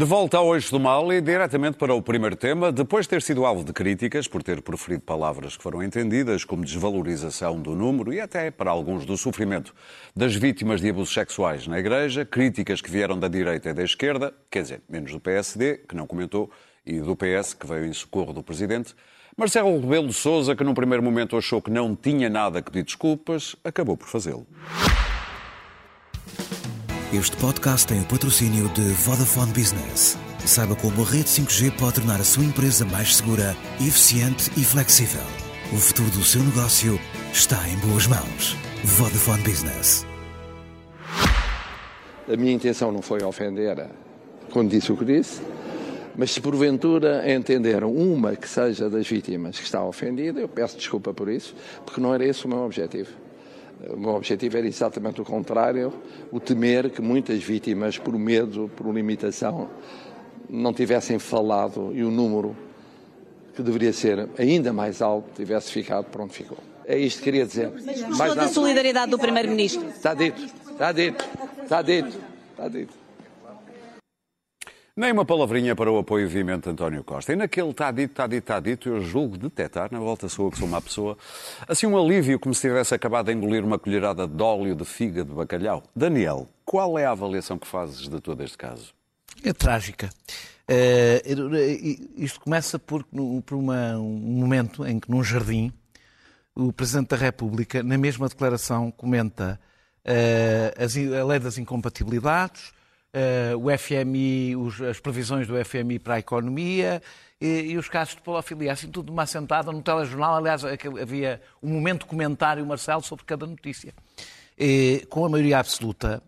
De 0.00 0.06
volta 0.06 0.38
ao 0.38 0.54
eixo 0.54 0.70
do 0.70 0.80
mal 0.80 1.12
e 1.12 1.20
diretamente 1.20 1.76
para 1.76 1.92
o 1.92 2.00
primeiro 2.00 2.34
tema, 2.34 2.72
depois 2.72 3.04
de 3.04 3.10
ter 3.10 3.20
sido 3.20 3.44
alvo 3.44 3.62
de 3.62 3.70
críticas 3.70 4.26
por 4.26 4.42
ter 4.42 4.62
proferido 4.62 5.02
palavras 5.02 5.58
que 5.58 5.62
foram 5.62 5.82
entendidas 5.82 6.42
como 6.42 6.64
desvalorização 6.64 7.60
do 7.60 7.74
número 7.76 8.10
e 8.10 8.18
até 8.18 8.50
para 8.50 8.70
alguns 8.70 9.04
do 9.04 9.14
sofrimento 9.18 9.74
das 10.16 10.34
vítimas 10.34 10.80
de 10.80 10.88
abusos 10.88 11.12
sexuais 11.12 11.66
na 11.66 11.78
Igreja, 11.78 12.24
críticas 12.24 12.80
que 12.80 12.90
vieram 12.90 13.18
da 13.18 13.28
direita 13.28 13.68
e 13.68 13.74
da 13.74 13.84
esquerda, 13.84 14.32
quer 14.50 14.62
dizer, 14.62 14.80
menos 14.88 15.12
do 15.12 15.20
PSD, 15.20 15.82
que 15.86 15.94
não 15.94 16.06
comentou, 16.06 16.50
e 16.86 16.98
do 16.98 17.14
PS, 17.14 17.52
que 17.52 17.66
veio 17.66 17.84
em 17.84 17.92
socorro 17.92 18.32
do 18.32 18.42
Presidente, 18.42 18.94
Marcelo 19.36 19.78
Rebelo 19.78 20.06
de 20.06 20.14
Sousa, 20.14 20.56
que 20.56 20.64
num 20.64 20.72
primeiro 20.72 21.02
momento 21.02 21.36
achou 21.36 21.60
que 21.60 21.70
não 21.70 21.94
tinha 21.94 22.30
nada 22.30 22.62
que 22.62 22.70
pedir 22.70 22.84
desculpas, 22.84 23.54
acabou 23.62 23.98
por 23.98 24.08
fazê-lo. 24.08 24.46
Este 27.12 27.36
podcast 27.38 27.88
tem 27.88 28.00
o 28.00 28.04
patrocínio 28.04 28.68
de 28.68 28.82
Vodafone 28.82 29.50
Business. 29.52 30.16
Saiba 30.46 30.76
como 30.76 31.02
a 31.02 31.04
rede 31.04 31.24
5G 31.24 31.76
pode 31.76 31.94
tornar 31.94 32.20
a 32.20 32.24
sua 32.24 32.44
empresa 32.44 32.84
mais 32.84 33.16
segura, 33.16 33.56
eficiente 33.80 34.48
e 34.56 34.62
flexível. 34.62 35.20
O 35.72 35.76
futuro 35.76 36.08
do 36.10 36.22
seu 36.22 36.40
negócio 36.40 37.00
está 37.32 37.68
em 37.68 37.76
boas 37.78 38.06
mãos. 38.06 38.56
Vodafone 38.84 39.42
Business. 39.42 40.06
A 42.32 42.36
minha 42.36 42.52
intenção 42.52 42.92
não 42.92 43.02
foi 43.02 43.24
ofender 43.24 43.90
quando 44.52 44.70
disse 44.70 44.92
o 44.92 44.96
que 44.96 45.04
disse, 45.04 45.42
mas 46.16 46.30
se 46.30 46.40
porventura 46.40 47.28
entenderam 47.28 47.92
uma 47.92 48.36
que 48.36 48.48
seja 48.48 48.88
das 48.88 49.08
vítimas 49.08 49.58
que 49.58 49.64
está 49.64 49.84
ofendida, 49.84 50.38
eu 50.38 50.48
peço 50.48 50.76
desculpa 50.76 51.12
por 51.12 51.28
isso, 51.28 51.56
porque 51.84 52.00
não 52.00 52.14
era 52.14 52.24
esse 52.24 52.46
o 52.46 52.48
meu 52.48 52.58
objetivo. 52.58 53.10
O 53.88 53.96
meu 53.96 54.10
objetivo 54.10 54.58
era 54.58 54.66
exatamente 54.66 55.20
o 55.20 55.24
contrário, 55.24 55.92
o 56.30 56.38
temer 56.38 56.90
que 56.90 57.00
muitas 57.00 57.42
vítimas, 57.42 57.96
por 57.96 58.18
medo, 58.18 58.70
por 58.76 58.92
limitação, 58.92 59.70
não 60.48 60.72
tivessem 60.72 61.18
falado 61.18 61.90
e 61.94 62.02
o 62.02 62.10
número 62.10 62.54
que 63.54 63.62
deveria 63.62 63.92
ser 63.92 64.28
ainda 64.38 64.72
mais 64.72 65.00
alto 65.00 65.30
tivesse 65.34 65.72
ficado 65.72 66.04
por 66.06 66.20
onde 66.20 66.34
ficou. 66.34 66.58
É 66.84 66.98
isto 66.98 67.18
que 67.18 67.24
queria 67.24 67.46
dizer. 67.46 67.70
Mas 67.72 68.18
mais 68.18 68.32
toda 68.32 68.44
a 68.44 68.48
solidariedade 68.48 69.10
do 69.10 69.18
Primeiro-Ministro. 69.18 69.88
Está 69.88 70.12
dito, 70.12 70.42
está 70.42 70.92
dito, 70.92 71.24
está 71.62 71.82
dito, 71.82 72.18
está 72.50 72.68
dito. 72.68 72.99
Nem 74.96 75.12
uma 75.12 75.24
palavrinha 75.24 75.76
para 75.76 75.90
o 75.90 75.98
apoio 75.98 76.28
veemente 76.28 76.64
de 76.64 76.70
António 76.70 77.04
Costa. 77.04 77.32
E 77.32 77.36
naquele 77.36 77.70
está 77.70 77.90
dito, 77.90 78.10
está 78.10 78.26
dito, 78.26 78.42
está 78.42 78.60
dito, 78.60 78.88
eu 78.88 79.00
julgo 79.00 79.38
detectar, 79.38 79.88
na 79.92 79.98
volta 79.98 80.28
sou 80.28 80.50
que 80.50 80.58
sou 80.58 80.66
uma 80.66 80.82
pessoa, 80.82 81.16
assim 81.68 81.86
um 81.86 81.96
alívio 81.96 82.38
como 82.38 82.54
se 82.54 82.62
tivesse 82.62 82.94
acabado 82.94 83.26
de 83.26 83.32
engolir 83.32 83.64
uma 83.64 83.78
colherada 83.78 84.26
de 84.26 84.42
óleo 84.42 84.74
de 84.74 84.84
figa 84.84 85.24
de 85.24 85.32
bacalhau. 85.32 85.82
Daniel, 85.94 86.48
qual 86.64 86.98
é 86.98 87.06
a 87.06 87.12
avaliação 87.12 87.58
que 87.58 87.66
fazes 87.66 88.08
de 88.08 88.20
todo 88.20 88.42
este 88.42 88.58
caso? 88.58 88.92
É 89.44 89.52
trágica. 89.52 90.10
Uh, 90.70 91.56
isto 92.16 92.40
começa 92.40 92.78
por, 92.78 93.04
por 93.44 93.56
uma, 93.56 93.96
um 93.96 94.38
momento 94.38 94.86
em 94.86 95.00
que, 95.00 95.10
num 95.10 95.22
jardim, 95.24 95.72
o 96.54 96.72
Presidente 96.72 97.08
da 97.08 97.16
República, 97.16 97.82
na 97.82 97.96
mesma 97.96 98.28
declaração, 98.28 98.90
comenta 98.90 99.58
uh, 100.04 100.82
as, 100.84 100.96
a 100.96 101.24
lei 101.24 101.38
das 101.38 101.58
incompatibilidades, 101.58 102.72
uh, 103.14 103.58
o 103.58 103.78
FMI, 103.78 104.56
os, 104.56 104.80
as 104.80 105.00
previsões 105.00 105.46
do 105.46 105.62
FMI 105.64 105.98
para 105.98 106.14
a 106.14 106.18
economia 106.18 107.02
e, 107.40 107.72
e 107.72 107.78
os 107.78 107.88
casos 107.88 108.14
de 108.14 108.22
polofilia, 108.22 108.72
assim 108.72 108.90
tudo 108.90 109.12
uma 109.12 109.22
assentada 109.22 109.72
no 109.72 109.82
telejornal. 109.82 110.36
Aliás, 110.36 110.62
havia 110.64 111.40
um 111.62 111.70
momento 111.70 112.06
comentário, 112.06 112.64
Marcelo, 112.66 113.02
sobre 113.02 113.24
cada 113.24 113.46
notícia. 113.46 113.94
E, 114.58 115.06
com 115.08 115.24
a 115.24 115.28
maioria 115.28 115.58
absoluta, 115.58 116.22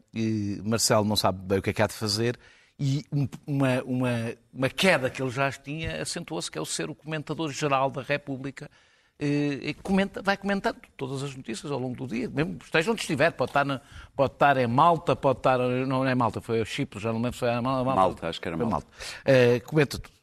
Marcelo 0.65 1.05
não 1.05 1.17
sabe 1.17 1.39
bem 1.43 1.59
o 1.59 1.63
que 1.63 1.71
é 1.71 1.73
que 1.73 1.83
há 1.83 1.87
de 1.87 1.93
fazer, 1.93 2.39
e 2.79 3.05
uma, 3.47 3.83
uma, 3.85 4.35
uma 4.53 4.69
queda 4.69 5.11
que 5.11 5.23
ele 5.23 5.31
já 5.31 5.53
tinha 5.53 6.03
acentuou-se, 6.03 6.51
que 6.51 6.59
é 6.59 6.61
o 6.61 6.67
ser 6.67 6.91
o 6.91 6.95
comentador-geral 6.95 7.91
da 7.91 8.03
República, 8.03 8.71
e 9.21 9.75
comenta, 9.83 10.21
vai 10.21 10.37
comentando 10.37 10.79
todas 10.97 11.23
as 11.23 11.37
notícias 11.37 11.71
ao 11.71 11.79
longo 11.79 11.95
do 11.95 12.07
dia, 12.09 12.29
mesmo 12.29 12.59
esteja 12.63 12.91
onde 12.91 13.03
estiver, 13.03 13.31
pode 13.31 13.51
estar, 13.51 13.65
na, 13.65 13.81
pode 14.17 14.33
estar 14.33 14.57
em 14.57 14.67
Malta, 14.67 15.15
pode 15.15 15.39
estar, 15.39 15.59
não 15.59 16.05
é 16.05 16.15
Malta, 16.15 16.41
foi 16.41 16.61
a 16.61 16.65
Chipre, 16.65 16.99
já 16.99 17.13
não 17.13 17.21
lembro 17.21 17.35
se 17.35 17.41
foi 17.41 17.51
a 17.51 17.63
Malta. 17.63 17.95
Malta, 17.95 18.29
acho 18.29 18.41
que 18.41 18.49
era 18.49 18.57
Malta. 18.57 18.73
Malta. 18.73 18.87
Uh, 18.87 19.65
comenta 19.65 19.99
tudo. 19.99 20.15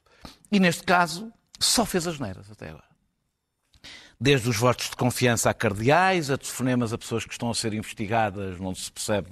E 0.51 0.59
neste 0.59 0.83
caso, 0.83 1.31
só 1.59 1.85
fez 1.85 2.07
as 2.07 2.19
neiras 2.19 2.51
até 2.51 2.69
agora. 2.69 2.89
Desde 4.19 4.49
os 4.49 4.57
votos 4.57 4.89
de 4.89 4.97
confiança 4.97 5.49
a 5.49 5.53
cardeais, 5.53 6.29
a 6.29 6.37
telefonemas 6.37 6.91
a 6.91 6.97
pessoas 6.97 7.23
que 7.23 7.31
estão 7.31 7.49
a 7.49 7.55
ser 7.55 7.73
investigadas, 7.73 8.59
não 8.59 8.75
se 8.75 8.91
percebe 8.91 9.29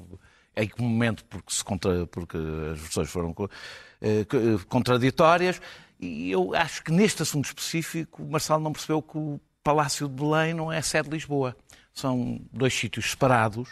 em 0.56 0.68
que 0.68 0.81
momento, 0.81 1.25
porque, 1.25 1.53
se 1.53 1.63
contra, 1.63 2.07
porque 2.07 2.38
as 2.72 2.79
versões 2.79 3.09
foram 3.09 3.31
uh, 3.31 4.66
contraditórias. 4.68 5.62
E 6.00 6.31
eu 6.31 6.53
acho 6.53 6.84
que 6.84 6.91
neste 6.91 7.22
assunto 7.22 7.45
específico, 7.45 8.24
Marcelo 8.24 8.62
não 8.62 8.72
percebeu 8.72 9.01
que 9.01 9.18
o 9.18 9.39
Palácio 9.68 10.08
de 10.08 10.14
Belém 10.14 10.54
não 10.54 10.72
é 10.72 10.82
sede 10.82 11.10
de 11.10 11.16
Lisboa. 11.16 11.54
São 11.94 12.40
dois 12.54 12.74
sítios 12.74 13.12
separados. 13.12 13.68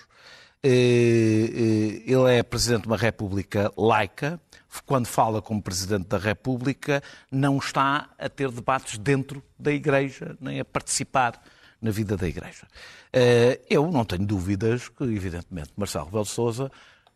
Ele 0.62 2.34
é 2.34 2.44
presidente 2.44 2.82
de 2.82 2.88
uma 2.88 2.98
república 2.98 3.72
laica. 3.78 4.38
Quando 4.86 5.06
fala 5.06 5.42
como 5.42 5.62
presidente 5.62 6.10
da 6.10 6.18
república, 6.18 7.02
não 7.32 7.60
está 7.60 8.10
a 8.20 8.28
ter 8.28 8.52
debates 8.52 8.98
dentro 8.98 9.42
da 9.58 9.72
igreja, 9.72 10.36
nem 10.42 10.60
a 10.60 10.66
participar 10.66 11.42
na 11.82 11.92
vida 11.92 12.18
da 12.18 12.28
igreja. 12.28 12.68
Eu 13.70 13.90
não 13.90 14.04
tenho 14.04 14.26
dúvidas 14.26 14.90
que, 14.90 15.06
evidentemente, 15.06 15.72
Marcelo 15.78 16.08
Rebelo 16.08 16.26
Sousa 16.26 16.70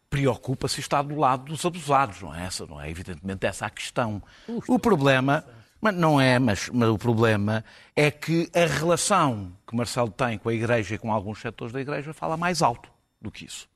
preocupa-se 0.10 0.80
está 0.80 1.02
do 1.02 1.18
lado 1.18 1.44
dos 1.52 1.66
abusados, 1.66 2.22
não 2.22 2.34
é 2.34 2.46
essa, 2.46 2.66
não 2.66 2.80
é 2.80 2.90
evidentemente 2.90 3.46
essa 3.46 3.66
a 3.66 3.70
questão. 3.70 4.24
O 4.70 4.80
problema 4.80 5.44
mas 5.82 5.96
não 5.96 6.20
é, 6.20 6.38
mas, 6.40 6.70
mas, 6.70 6.90
o 6.90 6.98
problema 6.98 7.64
é 7.96 8.12
que 8.12 8.50
a 8.54 8.66
relação 8.66 9.52
que 9.66 9.76
Marcelo 9.76 10.12
tem 10.12 10.38
com 10.38 10.50
a 10.50 10.54
Igreja 10.54 10.96
e 10.96 10.98
com 10.98 11.12
alguns 11.12 11.40
setores 11.40 11.74
da 11.74 11.80
Igreja 11.80 12.14
fala 12.14 12.36
mais 12.36 12.62
alto 12.62 12.90
do 13.22 13.32
que 13.32 13.46
isso. 13.46 13.68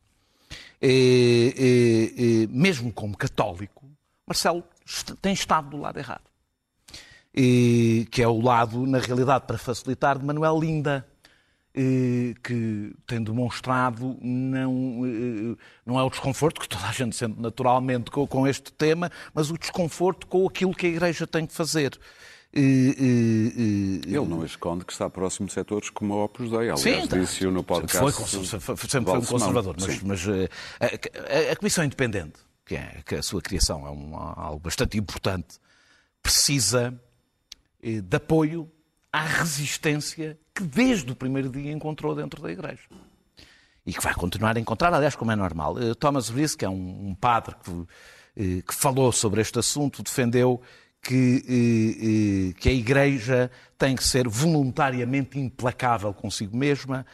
E, 0.81 1.56
e, 2.18 2.24
e, 2.24 2.47
mesmo 2.47 2.91
como 2.91 3.16
católico, 3.16 3.90
Marcelo 4.28 4.64
tem 5.22 5.34
estado 5.34 5.69
do 5.69 5.78
lado 5.78 5.97
errado. 5.97 6.24
que 7.34 8.22
é 8.22 8.28
o 8.28 8.41
lado, 8.41 8.85
na 8.85 9.00
realidade, 9.00 9.46
para 9.46 9.58
facilitar, 9.58 10.20
de 10.20 10.25
Manuel 10.25 10.59
Linda 10.59 11.08
que 12.44 12.94
tem 13.07 13.23
demonstrado 13.23 14.16
não, 14.22 15.57
não 15.84 16.00
é 16.00 16.03
o 16.03 16.09
desconforto 16.09 16.61
que 16.61 16.69
toda 16.69 16.85
a 16.85 16.91
gente 16.91 17.16
sente 17.16 17.39
naturalmente 17.39 18.11
com, 18.11 18.47
este 18.47 18.72
tema, 18.72 19.11
mas 19.34 19.50
o 19.50 19.57
desconforto 19.57 20.28
com 20.28 20.45
aquilo 20.47 20.73
que 20.73 20.85
a 20.85 20.89
Igreja 20.89 21.25
tem 21.25 21.47
que 21.47 21.53
fazer. 21.53 22.00
Ele 22.53 24.03
não 24.06 24.45
esconde 24.45 24.85
que 24.85 24.94
está 24.94 25.09
próximo 25.09 25.47
de 25.47 25.53
setores 25.53 25.89
como 25.89 26.13
a 26.13 26.25
Opus 26.25 26.51
Dei. 26.51 26.59
Aliás, 26.59 26.81
Sim, 26.81 27.07
tá. 27.07 27.17
disse-o 27.17 27.50
no 27.50 27.63
podcast. 27.63 27.97
Foi, 27.97 28.11
sempre 28.88 29.11
foi 29.11 29.19
um 29.19 29.25
conservador, 29.25 29.75
mas, 29.79 30.03
mas 30.03 30.28
a, 30.28 31.50
a, 31.50 31.51
a, 31.53 31.55
Comissão 31.55 31.84
Independente, 31.84 32.40
que, 32.63 32.75
é, 32.75 33.01
que 33.03 33.16
a 33.16 33.23
sua 33.23 33.41
criação 33.41 33.88
é 33.88 33.90
um, 33.90 34.16
algo 34.16 34.59
bastante 34.59 35.00
importante, 35.00 35.57
precisa 36.22 36.94
de 37.81 38.16
apoio 38.16 38.72
à 39.13 39.22
resistência 39.22 40.40
que 40.56 40.63
desde 40.63 41.12
o 41.12 41.16
primeiro 41.16 41.47
dia 41.50 41.72
encontrou 41.72 42.16
dentro 42.16 42.41
da 42.41 42.51
Igreja. 42.51 42.81
E 43.85 43.94
que 43.94 44.01
vai 44.01 44.16
continuar 44.16 44.57
a 44.57 44.59
encontrar, 44.59 44.91
aliás, 44.91 45.16
como 45.16 45.31
é 45.31 45.35
normal. 45.35 45.78
Eh, 45.79 45.94
Thomas 45.94 46.31
que 46.57 46.66
é 46.66 46.69
um, 46.69 47.09
um 47.09 47.16
padre 47.16 47.55
que, 47.64 47.72
eh, 48.35 48.61
que, 48.67 48.73
falou 48.73 49.11
sobre 49.11 49.40
este 49.41 49.59
assunto, 49.59 50.02
defendeu 50.02 50.59
que, 50.99 52.53
eh, 52.55 52.59
que, 52.59 52.70
a 52.70 52.72
Igreja 52.72 53.52
tem 53.78 53.96
que 53.96 54.03
ser 54.03 54.28
voluntariamente 54.28 55.37
implacável 55.37 56.11
consigo 56.14 56.58
mesma, 56.58 57.05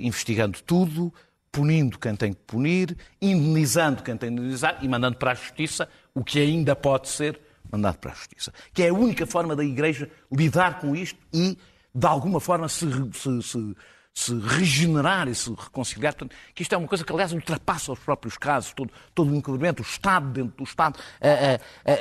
investigando 0.00 0.62
tudo, 0.62 1.12
punindo 1.52 1.98
quem 1.98 2.16
tem 2.16 2.32
que 2.32 2.40
punir, 2.46 2.96
indenizando 3.20 4.02
quem 4.02 4.16
tem 4.16 4.30
que 4.30 4.40
indenizar 4.40 4.78
e 4.80 4.88
mandando 4.88 5.18
para 5.18 5.32
a 5.32 5.34
Justiça 5.34 5.86
o 6.14 6.24
que 6.24 6.40
ainda 6.40 6.74
pode 6.74 7.10
ser 7.10 7.38
mandado 7.70 7.98
para 7.98 8.12
a 8.12 8.14
Justiça. 8.14 8.52
Que 8.72 8.84
é 8.84 8.88
a 8.88 8.94
única 8.94 9.26
forma 9.26 9.54
da 9.56 9.64
Igreja 9.64 10.10
lidar 10.30 10.80
com 10.80 10.94
isto 10.94 11.18
e, 11.32 11.58
de 11.94 12.06
alguma 12.06 12.40
forma, 12.40 12.68
se, 12.68 12.86
se, 13.12 13.42
se, 13.42 13.76
se 14.12 14.38
regenerar 14.38 15.28
e 15.28 15.34
se 15.34 15.50
reconciliar. 15.50 16.14
Portanto, 16.14 16.34
que 16.54 16.62
isto 16.62 16.74
é 16.74 16.78
uma 16.78 16.88
coisa 16.88 17.04
que, 17.04 17.12
aliás, 17.12 17.32
ultrapassa 17.32 17.92
os 17.92 17.98
próprios 17.98 18.38
casos, 18.38 18.72
todo, 18.72 18.90
todo 19.14 19.30
o 19.30 19.36
enquadramento, 19.36 19.82
o 19.82 19.86
Estado 19.86 20.30
dentro 20.30 20.56
do 20.56 20.64
Estado. 20.64 20.98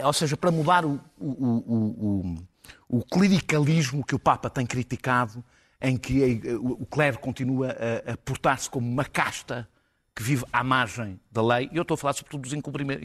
ou 0.03 0.13
seja, 0.13 0.37
para 0.37 0.49
mudar 0.51 0.85
o, 0.85 0.99
o, 1.19 1.27
o, 1.27 2.35
o, 2.87 3.03
clericalismo 3.03 4.05
que 4.05 4.15
o 4.15 4.19
Papa 4.19 4.49
tem 4.49 4.65
criticado, 4.65 5.43
em 5.81 5.97
que 5.97 6.39
o 6.57 6.85
clero 6.85 7.19
continua 7.19 7.75
a, 8.07 8.13
a 8.13 8.17
portar-se 8.17 8.69
como 8.69 8.89
uma 8.89 9.03
casta 9.03 9.67
que 10.15 10.23
vive 10.23 10.45
à 10.53 10.63
margem 10.63 11.19
da 11.29 11.43
lei, 11.45 11.69
e 11.71 11.75
eu 11.75 11.81
estou 11.81 11.95
a 11.95 11.97
falar 11.97 12.13
sobretudo 12.13 12.43
dos 12.43 12.53
incumprimentos, 12.53 13.03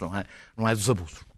não 0.00 0.16
é, 0.16 0.24
não 0.56 0.68
é 0.68 0.74
dos 0.74 0.88
abusos. 0.88 1.31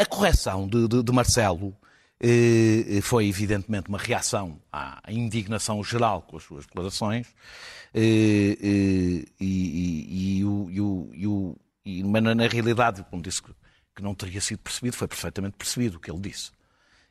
A 0.00 0.06
correção 0.06 0.68
de, 0.68 0.86
de, 0.86 1.02
de 1.02 1.12
Marcelo 1.12 1.74
eh, 2.20 3.00
foi, 3.02 3.26
evidentemente, 3.26 3.88
uma 3.88 3.98
reação 3.98 4.60
à 4.72 5.00
indignação 5.08 5.82
geral 5.82 6.22
com 6.22 6.36
as 6.36 6.44
suas 6.44 6.64
declarações 6.64 7.26
eh, 7.92 8.56
eh, 8.62 9.24
e, 9.40 10.38
e, 10.38 10.44
o, 10.44 10.68
e, 11.12 11.26
o, 11.26 11.56
e, 11.84 12.02
na, 12.02 12.34
na 12.34 12.46
realidade, 12.46 13.04
como 13.10 13.20
disse 13.22 13.42
que, 13.42 13.52
não 14.00 14.14
teria 14.14 14.40
sido 14.40 14.58
percebido, 14.60 14.96
foi 14.96 15.06
perfeitamente 15.08 15.56
percebido 15.56 15.96
o 15.96 16.00
que 16.00 16.10
ele 16.10 16.20
disse. 16.20 16.50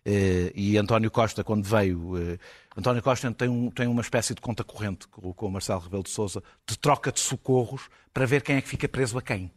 Eh, 0.06 0.51
E 0.56 0.77
António 0.77 1.09
Costa, 1.12 1.44
quando 1.44 1.63
veio, 1.66 2.18
eh, 2.18 2.38
António 2.77 3.01
Costa 3.01 3.31
tem, 3.31 3.48
um- 3.50 3.69
tem 3.71 3.88
uma 3.88 4.01
espécie 4.01 4.33
de 4.33 4.42
conta 4.42 4.63
corrente 4.63 5.07
com, 5.07 5.33
com 5.33 5.48
o 5.48 5.51
Marcelo 5.51 5.80
Rebelo 5.81 6.04
de 6.04 6.09
Sousa 6.09 6.42
de 6.68 6.77
troca 6.77 7.12
de 7.12 7.19
socorros 7.19 7.89
para 8.13 8.25
ver 8.25 8.42
quem 8.42 8.56
é 8.57 8.62
que 8.62 8.68
fica 8.69 8.88
preso 8.88 9.18
a 9.18 9.21
quem. 9.21 9.51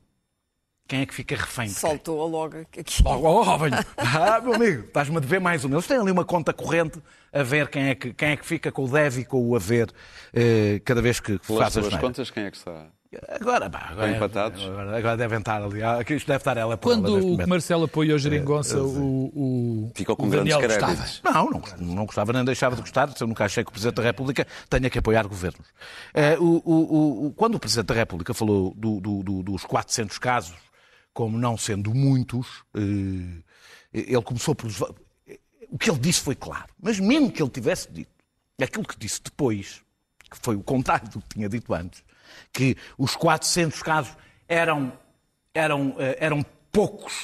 Quem 0.89 1.01
é 1.01 1.07
que 1.07 1.15
fica 1.15 1.35
refém. 1.35 1.69
Saltou 1.69 2.25
logo 2.29 2.59
aqui. 2.59 2.85
Logo, 3.03 3.27
oh, 3.27 3.43
oh. 3.43 3.59
Ah, 3.97 4.41
meu 4.41 4.55
amigo, 4.55 4.85
estás-me 4.85 5.17
a 5.17 5.21
dever 5.21 5.41
mais 5.41 5.65
um. 5.65 5.73
Eles 5.73 5.87
têm 5.87 5.97
ali 5.99 6.13
uma 6.13 6.25
conta 6.25 6.53
corrente 6.53 7.03
a 7.33 7.43
ver 7.43 7.69
quem 7.69 7.89
é 7.89 7.95
que, 7.97 8.13
quem 8.13 8.29
é 8.31 8.37
que 8.37 8.47
fica 8.47 8.71
com 8.71 8.85
o 8.85 8.89
deve 8.89 9.23
e 9.23 9.25
com 9.25 9.45
o 9.49 9.57
haver 9.57 9.91
eh, 10.33 10.81
cada 10.85 11.03
vez 11.03 11.19
que 11.19 11.39
Pelas 11.41 11.63
faz 11.63 11.77
as 11.79 11.87
suas 11.87 12.01
contas, 12.01 12.31
quem 12.31 12.45
é 12.45 12.51
que 12.51 12.57
está? 12.57 12.87
Agora, 13.41 13.71
pá, 13.71 13.89
agora, 13.91 14.11
Estão 14.11 14.17
empatados? 14.27 14.63
Agora, 14.65 14.99
agora 14.99 15.17
devem 15.17 15.39
estar 15.39 15.63
ali. 15.63 15.83
Ah, 15.83 15.99
aqui 16.01 16.15
Isto 16.15 16.27
deve 16.27 16.39
estar 16.39 16.57
ela 16.57 16.77
por 16.77 16.93
Quando 16.93 17.15
o 17.17 17.21
momento. 17.31 17.49
Marcelo 17.49 17.85
apoiou 17.85 18.19
Geringonça, 18.19 18.79
o, 18.79 19.27
o, 19.35 19.93
Ficou 19.95 20.15
com 20.17 20.27
o 20.27 20.31
Daniel 20.31 20.59
grandes 20.59 20.77
gostava. 20.77 20.95
créditos. 20.97 21.23
Não, 21.25 21.51
não, 21.51 21.95
não 21.95 22.05
gostava 22.07 22.33
nem 22.33 22.45
deixava 22.45 22.77
de 22.77 22.83
gostar. 22.83 23.09
Eu 23.19 23.27
nunca 23.27 23.45
achei 23.45 23.65
que 23.65 23.71
o 23.71 23.73
Presidente 23.73 23.95
da 23.97 24.03
República 24.03 24.47
tenha 24.69 24.91
que 24.91 24.99
apoiar 24.99 25.27
governos. 25.27 25.67
Eh, 26.15 26.37
o- 26.39 26.63
o- 26.65 27.27
o- 27.29 27.33
quando 27.35 27.55
o 27.55 27.59
Presidente 27.61 27.87
da 27.87 27.95
República 27.95 28.35
falou 28.35 28.75
do- 28.77 29.01
do- 29.01 29.23
do- 29.23 29.43
dos 29.43 29.65
400 29.65 30.19
casos 30.19 30.55
como 31.17 31.39
não 31.39 31.57
sendo 31.57 31.95
muitos, 31.95 32.63
eh, 32.75 33.41
ele 33.91 34.23
começou 34.23 34.55
por. 34.55 34.71
O 35.71 35.79
que 35.79 35.91
ele 35.91 35.99
disse 35.99 36.21
foi 36.21 36.35
claro. 36.35 36.67
Mas 36.79 37.01
mesmo 37.01 37.33
que 37.33 37.43
ele 37.43 37.49
tivesse 37.49 37.91
dito 37.91 38.11
aquilo 38.63 38.87
que 38.87 38.99
disse 38.99 39.23
depois, 39.23 39.83
que 40.31 40.37
foi 40.43 40.57
o 40.57 40.63
contrário 40.63 41.09
do 41.09 41.23
que 41.23 41.29
tinha 41.31 41.49
dito 41.49 41.73
antes, 41.73 42.05
que 42.53 42.77
os 42.99 43.17
400 43.17 43.83
casos 43.83 44.15
eram, 44.47 44.93
eram, 45.55 45.97
eh, 45.99 46.19
eram 46.21 46.45
poucos, 46.71 47.15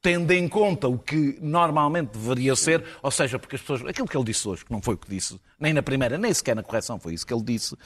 tendo 0.00 0.32
em 0.32 0.48
conta 0.48 0.88
o 0.88 0.98
que 0.98 1.38
normalmente 1.42 2.12
deveria 2.12 2.56
ser, 2.56 2.82
ou 3.02 3.10
seja, 3.10 3.38
porque 3.38 3.56
as 3.56 3.60
pessoas. 3.60 3.84
Aquilo 3.84 4.08
que 4.08 4.16
ele 4.16 4.24
disse 4.24 4.48
hoje, 4.48 4.64
que 4.64 4.72
não 4.72 4.80
foi 4.80 4.94
o 4.94 4.98
que 4.98 5.10
disse, 5.10 5.38
nem 5.60 5.74
na 5.74 5.82
primeira, 5.82 6.16
nem 6.16 6.32
sequer 6.32 6.56
na 6.56 6.62
correção, 6.62 6.98
foi 6.98 7.12
isso 7.12 7.26
que 7.26 7.34
ele 7.34 7.44
disse. 7.44 7.76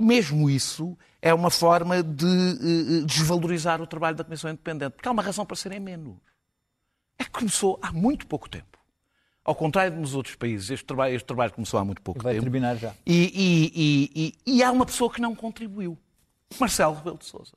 Mesmo 0.00 0.48
isso 0.48 0.96
é 1.20 1.32
uma 1.34 1.50
forma 1.50 2.02
de 2.02 2.24
eh, 2.26 3.04
desvalorizar 3.04 3.80
o 3.82 3.86
trabalho 3.86 4.16
da 4.16 4.24
Comissão 4.24 4.50
Independente, 4.50 4.92
porque 4.92 5.06
há 5.08 5.12
uma 5.12 5.22
razão 5.22 5.44
para 5.44 5.56
serem 5.56 5.78
menos. 5.78 6.16
É 7.18 7.24
que 7.24 7.30
começou 7.30 7.78
há 7.82 7.92
muito 7.92 8.26
pouco 8.26 8.48
tempo. 8.48 8.78
Ao 9.44 9.54
contrário 9.54 9.92
de 9.94 10.00
nos 10.00 10.14
outros 10.14 10.36
países, 10.36 10.70
este 10.70 10.84
trabalho, 10.86 11.14
este 11.14 11.26
trabalho 11.26 11.52
começou 11.52 11.78
há 11.80 11.84
muito 11.84 12.00
pouco 12.00 12.22
Vai 12.22 12.32
tempo. 12.34 12.44
terminar 12.44 12.76
já. 12.76 12.94
E, 13.06 13.12
e- 13.74 14.12
e- 14.46 14.56
e- 14.56 14.62
há 14.62 14.70
uma 14.70 14.86
pessoa 14.86 15.12
que 15.12 15.20
não 15.20 15.34
contribuiu. 15.34 15.98
Marcelo 16.58 16.94
Rebelo 16.94 17.18
de 17.18 17.26
Sousa. 17.26 17.52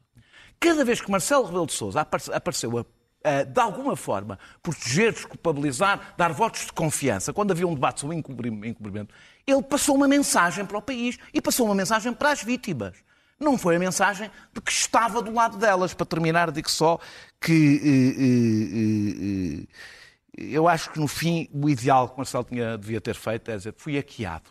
Cada 0.60 0.84
vez 0.86 1.00
que 1.02 1.10
Marcelo 1.10 1.46
Rebelo 1.46 1.66
de 1.66 1.74
Sousa 1.74 2.02
aparece- 2.02 2.32
apareceu 2.34 2.78
a, 2.80 3.44
de 3.44 3.60
alguma 3.60 3.96
forma, 3.96 4.38
proteger, 4.62 5.14
desculpabilizar, 5.14 6.14
dar 6.18 6.32
votos 6.34 6.66
de 6.66 6.74
confiança, 6.74 7.32
quando 7.34 7.52
havia 7.52 7.66
um 7.68 7.74
debate 7.74 8.02
sobre 8.02 8.16
encobri- 8.18 8.50
encobrimento, 8.70 9.14
ele 9.46 9.62
passou 9.62 9.96
uma 9.96 10.08
mensagem 10.08 10.66
para 10.66 10.78
o 10.78 10.82
país 10.82 11.18
e 11.34 11.42
passou 11.42 11.66
uma 11.66 11.76
mensagem 11.76 12.14
para 12.14 12.32
as 12.32 12.44
vítimas. 12.44 12.94
Não 13.40 13.58
foi 13.58 13.76
a 13.76 13.80
mensagem 13.80 14.32
de 14.54 14.62
que 14.62 14.72
estava 14.72 15.22
do 15.22 15.34
lado 15.34 15.58
delas. 15.58 15.94
Para 15.94 16.06
terminar, 16.06 16.50
digo 16.52 16.70
só 16.70 16.98
que 17.42 17.82
eh, 17.84 19.64
eh, 19.68 20.48
eh, 20.48 20.56
eu 20.56 20.68
acho 20.68 20.92
que 20.92 21.00
no 21.00 21.08
fim 21.08 21.50
o 21.54 21.70
ideal 21.70 22.08
que 22.10 22.18
Marcelo 22.18 22.46
tinha, 22.46 22.78
devia 22.78 23.02
ter 23.02 23.16
feito 23.16 23.50
é 23.52 23.58
dizer 23.58 23.74
fui 23.78 23.98
hackeado. 23.98 24.46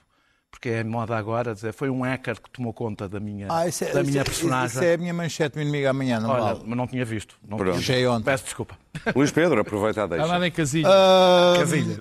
Porque 0.50 0.68
é 0.68 0.84
moda 0.84 1.16
agora 1.16 1.54
dizer 1.54 1.72
foi 1.72 1.88
um 1.88 2.02
hacker 2.02 2.38
que 2.40 2.50
tomou 2.50 2.74
conta 2.74 3.08
da 3.08 3.18
minha, 3.18 3.46
Ah, 3.50 3.66
isso 3.66 3.82
é, 3.84 3.92
da 3.92 4.02
isso 4.02 4.10
minha 4.10 4.20
é- 4.20 4.24
personagem. 4.24 4.66
Isso 4.76 4.84
é 4.84 4.94
a 4.94 4.98
minha 4.98 5.14
manchete, 5.14 5.56
meu 5.56 5.66
inimigo 5.66 5.88
amanhã, 5.88 6.20
não 6.20 6.28
Olha, 6.30 6.42
vale. 6.42 6.60
mas 6.66 6.76
não 6.76 6.86
tinha 6.86 7.04
visto. 7.06 7.36
Não 7.48 7.56
Pronto. 7.56 7.72
tinha 7.72 7.82
Cheguei 7.86 8.06
ontem. 8.06 8.24
Peço 8.26 8.44
desculpa. 8.44 8.78
Luís 9.16 9.30
Pedro, 9.32 9.58
aproveita 9.60 10.02
a 10.02 10.06
deixa. 10.06 10.22
Está 10.24 10.34
nada 10.34 10.46
em 10.46 10.50
casilha. 10.52 10.88
Ah, 10.90 11.54
Casilhas. 11.58 11.98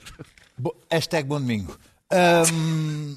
Hashtag 0.91 1.27
bom 1.29 1.39
domingo. 1.39 1.77
Ahm, 2.11 3.15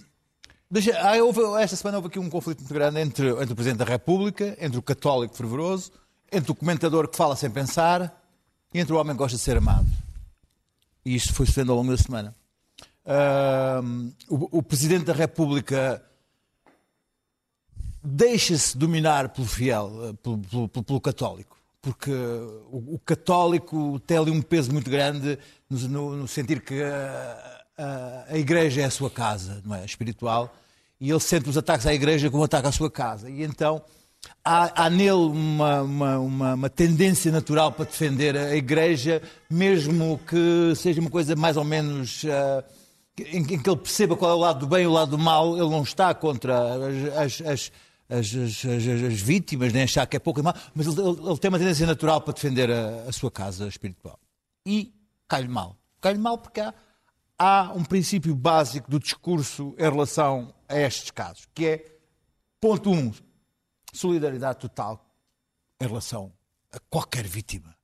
deixa- 0.71 0.97
ah, 1.01 1.23
houve- 1.23 1.41
esta 1.63 1.77
semana 1.77 1.99
houve 1.99 2.09
aqui 2.09 2.19
um 2.19 2.31
conflito 2.31 2.61
muito 2.61 2.73
grande 2.75 3.01
entre, 3.01 3.29
entre 3.31 3.53
o 3.53 3.57
Presidente 3.57 3.79
da 3.79 3.85
República, 3.85 4.57
entre 4.61 4.79
o 4.79 4.83
católico 4.83 5.35
fervoroso, 5.37 5.91
entre 6.33 6.51
o 6.53 6.55
comentador 6.55 7.09
que 7.09 7.17
fala 7.17 7.37
sem 7.37 7.51
pensar 7.51 8.23
e 8.73 8.79
entre 8.81 8.93
o 8.93 8.97
homem 8.99 9.15
que 9.15 9.19
gosta 9.19 9.37
de 9.37 9.43
ser 9.43 9.57
amado. 9.57 9.87
E 11.05 11.15
isto 11.15 11.35
foi 11.35 11.47
sucedendo 11.47 11.73
ao 11.73 11.79
longo 11.79 11.91
da 11.91 11.99
semana. 12.03 12.35
Ahm, 13.07 14.11
o, 14.29 14.59
o 14.59 14.63
Presidente 14.63 15.05
da 15.05 15.13
República 15.13 16.03
deixa-se 18.03 18.77
dominar 18.77 19.31
pelo 19.31 19.47
fiel, 19.47 19.91
eh, 20.11 20.13
pelo, 20.23 20.39
pelo- 20.69 20.69
pelo- 20.85 21.01
católico. 21.01 21.57
Porque 21.83 22.11
o, 22.11 22.95
o 22.95 22.99
católico 23.05 24.01
tem 24.07 24.17
ali 24.17 24.31
um 24.31 24.41
peso 24.41 24.73
muito 24.73 24.91
grande 24.91 25.39
no, 25.69 25.79
no- 25.89 26.17
no 26.17 26.29
sentir 26.29 26.63
que 26.63 26.83
a, 26.83 27.64
a- 27.77 28.37
igreja 28.39 28.83
é 28.83 28.85
a 28.85 28.91
sua 28.91 29.11
casa, 29.11 29.61
não 29.65 29.75
é? 29.75 29.85
Espiritual. 29.85 30.55
E 31.01 31.11
ele 31.11 31.21
sente 31.21 31.49
os 31.49 31.57
ataques 31.57 31.87
à 31.87 31.93
igreja 31.95 32.31
como 32.31 32.43
um 32.43 32.45
ataque 32.47 32.69
à 32.69 32.73
sua 32.73 32.91
casa. 32.91 33.29
E 33.29 33.43
então 33.43 33.83
há, 34.45 34.85
há 34.85 34.91
nele 34.91 35.11
uma, 35.13 35.83
uma, 35.83 36.19
uma- 36.19 36.55
uma 36.55 36.71
tendência 36.71 37.31
natural 37.33 37.73
para 37.73 37.85
defender 37.85 38.37
a 38.37 38.55
igreja, 38.57 39.21
mesmo 39.51 40.19
que 40.27 40.73
seja 40.77 41.01
uma 41.01 41.11
coisa 41.11 41.35
mais 41.37 41.57
ou 41.57 41.65
menos. 41.65 42.25
ah, 42.27 42.65
em, 43.19 43.45
que 43.45 43.55
ele 43.55 43.77
perceba 43.77 44.17
qual 44.17 44.31
é 44.31 44.35
o 44.35 44.39
lado 44.39 44.59
do 44.61 44.67
bem 44.67 44.83
e 44.83 44.87
o 44.89 44.93
lado 44.93 45.13
do 45.13 45.19
mal, 45.19 45.57
ele 45.57 45.69
não 45.71 45.83
está 45.85 46.13
contra 46.15 46.57
as- 47.23 47.41
as- 47.43 47.73
as- 48.09 48.35
as 49.05 49.21
vítimas, 49.21 49.73
nem 49.73 49.83
achar 49.85 50.05
que 50.07 50.17
é 50.17 50.19
pouco 50.19 50.41
e 50.41 50.43
mal, 50.43 50.55
mas 50.75 50.87
ele, 50.87 51.01
ele- 51.01 51.29
ele 51.29 51.39
tem 51.39 51.49
uma 51.49 51.59
tendência 51.59 51.87
natural 51.87 52.21
para 52.21 52.35
defender 52.35 52.71
a, 52.71 53.05
a 53.09 53.13
sua 53.13 53.31
casa 53.31 53.67
espiritual. 53.69 54.19
E 54.67 54.93
cai-lhe 55.29 55.49
mal. 55.49 55.77
Cai-lhe 56.01 56.19
mal 56.19 56.37
porque 56.39 56.61
há, 56.61 56.75
há 57.39 57.73
um 57.75 57.85
princípio 57.85 58.35
básico 58.35 58.91
do 58.91 58.99
discurso 58.99 59.75
em 59.79 59.83
relação 59.83 60.55
a 60.69 60.79
estes 60.79 61.11
casos, 61.11 61.47
que 61.55 61.67
é, 61.67 61.99
ponto 62.61 62.91
um, 62.91 63.13
solidariedade 63.93 64.59
total 64.59 65.05
em 65.81 65.87
relação 65.87 66.33
a 66.73 66.79
qualquer 66.91 67.27
vítima 67.27 67.75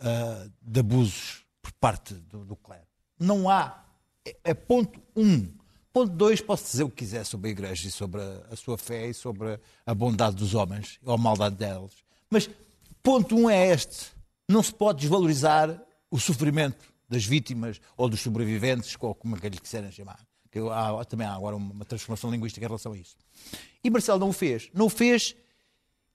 ah, 0.00 0.48
de 0.62 0.80
abusos 0.80 1.44
por 1.62 1.72
parte 1.72 2.14
do, 2.14 2.44
do 2.44 2.56
clero. 2.56 2.86
Não 3.18 3.48
há. 3.48 3.84
É, 4.24 4.36
é 4.44 4.54
ponto 4.54 5.00
um. 5.14 5.46
Ponto 5.92 6.12
dois, 6.12 6.40
posso 6.40 6.64
dizer 6.64 6.84
o 6.84 6.88
que 6.88 6.96
quiser 6.96 7.24
sobre 7.24 7.48
a 7.48 7.50
igreja 7.50 7.88
e 7.88 7.90
sobre 7.90 8.20
a, 8.20 8.46
a 8.50 8.56
sua 8.56 8.78
fé 8.78 9.08
e 9.08 9.14
sobre 9.14 9.60
a 9.84 9.94
bondade 9.94 10.36
dos 10.36 10.54
homens 10.54 10.98
ou 11.04 11.14
a 11.14 11.18
maldade 11.18 11.56
deles. 11.56 11.92
Mas 12.30 12.48
ponto 13.02 13.36
um 13.36 13.50
é 13.50 13.68
este. 13.68 14.12
Não 14.48 14.62
se 14.62 14.72
pode 14.72 15.00
desvalorizar 15.00 15.80
o 16.10 16.18
sofrimento 16.18 16.89
das 17.10 17.24
vítimas 17.24 17.80
ou 17.96 18.08
dos 18.08 18.20
sobreviventes, 18.20 18.96
ou 19.00 19.14
como 19.14 19.36
é 19.36 19.40
que 19.40 19.48
lhes 19.48 19.58
quiserem 19.60 19.90
chamar. 19.90 20.20
Que 20.50 20.58
há, 20.60 21.04
também 21.04 21.26
há 21.26 21.34
agora 21.34 21.56
uma 21.56 21.84
transformação 21.84 22.30
linguística 22.30 22.64
em 22.64 22.68
relação 22.68 22.92
a 22.92 22.96
isso. 22.98 23.16
E 23.84 23.90
Marcelo 23.90 24.18
não 24.18 24.30
o 24.30 24.32
fez. 24.32 24.68
Não 24.72 24.86
o 24.86 24.90
fez 24.90 25.34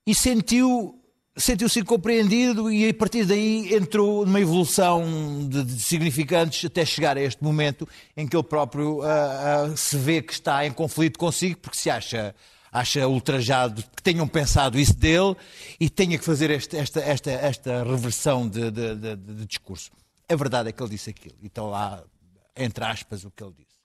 e 0.06 0.14
sentiu 0.14 1.00
sentiu-se 1.38 1.80
incompreendido 1.80 2.72
e 2.72 2.88
a 2.88 2.94
partir 2.94 3.26
daí 3.26 3.74
entrou 3.74 4.24
numa 4.24 4.40
evolução 4.40 5.04
de, 5.50 5.64
de 5.64 5.80
significantes 5.82 6.64
até 6.64 6.82
chegar 6.82 7.18
a 7.18 7.20
este 7.20 7.44
momento 7.44 7.86
em 8.16 8.26
que 8.26 8.34
ele 8.34 8.42
próprio 8.42 9.02
ah, 9.02 9.66
ah, 9.70 9.76
se 9.76 9.98
vê 9.98 10.22
que 10.22 10.32
está 10.32 10.66
em 10.66 10.72
conflito 10.72 11.18
consigo 11.18 11.58
porque 11.60 11.76
se 11.76 11.90
acha 11.90 12.34
acha 12.72 13.06
ultrajado 13.06 13.82
que 13.94 14.02
tenham 14.02 14.26
pensado 14.26 14.78
isso 14.78 14.94
dele 14.96 15.36
e 15.78 15.90
tenha 15.90 16.16
que 16.18 16.24
fazer 16.24 16.48
este- 16.50 16.76
esta, 16.78 17.00
esta, 17.00 17.30
esta 17.30 17.84
reversão 17.84 18.48
de- 18.48 18.70
de- 18.70 19.16
de 19.16 19.44
discurso. 19.46 19.90
A 20.28 20.34
verdade 20.36 20.68
é 20.68 20.72
que 20.72 20.82
ele 20.82 20.90
disse 20.90 21.10
aquilo. 21.10 21.36
Então 21.42 21.70
lá, 21.70 22.02
entre 22.56 22.84
aspas, 22.84 23.24
o 23.24 23.30
que 23.30 23.42
ele 23.42 23.52
disse. 23.58 23.76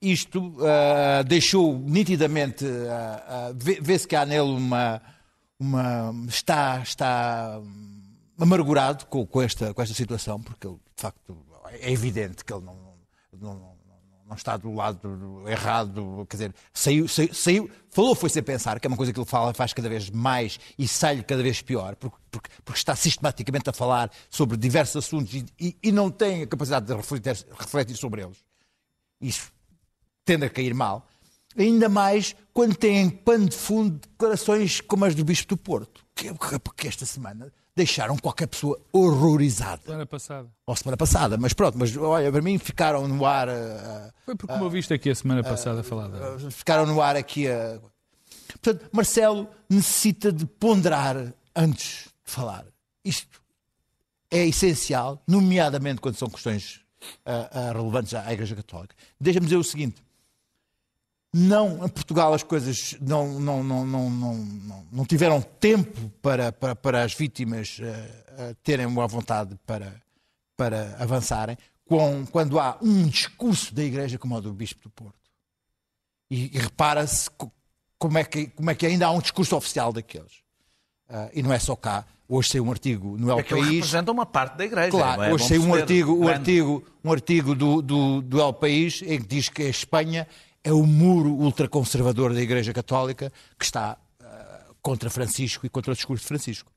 Isto 0.00 0.56
ah, 0.66 1.22
deixou 1.22 1.78
nitidamente, 1.78 2.64
ah, 2.90 3.52
vê- 3.54 3.80
vê-se 3.80 4.06
que 4.08 4.16
há 4.16 4.24
nele 4.26 4.50
uma, 4.50 5.00
uma 5.58 6.12
está, 6.28 6.80
está 6.82 7.58
hum, 7.60 8.02
amargurado 8.38 9.06
com, 9.06 9.24
com 9.26 9.40
esta, 9.42 9.72
com 9.72 9.80
esta 9.82 9.94
situação, 9.94 10.40
porque 10.42 10.66
ele, 10.66 10.76
de 10.96 11.02
facto 11.02 11.46
é 11.80 11.92
evidente 11.92 12.44
que 12.44 12.52
ele 12.52 12.64
não, 12.64 12.76
não, 13.32 13.54
não, 13.54 13.71
não 14.32 14.36
está 14.36 14.56
do 14.56 14.72
lado 14.72 15.44
errado, 15.46 16.26
quer 16.28 16.36
dizer, 16.36 16.54
saiu, 16.72 17.06
saiu, 17.06 17.34
saiu- 17.34 17.70
falou 17.90 18.14
foi 18.14 18.30
sem 18.30 18.42
pensar, 18.42 18.80
que 18.80 18.86
é 18.86 18.88
uma 18.88 18.96
coisa 18.96 19.12
que 19.12 19.20
ele 19.20 19.26
fala, 19.28 19.52
faz 19.52 19.72
cada 19.74 19.88
vez 19.88 20.08
mais 20.10 20.58
e 20.78 20.88
sai-lhe 20.88 21.22
cada 21.22 21.42
vez 21.42 21.60
pior, 21.60 21.94
porque, 21.96 22.16
porque, 22.30 22.50
porque 22.64 22.78
está 22.78 22.96
sistematicamente 22.96 23.68
a 23.68 23.72
falar 23.72 24.10
sobre 24.30 24.56
diversos 24.56 25.04
assuntos 25.04 25.34
e, 25.34 25.44
e- 25.60 25.76
e 25.82 25.92
não 25.92 26.10
tem 26.10 26.42
a 26.42 26.46
capacidade 26.46 26.86
de 26.86 26.94
refletir, 26.94 27.46
refletir 27.58 27.96
sobre 27.96 28.22
eles. 28.22 28.38
Isso 29.20 29.52
tende 30.24 30.46
a 30.46 30.50
cair 30.50 30.74
mal. 30.74 31.06
Ainda 31.56 31.88
mais 31.88 32.34
quando 32.54 32.74
tem 32.74 32.96
em 33.02 33.10
pano 33.10 33.46
de 33.48 33.56
fundo 33.56 33.98
declarações 33.98 34.80
como 34.80 35.04
as 35.04 35.14
do 35.14 35.24
Bispo 35.24 35.48
do 35.48 35.56
Porto, 35.58 36.04
que, 36.14 36.28
que 36.76 36.88
esta 36.88 37.04
semana 37.04 37.52
deixaram 37.74 38.16
qualquer 38.16 38.46
pessoa 38.46 38.80
horrorizada. 38.92 39.82
Semana 39.84 40.06
passada. 40.06 40.48
Ou 40.66 40.76
semana 40.76 40.96
passada, 40.96 41.36
mas 41.38 41.52
pronto, 41.52 41.78
mas 41.78 41.96
olha, 41.96 42.30
para 42.30 42.42
mim 42.42 42.58
ficaram 42.58 43.08
no 43.08 43.24
ar. 43.24 43.48
ah, 43.48 44.12
Foi 44.24 44.34
porque 44.36 44.54
me 44.56 44.62
ouviste 44.62 44.92
aqui 44.92 45.10
a 45.10 45.14
semana 45.14 45.42
passada 45.42 45.82
falar 45.82 46.08
dela. 46.08 46.36
ah, 46.46 46.50
ficaram 46.50 46.86
no 46.86 47.00
ar 47.00 47.16
aqui 47.16 47.48
a. 47.48 47.80
Portanto, 48.60 48.88
Marcelo 48.92 49.48
necessita 49.68 50.30
de 50.32 50.44
ponderar 50.46 51.32
antes 51.56 52.08
de 52.24 52.30
falar, 52.32 52.66
isto 53.04 53.40
é 54.30 54.46
essencial, 54.46 55.22
nomeadamente 55.26 56.00
quando 56.00 56.16
são 56.16 56.28
questões 56.28 56.80
uh, 57.26 57.70
uh, 57.70 57.78
relevantes 57.78 58.14
à 58.14 58.32
Igreja 58.32 58.54
Católica. 58.54 58.94
Deixa-me 59.20 59.46
dizer 59.46 59.56
o 59.56 59.64
seguinte. 59.64 60.02
Não, 61.34 61.84
em 61.84 61.88
Portugal 61.88 62.34
as 62.34 62.42
coisas 62.42 62.94
não, 63.00 63.40
não, 63.40 63.64
não, 63.64 63.86
não, 63.86 64.10
não, 64.10 64.86
não 64.92 65.06
tiveram 65.06 65.40
tempo 65.40 66.10
para, 66.20 66.52
para, 66.52 66.76
para 66.76 67.02
as 67.02 67.14
vítimas 67.14 67.78
uh, 67.78 68.54
terem 68.62 68.84
uma 68.84 69.06
vontade 69.06 69.58
para, 69.66 69.94
para 70.54 70.94
avançarem, 70.98 71.56
com, 71.86 72.26
quando 72.26 72.60
há 72.60 72.76
um 72.82 73.06
discurso 73.08 73.74
da 73.74 73.82
Igreja 73.82 74.18
como 74.18 74.36
o 74.36 74.40
do 74.42 74.52
Bispo 74.52 74.82
do 74.82 74.90
Porto. 74.90 75.16
E, 76.30 76.54
e 76.54 76.58
repara-se 76.58 77.30
como, 77.98 78.18
é 78.18 78.24
que, 78.24 78.48
como 78.48 78.70
é 78.70 78.74
que 78.74 78.84
ainda 78.84 79.06
há 79.06 79.10
um 79.10 79.20
discurso 79.20 79.56
oficial 79.56 79.90
daqueles. 79.90 80.42
Uh, 81.08 81.30
e 81.32 81.42
não 81.42 81.52
é 81.52 81.58
só 81.58 81.74
cá. 81.74 82.04
Hoje 82.28 82.50
saiu 82.50 82.64
um 82.64 82.70
artigo 82.70 83.16
no 83.18 83.30
El 83.30 83.40
é 83.40 83.42
País. 83.42 83.66
representa 83.66 84.12
uma 84.12 84.24
parte 84.24 84.56
da 84.56 84.64
igreja. 84.64 84.90
Claro, 84.90 85.22
é 85.22 85.32
hoje 85.32 85.48
saiu 85.48 85.62
um 85.62 85.74
artigo, 85.74 86.14
um 86.14 86.28
artigo, 86.28 86.84
um 87.04 87.12
artigo 87.12 87.54
do, 87.54 87.82
do, 87.82 88.22
do 88.22 88.40
El 88.40 88.52
País 88.52 89.02
em 89.02 89.20
que 89.20 89.26
diz 89.26 89.48
que 89.48 89.62
a 89.62 89.68
Espanha 89.68 90.26
é 90.64 90.72
o 90.72 90.86
muro 90.86 91.30
ultraconservador 91.30 92.32
da 92.32 92.40
Igreja 92.40 92.72
Católica 92.72 93.32
que 93.58 93.64
está 93.64 93.98
uh, 94.20 94.74
contra 94.80 95.10
Francisco 95.10 95.66
e 95.66 95.68
contra 95.68 95.92
o 95.92 95.94
discurso 95.94 96.22
de 96.22 96.28
Francisco. 96.28 96.70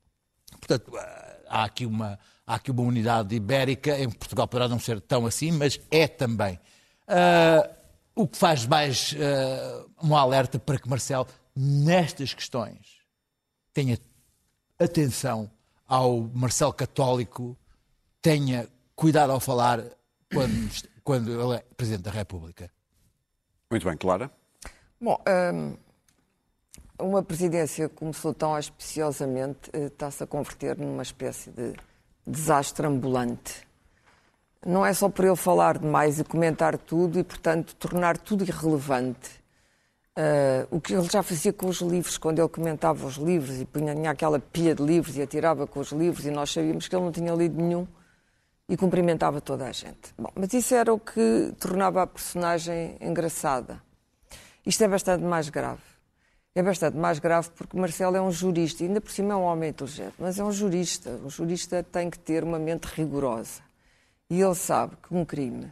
Portanto, 0.59 0.89
uh, 0.89 0.99
há, 1.47 1.63
aqui 1.63 1.85
uma, 1.85 2.19
há 2.45 2.55
aqui 2.55 2.71
uma 2.71 2.81
unidade 2.81 3.35
ibérica, 3.35 3.97
em 3.99 4.09
Portugal 4.09 4.47
poderá 4.47 4.67
não 4.67 4.79
ser 4.79 4.99
tão 5.01 5.25
assim, 5.25 5.51
mas 5.51 5.79
é 5.91 6.07
também. 6.07 6.59
Uh, 7.07 7.75
o 8.15 8.27
que 8.27 8.37
faz 8.37 8.65
mais 8.65 9.13
um 10.01 10.15
alerta 10.15 10.57
para 10.57 10.79
que 10.79 10.87
Marcelo, 10.87 11.27
nestas 11.53 12.33
questões, 12.33 13.01
tenha 13.73 13.99
atenção 14.79 15.51
ao 15.85 16.21
Marcelo 16.33 16.71
Católico, 16.71 17.57
tenha 18.21 18.69
cuidado 18.95 19.31
ao 19.31 19.41
falar 19.41 19.83
quando, 20.31 20.71
quando 21.03 21.29
ele 21.29 21.57
é 21.57 21.65
Presidente 21.75 22.03
da 22.03 22.11
República. 22.11 22.71
Muito 23.69 23.87
bem, 23.87 23.97
Clara. 23.97 24.31
Bom, 24.99 25.17
hum, 25.53 25.77
uma 26.99 27.23
presidência 27.23 27.89
que 27.89 27.95
começou 27.95 28.33
tão 28.33 28.55
auspiciosamente 28.55 29.69
eh, 29.73 29.85
está-se 29.85 30.23
a 30.23 30.27
converter 30.27 30.77
numa 30.77 31.03
espécie 31.03 31.51
de 31.51 31.73
desastre 32.25 32.85
ambulante. 32.85 33.67
Não 34.65 34.85
é 34.85 34.93
só 34.93 35.09
por 35.09 35.25
ele 35.25 35.35
falar 35.35 35.77
demais 35.77 36.19
e 36.19 36.23
comentar 36.23 36.77
tudo 36.77 37.19
e, 37.19 37.23
portanto, 37.23 37.75
tornar 37.75 38.17
tudo 38.17 38.43
irrelevante 38.43 39.45
Uh, 40.17 40.63
o 40.71 40.79
que 40.79 40.93
ele 40.93 41.05
já 41.11 41.21
fazia 41.21 41.51
com 41.51 41.67
os 41.67 41.81
livros, 41.81 42.17
quando 42.17 42.39
ele 42.39 42.47
comentava 42.47 43.05
os 43.05 43.15
livros 43.15 43.59
e 43.59 43.65
punha 43.65 44.09
aquela 44.09 44.39
pilha 44.39 44.73
de 44.73 44.81
livros 44.81 45.17
e 45.17 45.21
atirava 45.21 45.67
com 45.67 45.81
os 45.81 45.91
livros, 45.91 46.25
e 46.25 46.31
nós 46.31 46.51
sabíamos 46.51 46.87
que 46.87 46.95
ele 46.95 47.03
não 47.03 47.11
tinha 47.11 47.33
lido 47.33 47.61
nenhum 47.61 47.85
e 48.67 48.75
cumprimentava 48.75 49.39
toda 49.39 49.67
a 49.67 49.71
gente. 49.71 50.13
Bom, 50.17 50.29
mas 50.35 50.53
isso 50.53 50.73
era 50.73 50.93
o 50.93 50.99
que 50.99 51.53
tornava 51.59 52.01
a 52.01 52.07
personagem 52.07 52.97
engraçada. 52.99 53.81
Isto 54.65 54.83
é 54.83 54.87
bastante 54.87 55.23
mais 55.23 55.49
grave. 55.49 55.81
É 56.55 56.63
bastante 56.63 56.97
mais 56.97 57.19
grave 57.19 57.49
porque 57.55 57.77
Marcelo 57.77 58.15
é 58.15 58.21
um 58.21 58.31
jurista, 58.31 58.83
ainda 58.83 59.01
por 59.01 59.11
cima 59.11 59.33
é 59.33 59.35
um 59.35 59.43
homem 59.43 59.69
inteligente, 59.69 60.15
mas 60.17 60.39
é 60.39 60.43
um 60.43 60.51
jurista. 60.51 61.09
Um 61.23 61.29
jurista 61.29 61.83
tem 61.83 62.09
que 62.09 62.17
ter 62.17 62.43
uma 62.43 62.57
mente 62.57 62.85
rigorosa. 62.85 63.61
E 64.29 64.41
ele 64.41 64.55
sabe 64.55 64.95
que 64.95 65.13
um 65.13 65.23
crime, 65.23 65.71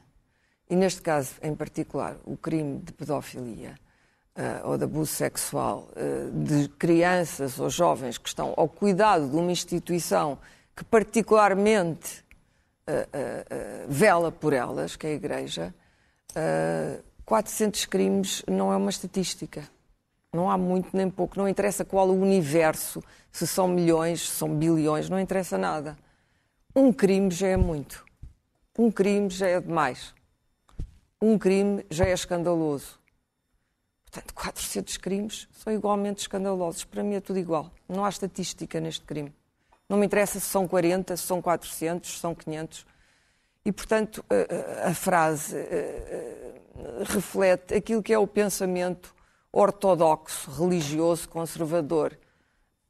e 0.70 0.76
neste 0.76 1.02
caso 1.02 1.36
em 1.42 1.56
particular 1.56 2.18
o 2.24 2.38
crime 2.38 2.80
de 2.80 2.92
pedofilia, 2.94 3.76
uh, 4.38 4.70
ou 4.70 4.78
de 4.78 4.84
abuso 4.84 5.12
sexual 5.12 5.88
uh, 5.96 6.44
de 6.44 6.68
crianças 6.70 7.60
ou 7.60 7.70
jovens 7.70 8.18
que 8.18 8.28
estão 8.28 8.54
ao 8.58 8.68
cuidado 8.68 9.30
de 9.30 9.36
uma 9.36 9.52
instituição 9.52 10.38
que 10.76 10.84
particularmente 10.84 12.23
uh, 12.88 13.88
vela 13.88 14.32
por 14.32 14.54
elas, 14.54 14.96
que 14.96 15.08
é 15.08 15.12
a 15.12 15.14
Igreja, 15.14 15.74
400 17.26 17.86
crimes 17.86 18.44
não 18.48 18.72
é 18.72 18.78
uma 18.78 18.90
estatística. 18.90 19.70
Não 20.34 20.50
há 20.50 20.58
muito 20.58 20.90
nem 20.96 21.10
pouco. 21.10 21.38
Não 21.38 21.48
interessa 21.48 21.86
qual 21.86 22.10
o 22.10 22.20
universo, 22.20 23.04
se 23.32 23.46
são 23.46 23.68
milhões, 23.68 24.22
se 24.22 24.36
são 24.36 24.50
bilhões, 24.50 25.10
não 25.10 25.20
interessa 25.20 25.58
nada. 25.58 25.98
Um 26.76 26.92
crime 26.92 27.30
já 27.30 27.48
é 27.48 27.58
muito. 27.58 28.04
Um 28.78 28.92
crime 28.92 29.30
já 29.30 29.48
é 29.48 29.62
demais. 29.62 30.14
Um 31.22 31.38
crime 31.38 31.86
já 31.90 32.06
é 32.06 32.14
escandaloso. 32.14 33.00
Portanto, 34.10 34.34
400 34.34 34.98
crimes 34.98 35.48
são 35.52 35.72
igualmente 35.72 36.22
escandalosos. 36.22 36.84
Para 36.84 37.04
mim 37.04 37.14
é 37.14 37.22
tudo 37.22 37.38
igual. 37.38 37.72
Não 37.88 38.04
há 38.04 38.10
estatística 38.10 38.80
neste 38.80 39.06
crime. 39.06 39.34
Não 39.94 40.00
me 40.00 40.08
interessa 40.08 40.40
se 40.40 40.48
são 40.48 40.68
40, 40.68 41.16
se 41.16 41.22
são 41.22 41.40
400, 41.40 42.14
se 42.14 42.18
são 42.18 42.34
500. 42.34 42.84
E, 43.64 43.72
portanto, 43.72 44.26
a, 44.28 44.90
a 44.90 44.94
frase 44.96 45.56
reflete 47.06 47.76
aquilo 47.76 48.02
que 48.02 48.12
é 48.12 48.18
o 48.18 48.26
pensamento 48.26 49.14
ortodoxo, 49.52 50.50
religioso, 50.50 51.30
conservador 51.30 52.18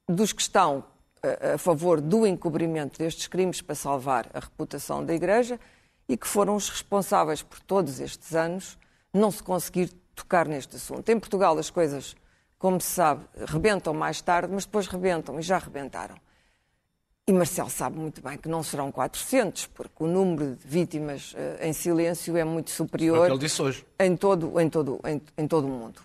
dos 0.08 0.32
que 0.32 0.42
estão 0.42 0.86
a 1.54 1.58
favor 1.58 2.00
do 2.00 2.26
encobrimento 2.26 3.00
destes 3.00 3.28
crimes 3.28 3.62
para 3.62 3.76
salvar 3.76 4.30
a 4.34 4.40
reputação 4.40 5.06
da 5.06 5.14
Igreja 5.14 5.60
e 6.08 6.16
que 6.16 6.26
foram 6.26 6.56
os 6.56 6.70
responsáveis 6.70 7.44
por 7.44 7.60
todos 7.60 8.00
estes 8.00 8.34
anos 8.34 8.78
não 9.14 9.30
se 9.30 9.44
conseguir 9.44 9.90
tocar 10.16 10.48
neste 10.48 10.78
assunto. 10.78 11.10
Em 11.10 11.20
Portugal 11.20 11.58
as 11.58 11.70
coisas, 11.70 12.16
como 12.58 12.80
se 12.80 12.92
sabe, 12.92 13.26
rebentam 13.46 13.94
mais 13.94 14.22
tarde, 14.22 14.54
mas 14.54 14.64
depois 14.64 14.88
rebentam 14.88 15.38
e 15.38 15.42
já 15.42 15.58
rebentaram. 15.58 16.23
E 17.26 17.32
Marcelo 17.32 17.70
sabe 17.70 17.98
muito 17.98 18.22
bem 18.22 18.38
que 18.38 18.50
não 18.50 18.62
serão 18.62 18.92
400, 18.92 19.68
porque 19.68 20.04
o 20.04 20.08
número 20.08 20.58
de 20.58 20.68
vítimas 20.68 21.34
uh, 21.34 21.64
em 21.64 21.72
silêncio 21.72 22.36
é 22.36 22.44
muito 22.44 22.70
superior 22.70 23.18
hoje. 23.20 23.30
Em, 23.98 24.14
todo, 24.18 24.60
em, 24.60 24.70
todo, 24.70 25.00
em, 25.06 25.22
em 25.38 25.48
todo 25.48 25.66
o 25.66 25.70
mundo. 25.70 26.02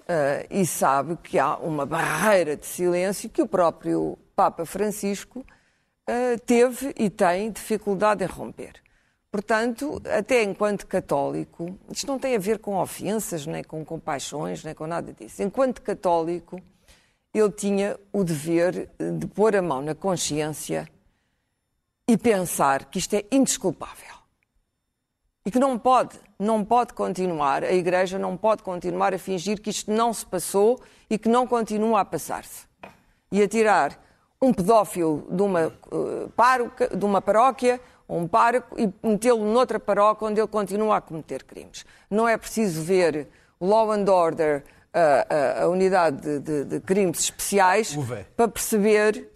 Uh, 0.00 0.44
e 0.50 0.66
sabe 0.66 1.16
que 1.22 1.38
há 1.38 1.56
uma 1.56 1.86
barreira 1.86 2.54
de 2.54 2.66
silêncio 2.66 3.30
que 3.30 3.40
o 3.40 3.46
próprio 3.46 4.18
Papa 4.36 4.66
Francisco 4.66 5.40
uh, 5.40 6.38
teve 6.44 6.92
e 6.98 7.08
tem 7.08 7.50
dificuldade 7.50 8.22
em 8.22 8.26
romper. 8.26 8.74
Portanto, 9.30 10.02
até 10.04 10.42
enquanto 10.42 10.86
católico, 10.86 11.78
isto 11.90 12.06
não 12.06 12.18
tem 12.18 12.36
a 12.36 12.38
ver 12.38 12.58
com 12.58 12.76
ofensas, 12.76 13.46
nem 13.46 13.64
com 13.64 13.82
compaixões, 13.86 14.62
nem 14.62 14.74
com 14.74 14.86
nada 14.86 15.14
disso. 15.14 15.42
Enquanto 15.42 15.80
católico, 15.80 16.60
ele 17.32 17.50
tinha 17.50 17.98
o 18.12 18.24
dever 18.24 18.90
de 18.98 19.26
pôr 19.26 19.54
a 19.54 19.62
mão 19.62 19.82
na 19.82 19.94
consciência 19.94 20.88
e 22.06 22.16
pensar 22.16 22.86
que 22.86 22.98
isto 22.98 23.14
é 23.14 23.24
indesculpável. 23.30 24.16
E 25.44 25.50
que 25.50 25.58
não 25.58 25.78
pode, 25.78 26.18
não 26.38 26.64
pode 26.64 26.94
continuar, 26.94 27.64
a 27.64 27.72
Igreja 27.72 28.18
não 28.18 28.36
pode 28.36 28.62
continuar 28.62 29.14
a 29.14 29.18
fingir 29.18 29.60
que 29.60 29.70
isto 29.70 29.90
não 29.90 30.12
se 30.12 30.24
passou 30.26 30.80
e 31.08 31.18
que 31.18 31.28
não 31.28 31.46
continua 31.46 32.00
a 32.00 32.04
passar-se. 32.04 32.66
E 33.30 33.42
a 33.42 33.48
tirar 33.48 34.02
um 34.40 34.52
pedófilo 34.52 35.26
de 35.30 35.42
uma, 35.42 35.66
uh, 35.66 36.30
pároca, 36.34 36.96
de 36.96 37.04
uma 37.04 37.20
paróquia 37.20 37.80
um 38.08 38.26
pároco 38.26 38.74
e 38.80 38.90
metê-lo 39.06 39.44
noutra 39.44 39.78
paróquia 39.78 40.26
onde 40.26 40.40
ele 40.40 40.48
continua 40.48 40.96
a 40.96 41.00
cometer 41.00 41.44
crimes. 41.44 41.84
Não 42.10 42.26
é 42.26 42.36
preciso 42.38 42.82
ver 42.82 43.28
Law 43.60 43.92
and 43.92 44.10
Order, 44.10 44.64
a, 44.92 45.26
a, 45.28 45.62
a 45.64 45.68
unidade 45.68 46.20
de, 46.20 46.40
de, 46.40 46.64
de, 46.64 46.80
crimes 46.80 47.20
especiais, 47.20 47.94
Uve. 47.96 48.24
para 48.36 48.48
perceber 48.48 49.30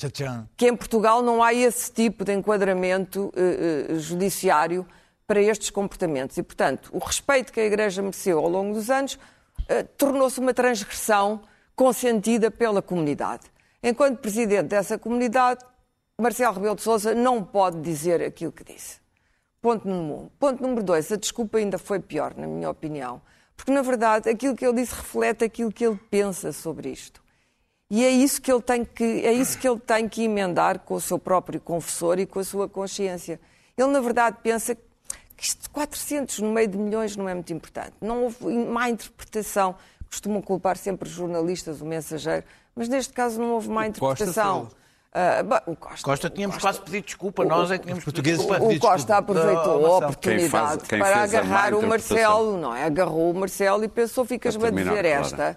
que 0.56 0.66
em 0.66 0.76
Portugal 0.76 1.22
não 1.22 1.42
há 1.42 1.52
esse 1.52 1.92
tipo 1.92 2.24
de 2.24 2.32
enquadramento 2.32 3.32
uh, 3.36 3.92
uh, 3.92 3.98
judiciário 3.98 4.86
para 5.26 5.40
estes 5.40 5.70
comportamentos. 5.70 6.36
E, 6.36 6.42
portanto, 6.42 6.90
o 6.92 6.98
respeito 6.98 7.52
que 7.52 7.60
a 7.60 7.64
Igreja 7.64 8.02
mereceu 8.02 8.38
ao 8.38 8.48
longo 8.48 8.74
dos 8.74 8.90
anos 8.90 9.14
uh, 9.14 9.84
tornou-se 9.96 10.40
uma 10.40 10.54
transgressão 10.54 11.42
consentida 11.76 12.50
pela 12.50 12.82
comunidade. 12.82 13.44
Enquanto 13.82 14.18
presidente 14.18 14.68
dessa 14.68 14.98
comunidade, 14.98 15.64
Marcelo 16.20 16.54
Rebelo 16.54 16.76
de 16.76 16.82
Sousa 16.82 17.14
não 17.14 17.42
pode 17.42 17.80
dizer 17.80 18.22
aquilo 18.22 18.52
que 18.52 18.64
disse. 18.64 19.00
Ponto 19.60 19.86
número 19.86 20.20
um. 20.22 20.28
Ponto 20.38 20.62
número 20.62 20.82
dois, 20.82 21.10
a 21.12 21.16
desculpa 21.16 21.58
ainda 21.58 21.78
foi 21.78 22.00
pior, 22.00 22.34
na 22.36 22.46
minha 22.46 22.70
opinião. 22.70 23.20
Porque, 23.56 23.70
na 23.70 23.82
verdade, 23.82 24.28
aquilo 24.28 24.56
que 24.56 24.64
ele 24.64 24.80
disse 24.80 24.94
reflete 24.94 25.44
aquilo 25.44 25.72
que 25.72 25.84
ele 25.84 25.98
pensa 26.10 26.52
sobre 26.52 26.90
isto. 26.90 27.22
E 27.90 28.04
é 28.04 28.10
isso 28.10 28.40
que 28.40 28.50
ele 28.50 28.62
tem 28.62 28.84
que, 28.84 29.04
é 29.04 29.32
isso 29.32 29.58
que, 29.58 29.68
ele 29.68 29.78
tem 29.78 30.08
que 30.08 30.22
emendar 30.22 30.78
com 30.78 30.94
o 30.94 31.00
seu 31.00 31.18
próprio 31.18 31.60
confessor 31.60 32.18
e 32.18 32.24
com 32.24 32.38
a 32.38 32.44
sua 32.44 32.66
consciência. 32.66 33.38
Ele, 33.76 33.88
na 33.88 34.00
verdade, 34.00 34.38
pensa 34.42 34.74
que 34.74 35.44
isto 35.44 35.64
de 35.64 35.68
400 35.68 36.38
no 36.38 36.52
meio 36.52 36.68
de 36.68 36.78
milhões 36.78 37.16
não 37.16 37.28
é 37.28 37.34
muito 37.34 37.52
importante. 37.52 37.92
Não 38.00 38.24
houve 38.24 38.46
má 38.64 38.88
interpretação. 38.88 39.74
Costumam 40.08 40.40
culpar 40.40 40.76
sempre 40.76 41.08
os 41.08 41.14
jornalistas, 41.14 41.80
o 41.80 41.86
mensageiro, 41.86 42.44
mas 42.74 42.88
neste 42.88 43.12
caso 43.12 43.38
não 43.38 43.52
houve 43.52 43.68
má 43.68 43.86
interpretação. 43.86 44.70
Uh, 45.14 45.70
o 45.72 45.76
Costa, 45.76 46.02
Costa 46.02 46.30
tínhamos 46.30 46.56
Costa, 46.56 46.68
quase 46.68 46.80
pedido 46.80 47.04
desculpa, 47.04 47.44
nós 47.44 47.70
é 47.70 47.76
que 47.76 47.84
tínhamos 47.84 48.02
pedido 48.02 48.22
desculpa. 48.22 48.62
O 48.62 48.80
Costa 48.80 49.18
aproveitou 49.18 49.86
a 49.86 49.98
oportunidade 49.98 50.38
quem 50.38 50.48
faz, 50.48 50.82
quem 50.84 50.98
para 50.98 51.22
agarrar 51.22 51.74
o 51.74 51.86
Marcelo, 51.86 52.56
não 52.56 52.74
é? 52.74 52.84
Agarrou 52.84 53.30
o 53.30 53.34
Marcelo 53.34 53.84
e 53.84 53.88
pensou, 53.88 54.24
ficas-me 54.24 54.66
a 54.66 54.70
dizer 54.70 55.04
esta. 55.04 55.56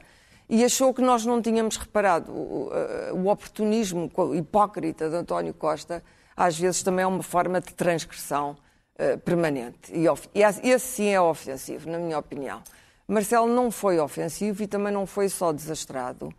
e 0.49 0.61
achou 0.65 0.93
que 0.93 1.01
nós 1.01 1.25
não 1.25 1.41
tínhamos 1.41 1.77
reparado. 1.77 2.33
O, 2.33 2.69
o 3.13 3.27
oportunismo 3.29 4.11
hipócrita 4.35 5.09
de 5.09 5.15
António 5.15 5.53
Costa, 5.53 6.03
às 6.35 6.59
vezes, 6.59 6.83
também 6.83 7.03
é 7.03 7.07
uma 7.07 7.23
forma 7.23 7.61
de 7.61 7.73
transgressão 7.73 8.57
uh, 8.99 9.17
permanente. 9.19 9.89
E, 9.93 10.03
e 10.03 10.69
esse 10.69 10.85
sim 10.85 11.07
é 11.07 11.21
ofensivo, 11.21 11.89
na 11.89 11.97
minha 11.97 12.19
opinião. 12.19 12.61
Marcelo 13.07 13.47
não 13.47 13.71
foi 13.71 13.99
ofensivo 13.99 14.63
e 14.63 14.67
também 14.67 14.91
não 14.91 15.05
foi 15.05 15.29
só 15.29 15.53
desastrado. 15.53 16.29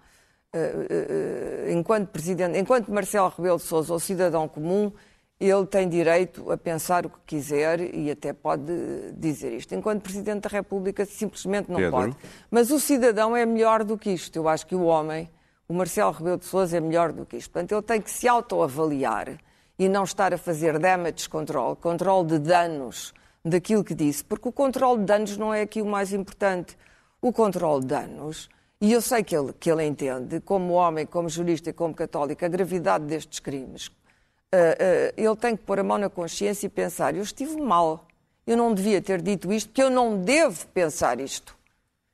Uh, 0.54 0.58
uh, 0.58 1.70
enquanto, 1.70 2.08
presidente, 2.08 2.58
enquanto 2.58 2.90
Marcelo 2.90 3.28
Rebelo 3.36 3.58
de 3.58 3.64
Sousa, 3.64 3.92
o 3.92 4.00
cidadão 4.00 4.48
comum, 4.48 4.90
ele 5.38 5.66
tem 5.66 5.86
direito 5.86 6.50
a 6.50 6.56
pensar 6.56 7.04
o 7.04 7.10
que 7.10 7.18
quiser 7.26 7.94
e 7.94 8.10
até 8.10 8.32
pode 8.32 8.72
dizer 9.12 9.52
isto. 9.52 9.74
Enquanto 9.74 10.02
Presidente 10.02 10.42
da 10.42 10.48
República, 10.48 11.04
simplesmente 11.04 11.70
não 11.70 11.76
Pedro. 11.76 11.90
pode. 11.90 12.16
Mas 12.50 12.70
o 12.70 12.80
cidadão 12.80 13.36
é 13.36 13.44
melhor 13.44 13.84
do 13.84 13.98
que 13.98 14.10
isto. 14.10 14.36
Eu 14.36 14.48
acho 14.48 14.66
que 14.66 14.74
o 14.74 14.84
homem, 14.84 15.28
o 15.68 15.74
Marcelo 15.74 16.12
Rebelo 16.12 16.38
de 16.38 16.46
Sousa, 16.46 16.78
é 16.78 16.80
melhor 16.80 17.12
do 17.12 17.26
que 17.26 17.36
isto. 17.36 17.50
Portanto, 17.50 17.72
ele 17.72 17.82
tem 17.82 18.00
que 18.00 18.10
se 18.10 18.26
autoavaliar 18.26 19.36
e 19.78 19.88
não 19.90 20.04
estar 20.04 20.32
a 20.32 20.38
fazer 20.38 20.78
damage 20.78 21.28
control, 21.28 21.76
controle 21.76 22.28
de 22.28 22.38
danos 22.38 23.12
daquilo 23.44 23.84
que 23.84 23.94
disse, 23.94 24.24
porque 24.24 24.48
o 24.48 24.52
controle 24.52 25.00
de 25.00 25.04
danos 25.04 25.36
não 25.36 25.52
é 25.52 25.60
aqui 25.60 25.82
o 25.82 25.86
mais 25.86 26.14
importante. 26.14 26.78
O 27.20 27.30
controle 27.30 27.82
de 27.82 27.88
danos, 27.88 28.48
e 28.80 28.92
eu 28.92 29.00
sei 29.00 29.24
que 29.24 29.34
ele, 29.34 29.52
que 29.54 29.70
ele 29.70 29.84
entende, 29.84 30.40
como 30.40 30.74
homem, 30.74 31.06
como 31.06 31.28
jurista 31.28 31.70
e 31.70 31.72
como 31.72 31.94
católico, 31.94 32.44
a 32.44 32.48
gravidade 32.48 33.04
destes 33.04 33.40
crimes, 33.40 33.86
uh, 33.86 35.12
ele 35.16 35.36
tem 35.36 35.56
que 35.56 35.62
pôr 35.62 35.80
a 35.80 35.82
mão 35.82 35.96
na 35.96 36.10
consciência 36.10 36.66
e 36.66 36.68
pensar: 36.68 37.14
eu 37.14 37.22
estive 37.22 37.60
mal, 37.60 38.06
eu 38.46 38.56
não 38.56 38.74
devia 38.74 39.00
ter 39.00 39.22
dito 39.22 39.52
isto, 39.52 39.68
porque 39.68 39.82
eu 39.82 39.90
não 39.90 40.20
devo 40.20 40.66
pensar 40.68 41.20
isto. 41.20 41.56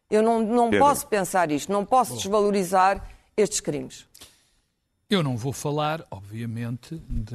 Eu 0.09 0.23
não, 0.23 0.42
não 0.42 0.71
posso 0.71 1.07
pensar 1.07 1.50
isto, 1.50 1.73
não 1.73 1.87
posso 1.87 2.14
desvalorizar 2.16 3.02
estes 3.37 3.61
crimes. 3.61 4.07
Eu 5.09 5.23
não 5.23 5.37
vou 5.37 5.52
falar, 5.52 6.07
obviamente, 6.11 7.02
de, 7.09 7.35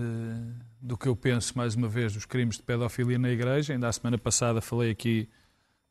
do 0.80 0.96
que 0.98 1.08
eu 1.08 1.16
penso, 1.16 1.58
mais 1.58 1.76
uma 1.76 1.88
vez, 1.88 2.14
dos 2.14 2.26
crimes 2.26 2.58
de 2.58 2.64
pedofilia 2.64 3.18
na 3.18 3.30
Igreja. 3.30 3.74
Ainda 3.74 3.88
a 3.88 3.94
semana 3.94 4.18
passada 4.18 4.62
falei 4.62 4.92
aqui 4.92 5.28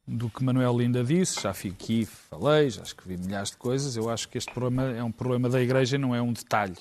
do 0.06 0.30
que 0.30 0.44
Manuel 0.44 0.78
Linda 0.78 1.02
disse, 1.02 1.40
já 1.40 1.52
fui 1.52 1.70
aqui, 1.70 2.06
falei, 2.06 2.70
já 2.70 2.82
escrevi 2.82 3.16
milhares 3.16 3.50
de 3.50 3.56
coisas. 3.56 3.96
Eu 3.96 4.08
acho 4.08 4.28
que 4.28 4.38
este 4.38 4.52
problema 4.52 4.84
é 4.90 5.02
um 5.02 5.10
problema 5.10 5.48
da 5.48 5.60
Igreja, 5.60 5.98
não 5.98 6.14
é 6.14 6.22
um 6.22 6.32
detalhe. 6.32 6.76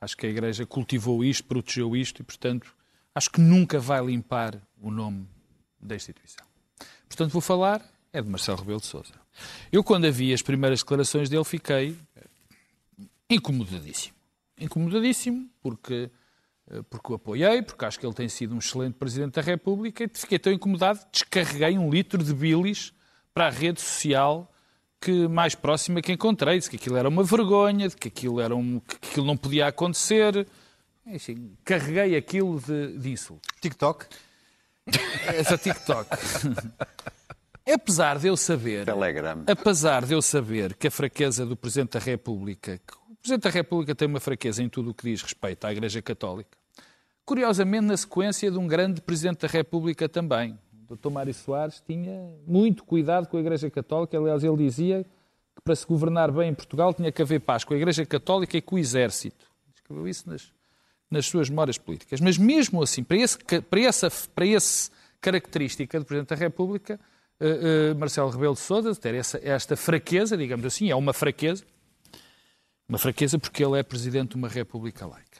Acho 0.00 0.16
que 0.16 0.26
a 0.26 0.30
Igreja 0.30 0.64
cultivou 0.64 1.22
isto, 1.22 1.44
protegeu 1.44 1.94
isto 1.94 2.22
e, 2.22 2.24
portanto, 2.24 2.74
acho 3.14 3.30
que 3.30 3.40
nunca 3.40 3.78
vai 3.78 4.04
limpar 4.04 4.56
o 4.80 4.90
nome 4.90 5.28
da 5.78 5.94
instituição. 5.94 6.46
Portanto, 7.06 7.32
vou 7.32 7.42
falar 7.42 7.82
é 8.12 8.20
de 8.20 8.28
Marcelo 8.28 8.58
Rebelo 8.58 8.80
de 8.80 8.86
Sousa. 8.86 9.14
Eu, 9.70 9.84
quando 9.84 10.06
havia 10.06 10.34
as 10.34 10.42
primeiras 10.42 10.80
declarações 10.80 11.28
dele, 11.28 11.44
fiquei 11.44 11.96
incomodadíssimo. 13.28 14.14
Incomodadíssimo 14.58 15.48
porque, 15.62 16.10
porque 16.88 17.12
o 17.12 17.14
apoiei, 17.16 17.62
porque 17.62 17.84
acho 17.84 17.98
que 17.98 18.06
ele 18.06 18.14
tem 18.14 18.28
sido 18.28 18.54
um 18.54 18.58
excelente 18.58 18.94
Presidente 18.94 19.34
da 19.34 19.42
República 19.42 20.04
e 20.04 20.10
fiquei 20.12 20.38
tão 20.38 20.52
incomodado 20.52 21.00
que 21.00 21.10
descarreguei 21.12 21.78
um 21.78 21.90
litro 21.90 22.22
de 22.22 22.32
bilis 22.32 22.92
para 23.34 23.46
a 23.46 23.50
rede 23.50 23.80
social 23.80 24.50
que 25.00 25.26
mais 25.26 25.54
próxima 25.54 26.02
que 26.02 26.12
encontrei, 26.12 26.58
de 26.60 26.68
que 26.68 26.76
aquilo 26.76 26.96
era 26.96 27.08
uma 27.08 27.24
vergonha, 27.24 27.88
de 27.88 27.96
que 27.96 28.08
aquilo, 28.08 28.40
era 28.40 28.54
um, 28.54 28.80
que 28.80 28.96
aquilo 28.96 29.26
não 29.26 29.36
podia 29.36 29.66
acontecer. 29.66 30.46
Enfim, 31.06 31.56
carreguei 31.64 32.16
aquilo 32.16 32.60
de, 32.60 32.98
de 32.98 33.10
insultos. 33.10 33.48
TikTok? 33.60 34.06
Essa 35.26 35.56
TikTok. 35.56 36.10
apesar 37.72 38.18
de 38.18 38.28
eu 38.28 38.36
saber, 38.36 38.84
Telegram. 38.84 39.44
apesar 39.46 40.04
de 40.04 40.12
eu 40.12 40.20
saber 40.20 40.74
que 40.74 40.88
a 40.88 40.90
fraqueza 40.90 41.46
do 41.46 41.56
Presidente 41.56 41.92
da 41.92 42.00
República, 42.00 42.78
que 42.78 42.94
o 42.94 43.16
Presidente 43.16 43.44
da 43.44 43.50
República 43.50 43.94
tem 43.94 44.06
uma 44.06 44.20
fraqueza 44.20 44.62
em 44.62 44.68
tudo 44.68 44.90
o 44.90 44.94
que 44.94 45.04
diz 45.04 45.22
respeito 45.22 45.66
à 45.66 45.72
Igreja 45.72 46.02
Católica, 46.02 46.59
curiosamente 47.24 47.86
na 47.86 47.96
sequência 47.96 48.50
de 48.50 48.58
um 48.58 48.66
grande 48.66 49.00
Presidente 49.00 49.40
da 49.40 49.48
República 49.48 50.08
também, 50.08 50.58
Dr. 50.94 51.10
Mário 51.10 51.32
Soares 51.32 51.80
tinha 51.86 52.34
muito 52.46 52.82
cuidado 52.82 53.28
com 53.28 53.36
a 53.36 53.40
Igreja 53.40 53.70
Católica. 53.70 54.18
Aliás, 54.18 54.42
ele 54.42 54.56
dizia 54.56 55.04
que 55.54 55.62
para 55.62 55.76
se 55.76 55.86
governar 55.86 56.32
bem 56.32 56.50
em 56.50 56.54
Portugal 56.54 56.92
tinha 56.92 57.12
que 57.12 57.22
haver 57.22 57.40
paz 57.40 57.62
com 57.62 57.74
a 57.74 57.76
Igreja 57.76 58.04
Católica 58.04 58.56
e 58.56 58.60
com 58.60 58.74
o 58.74 58.78
Exército. 58.78 59.46
Escreveu 59.72 60.08
isso 60.08 60.28
nas, 60.28 60.52
nas 61.08 61.26
suas 61.26 61.48
memórias 61.48 61.78
políticas. 61.78 62.20
Mas 62.20 62.36
mesmo 62.36 62.82
assim, 62.82 63.04
para, 63.04 63.18
para, 63.68 63.80
essa, 63.80 64.10
para 64.34 64.46
característica 65.20 65.98
do 65.98 66.04
Presidente 66.04 66.30
da 66.30 66.36
República, 66.36 66.98
uh, 67.40 67.92
uh, 67.92 67.98
Marcelo 67.98 68.30
Rebelo 68.30 68.54
de 68.54 68.60
Sousa, 68.60 68.94
ter 68.96 69.14
essa, 69.14 69.40
esta 69.42 69.76
fraqueza, 69.76 70.36
digamos 70.36 70.66
assim, 70.66 70.90
é 70.90 70.96
uma 70.96 71.12
fraqueza, 71.12 71.64
uma 72.88 72.98
fraqueza 72.98 73.38
porque 73.38 73.64
ele 73.64 73.78
é 73.78 73.82
Presidente 73.84 74.30
de 74.30 74.36
uma 74.36 74.48
República 74.48 75.06
laica. 75.06 75.39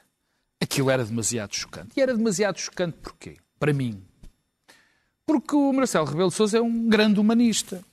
Aquilo 0.61 0.91
era 0.91 1.05
demasiado 1.05 1.55
chocante. 1.55 1.93
E 1.97 2.01
era 2.01 2.15
demasiado 2.17 2.59
chocante 2.59 2.99
porquê? 3.03 3.39
Para 3.59 3.73
mim, 3.73 4.03
porque 5.31 5.55
o 5.55 5.73
Marcelo 5.73 6.07
Rebelo 6.07 6.29
de 6.29 6.35
Sousa 6.35 6.59
é 6.59 6.61
um 6.61 6.89
grande 6.89 7.21
humanista. 7.21 7.85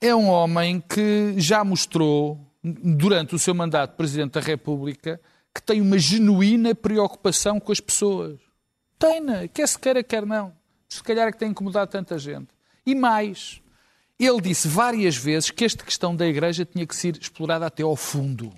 É 0.00 0.14
um 0.14 0.28
homem 0.30 0.80
que 0.80 1.34
já 1.36 1.62
mostrou, 1.62 2.40
durante 2.64 3.34
o 3.34 3.38
seu 3.38 3.54
mandato 3.54 3.90
de 3.90 3.96
Presidente 3.98 4.32
da 4.32 4.40
República, 4.40 5.20
que 5.54 5.62
tem 5.62 5.78
uma 5.78 5.98
genuína 5.98 6.74
preocupação 6.74 7.60
com 7.60 7.70
as 7.70 7.80
pessoas. 7.80 8.40
Tem-na, 8.98 9.46
quer 9.46 9.68
se 9.68 9.78
queira, 9.78 10.02
quer 10.02 10.24
não. 10.24 10.54
Se 10.88 11.02
calhar 11.02 11.28
é 11.28 11.32
que 11.32 11.38
tem 11.38 11.50
incomodado 11.50 11.90
tanta 11.90 12.18
gente. 12.18 12.48
E 12.86 12.94
mais, 12.94 13.60
ele 14.18 14.40
disse 14.40 14.66
várias 14.66 15.14
vezes 15.14 15.50
que 15.50 15.66
esta 15.66 15.84
questão 15.84 16.16
da 16.16 16.26
Igreja 16.26 16.64
tinha 16.64 16.86
que 16.86 16.96
ser 16.96 17.14
explorada 17.18 17.66
até 17.66 17.82
ao 17.82 17.94
fundo. 17.94 18.54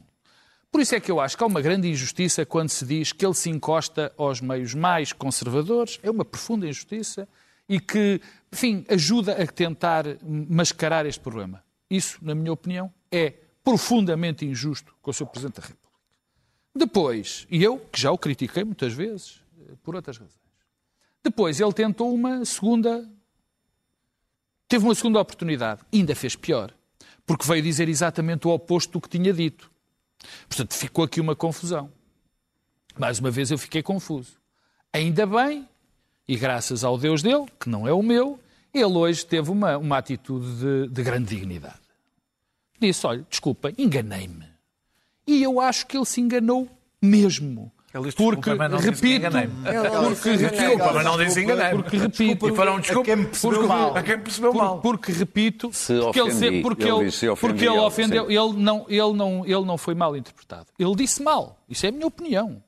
Por 0.75 0.81
isso 0.81 0.93
é 0.93 0.99
que 0.99 1.09
eu 1.09 1.21
acho 1.21 1.39
que 1.39 1.45
há 1.45 1.47
uma 1.47 1.61
grande 1.61 1.89
injustiça 1.89 2.45
quando 2.45 2.69
se 2.69 2.85
diz 2.85 3.13
que 3.13 3.25
ele 3.25 3.33
se 3.33 3.49
encosta 3.49 4.13
aos 4.19 4.41
meios 4.41 4.75
mais 4.75 5.13
conservadores. 5.13 6.01
É 6.03 6.11
uma 6.11 6.25
profunda 6.25 6.67
injustiça 6.67 7.29
e 7.69 7.79
que, 7.79 8.21
enfim, 8.53 8.85
ajuda 8.89 9.41
a 9.41 9.47
tentar 9.47 10.05
mascarar 10.21 11.07
este 11.07 11.21
problema. 11.21 11.63
Isso, 11.89 12.19
na 12.21 12.35
minha 12.35 12.53
opinião, 12.53 12.93
é 13.09 13.35
profundamente 13.63 14.45
injusto 14.45 14.93
com 15.01 15.13
o 15.13 15.15
Sr. 15.15 15.27
Presidente 15.27 15.61
da 15.61 15.63
República. 15.63 16.01
Depois, 16.75 17.47
e 17.49 17.63
eu, 17.63 17.79
que 17.79 18.01
já 18.01 18.11
o 18.11 18.19
critiquei 18.19 18.65
muitas 18.65 18.93
vezes, 18.93 19.41
eh, 19.57 19.75
por 19.81 19.95
outras 19.95 20.19
razões, 20.19 20.43
depois 21.23 21.61
ele 21.61 21.73
tentou 21.73 22.13
uma 22.13 22.45
segunda. 22.45 23.09
Teve 24.67 24.85
uma 24.85 24.95
segunda 24.97 25.21
oportunidade, 25.21 25.83
ainda 25.93 26.17
fez 26.17 26.35
pior, 26.35 26.75
porque 27.25 27.47
veio 27.47 27.63
dizer 27.63 27.89
exatamente 27.89 28.49
o 28.49 28.51
oposto 28.51 28.95
do 28.95 29.01
que 29.01 29.09
tinha 29.09 29.33
dito. 29.33 29.73
Portanto, 30.49 30.75
ficou 30.75 31.05
aqui 31.05 31.21
uma 31.21 31.37
confusão. 31.37 31.91
Mais 32.99 33.19
uma 33.19 33.31
vez 33.31 33.51
eu 33.51 33.59
fiquei 33.59 33.83
confuso. 33.83 34.33
Ainda 34.93 35.27
bem 35.27 35.69
e 36.27 36.37
graças 36.37 36.85
ao 36.85 36.97
Deus 36.97 37.23
dele, 37.23 37.47
que 37.61 37.69
não 37.69 37.87
é 37.87 37.93
o 37.93 38.03
meu, 38.03 38.41
ele 38.73 38.85
hoje 38.85 39.25
teve 39.25 39.51
uma, 39.51 39.77
uma 39.77 39.99
atitude 39.99 40.47
de, 40.57 40.89
de 40.89 41.03
grande 41.03 41.35
dignidade. 41.35 41.81
Disse: 42.81 43.07
Olha, 43.07 43.27
desculpa, 43.29 43.73
enganei-me. 43.77 44.47
E 45.27 45.43
eu 45.43 45.61
acho 45.61 45.87
que 45.87 45.97
ele 45.97 46.05
se 46.05 46.21
enganou 46.21 46.69
mesmo. 47.01 47.73
Ele 47.95 48.11
porque, 48.11 48.51
repito, 48.51 48.71
porque, 50.11 50.37
Desculpa, 50.37 50.93
mas 50.95 51.05
não 51.05 51.17
disse 51.17 51.41
enganei-me. 51.43 51.83
porque 51.83 51.97
repito, 51.97 52.49
E 52.49 52.55
foram 52.57 52.81
desculpa 52.81 53.01
a 53.03 53.05
quem 53.05 53.17
me 53.17 53.25
percebeu 53.27 53.59
porque, 53.61 53.69
mal. 53.69 53.97
A 53.97 54.03
quem 54.03 54.19
percebeu 54.19 54.53
por- 54.53 54.59
mal. 54.63 54.79
Porque 54.81 55.13
repito, 55.13 55.71
Se 55.73 56.01
porque 56.01 56.21
ele, 56.21 56.29
ofendi. 56.31 56.57
se- 56.57 56.63
porque 56.63 56.83
Ele 56.83 56.91
ele, 57.03 57.11
se 57.13 57.29
ofendi, 57.29 57.53
porque 57.53 57.65
ele 57.67 57.75
ele, 57.77 57.87
ofendeu, 57.87 58.31
ele 58.31 58.53
não, 58.57 58.85
ele 58.89 59.13
não, 59.13 59.47
ele 59.47 59.65
não 59.65 59.79
foi 59.79 59.95
mal 59.95 60.17
interpretado. 60.17 60.67
Ele 60.77 60.95
disse 60.97 61.23
mal. 61.23 61.63
Isso 61.69 61.87
é 61.87 61.91
a 61.91 61.93
minha 61.93 62.07
opinião. 62.07 62.61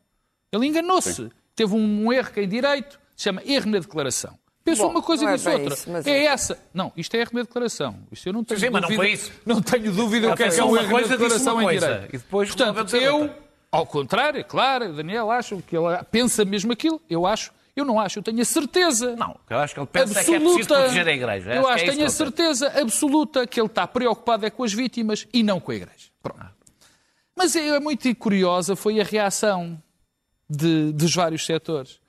Ele 0.52 0.66
enganou-se. 0.66 1.28
Teve 1.56 1.74
um, 1.74 2.06
um 2.06 2.12
erro 2.12 2.30
que 2.30 2.38
é 2.38 2.44
em 2.44 2.48
direito, 2.48 2.96
se 3.16 3.24
chama 3.24 3.42
erro 3.44 3.68
na 3.68 3.78
declaração. 3.80 4.38
Pensou 4.64 4.86
Bom, 4.86 4.92
uma 4.94 5.02
coisa 5.02 5.24
e 5.24 5.28
é 5.28 5.32
disse 5.34 5.44
bem 5.48 5.58
outra. 5.60 5.74
isso, 5.74 6.08
é 6.08 6.10
é. 6.10 6.24
essa. 6.26 6.58
Não, 6.74 6.92
isto 6.96 7.14
é 7.16 7.20
erro 7.20 7.30
na 7.34 7.40
declaração. 7.42 7.96
Isto 8.12 8.28
eu 8.28 8.32
não 8.32 8.44
tenho 8.44 8.60
Sim, 8.60 8.70
mas 8.70 8.82
não 8.82 8.88
dúvida. 8.88 9.02
foi 9.02 9.12
isso. 9.12 9.32
Não 9.46 9.60
tenho 9.62 9.92
dúvida 9.92 10.32
o 10.32 10.36
que 10.36 10.42
é 10.44 10.48
que 10.50 10.60
é 10.60 10.64
um 10.64 10.68
uma 10.68 10.78
erro 10.80 10.90
coisa, 10.90 11.08
na 11.08 11.16
declaração 11.16 11.62
em 11.62 11.78
direito. 11.78 12.08
E 12.14 12.18
depois 12.18 12.48
Portanto, 12.54 12.96
eu, 12.96 13.16
outra. 13.16 13.45
Ao 13.70 13.86
contrário, 13.86 14.40
é 14.40 14.42
claro, 14.44 14.90
o 14.90 14.92
Daniel 14.94 15.30
acha 15.30 15.56
que 15.62 15.76
ele 15.76 15.86
pensa 16.10 16.44
mesmo 16.44 16.72
aquilo. 16.72 17.00
Eu 17.10 17.26
acho. 17.26 17.52
Eu 17.74 17.84
não 17.84 18.00
acho, 18.00 18.18
eu 18.20 18.22
tenho 18.22 18.40
a 18.40 18.44
certeza. 18.44 19.14
Não, 19.16 19.38
eu 19.50 19.58
acho 19.58 19.74
que 19.74 19.80
ele 19.80 19.86
pensa 19.86 20.18
absoluta. 20.20 20.20
é 20.20 20.24
que 20.24 20.34
é 20.34 20.40
preciso 20.40 20.68
proteger 20.68 21.08
a 21.08 21.12
Igreja. 21.12 21.54
Eu 21.54 21.68
acho, 21.68 21.84
que 21.84 21.90
é 21.90 21.92
tenho 21.92 22.06
a 22.06 22.10
certeza 22.10 22.80
absoluta 22.80 23.46
que 23.46 23.60
ele 23.60 23.66
está 23.66 23.86
preocupado 23.86 24.46
é 24.46 24.50
com 24.50 24.64
as 24.64 24.72
vítimas 24.72 25.26
e 25.30 25.42
não 25.42 25.60
com 25.60 25.72
a 25.72 25.74
Igreja. 25.74 26.08
Pronto. 26.22 26.46
Mas 27.36 27.54
é 27.54 27.78
muito 27.78 28.14
curiosa 28.16 28.74
foi 28.74 28.98
a 28.98 29.04
reação 29.04 29.78
de- 30.48 30.90
dos 30.92 31.14
vários 31.14 31.44
setores. 31.44 32.00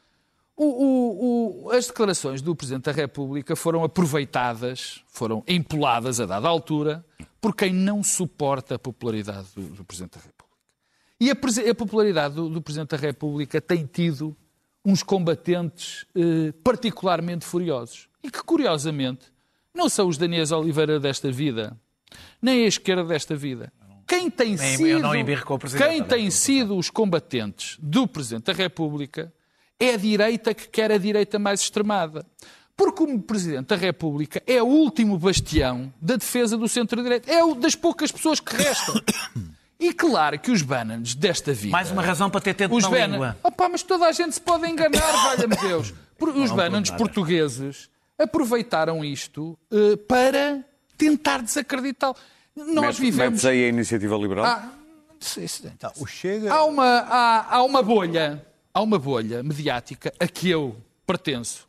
O- 0.56 0.64
o- 0.66 1.66
o- 1.68 1.72
as 1.72 1.88
declarações 1.88 2.42
do 2.42 2.56
Presidente 2.56 2.86
da 2.86 2.94
República 2.94 3.54
foram 3.54 3.84
aproveitadas, 3.84 5.04
foram 5.08 5.44
empoladas 5.48 6.22
a 6.22 6.26
dada 6.26 6.48
altura, 6.48 7.06
por 7.42 7.54
quem 7.54 7.74
não 7.74 8.02
suporta 8.04 8.76
a 8.76 8.80
popularidade 8.80 9.48
do, 9.54 9.62
do 9.64 9.84
Presidente 9.84 10.12
da 10.14 10.18
República. 10.20 10.37
E 11.20 11.32
a, 11.32 11.34
a 11.34 11.76
popularidade 11.76 12.36
do, 12.36 12.50
do 12.50 12.62
Presidente 12.62 12.90
da 12.90 12.98
República 12.98 13.60
tem 13.60 13.86
tido 13.86 14.36
uns 14.86 15.04
combatentes 15.04 16.06
eh, 16.16 16.54
particularmente 16.64 17.46
furiosos. 17.46 18.08
E 18.24 18.30
que, 18.30 18.44
curiosamente, 18.44 19.26
não 19.74 19.90
são 19.90 20.08
os 20.08 20.18
Daniels 20.18 20.52
Oliveira 20.52 21.00
desta 21.00 21.32
vida 21.32 21.78
nem 22.42 22.64
a 22.64 22.68
esquerda 22.68 23.04
desta 23.04 23.36
vida. 23.36 23.72
Quem 24.08 24.30
tem 24.30 24.56
Nem- 24.56 24.72
eu 24.72 24.78
sido, 24.78 25.00
não 25.00 25.16
embirro 25.16 25.46
com 25.46 25.56
o 25.56 25.60
Presidente, 25.60 25.90
quem 25.90 26.04
tem 26.04 26.32
sido 26.32 26.78
os 26.78 26.90
combatentes 26.90 27.78
do 27.82 28.08
Presidente 28.08 28.46
da 28.46 28.54
República 28.54 29.34
é 29.80 29.94
a 29.94 29.98
direita 29.98 30.54
que 30.54 30.68
quer 30.70 30.92
a 30.92 30.98
direita 30.98 31.38
mais 31.38 31.62
extremada. 31.62 32.26
Porque 32.76 33.04
o 33.04 33.20
Presidente 33.20 33.68
da 33.68 33.76
República 33.76 34.42
é 34.46 34.62
o 34.62 34.68
último 34.68 35.18
bastião 35.18 35.92
da 36.00 36.16
defesa 36.16 36.56
do 36.56 36.68
centro-direita. 36.68 37.30
É 37.30 37.44
o 37.44 37.56
das 37.56 37.76
poucas 37.76 38.12
pessoas 38.12 38.40
que 38.40 38.56
restam. 38.56 38.96
E 39.80 39.94
claro 39.94 40.40
que 40.40 40.50
os 40.52 40.62
bananas 40.62 41.14
desta 41.14 41.54
vida... 41.54 41.72
Mais 41.72 41.92
uma 41.92 42.02
razão 42.02 42.30
para 42.30 42.42
ter 42.42 42.54
tempo 42.56 42.76
Os 42.76 42.84
na 42.84 42.90
Bannon- 42.90 43.12
língua. 43.14 43.38
Opa, 43.44 43.70
mas 43.70 43.84
toda 43.84 44.06
a 44.08 44.12
gente 44.12 44.34
se 44.34 44.42
pode 44.42 44.68
enganar, 44.68 45.00
valha-me 45.24 45.56
Deus. 45.56 45.94
Os 46.20 46.52
bananos 46.52 46.90
portugueses 46.92 47.90
aproveitaram 48.18 49.06
isto 49.06 49.58
eh, 49.72 49.96
para 50.08 50.64
tentar 50.98 51.44
desacreditá-lo. 51.44 52.16
Nós 52.56 52.68
Metes- 52.86 53.00
vivemos... 53.00 53.32
Metes 53.34 53.46
aí 53.46 53.66
a 53.66 53.68
iniciativa 53.68 54.16
liberal? 54.16 54.46
Ah. 54.46 54.72
Então, 55.66 55.92
o 55.98 56.06
Chega. 56.06 56.54
Há 56.54 56.64
uma, 56.64 56.86
há, 57.00 57.56
há 57.58 57.64
uma 57.64 57.82
bolha, 57.82 58.46
há 58.74 58.82
uma 58.82 59.00
bolha 59.00 59.42
mediática 59.42 60.14
a 60.20 60.28
que 60.28 60.48
eu 60.50 60.76
pertenço, 61.08 61.67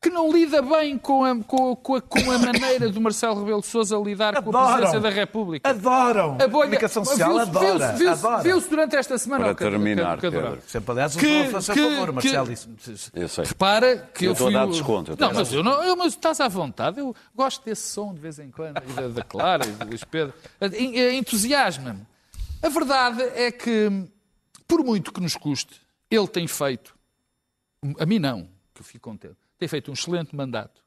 que 0.00 0.10
não 0.10 0.30
lida 0.30 0.62
bem 0.62 0.96
com 0.98 1.24
a, 1.24 1.36
com, 1.42 1.72
a- 1.72 1.76
com 1.76 1.94
a, 1.96 2.00
com 2.00 2.30
a 2.30 2.38
maneira 2.38 2.88
do 2.90 3.00
Marcelo 3.00 3.40
Rebelo 3.40 3.60
de 3.60 3.66
Sousa 3.66 3.96
lidar 3.96 4.34
com 4.34 4.38
a 4.38 4.60
Adoram. 4.60 4.66
presidência 4.76 5.00
da 5.00 5.10
República. 5.10 5.68
Adoram! 5.70 6.34
A 6.34 6.36
bolha, 6.46 6.48
comunicação 6.50 7.04
social 7.04 7.30
viu-se- 7.34 7.50
adora. 7.50 7.68
viu-se- 7.78 7.96
viu-se- 8.04 8.26
adora. 8.26 8.42
Viu-se 8.42 8.70
durante 8.70 8.96
esta 8.96 9.18
semana. 9.18 9.44
Para 9.46 9.54
que- 9.54 9.64
terminar, 9.64 10.18
que- 10.20 10.30
que. 10.30 10.36
Pedro. 10.36 10.58
Sempre, 10.66 10.92
aliás, 10.92 11.16
Que- 11.16 11.20
que, 11.20 11.44
que- 11.46 11.60
favor, 11.60 12.06
que- 12.08 12.12
Marcelo 12.12 12.48
disse. 12.48 13.10
Eu 13.14 13.28
sei. 13.28 13.44
Repara 13.46 13.96
que 14.14 14.24
Eu 14.24 14.28
eu, 14.28 14.32
estou 14.32 14.46
a 14.46 14.50
fui 14.50 14.60
dar 14.60 14.66
desconto, 14.68 15.10
eu 15.12 15.16
Não, 15.18 15.32
mas 15.32 15.52
eu 15.52 15.62
não, 15.64 15.82
eu, 15.82 15.96
mas 15.96 16.12
estás 16.12 16.40
à 16.40 16.46
vontade. 16.48 17.00
Eu 17.00 17.14
gosto 17.34 17.64
desse 17.64 17.88
som 17.90 18.14
de 18.14 18.20
vez 18.20 18.38
em 18.38 18.50
quando, 18.50 18.76
e 18.88 18.92
da, 18.92 19.08
da 19.08 19.22
Clara 19.24 19.66
e 19.66 19.70
do 19.72 19.86
Luís 19.86 20.04
Pedro. 20.04 20.34
Eh, 20.60 21.14
Entusiasma-me. 21.14 22.06
A 22.62 22.68
verdade 22.68 23.22
é 23.34 23.50
que, 23.50 23.90
por 24.68 24.84
muito 24.84 25.12
que 25.12 25.20
nos 25.20 25.36
custe, 25.36 25.80
ele 26.10 26.28
tem 26.28 26.46
feito, 26.46 26.94
a 27.98 28.06
mim 28.06 28.18
não, 28.18 28.42
que 28.74 28.80
eu 28.82 28.84
fico 28.84 29.10
contente, 29.10 29.36
tem 29.58 29.68
feito 29.68 29.90
um 29.90 29.94
excelente 29.94 30.34
mandato. 30.34 30.80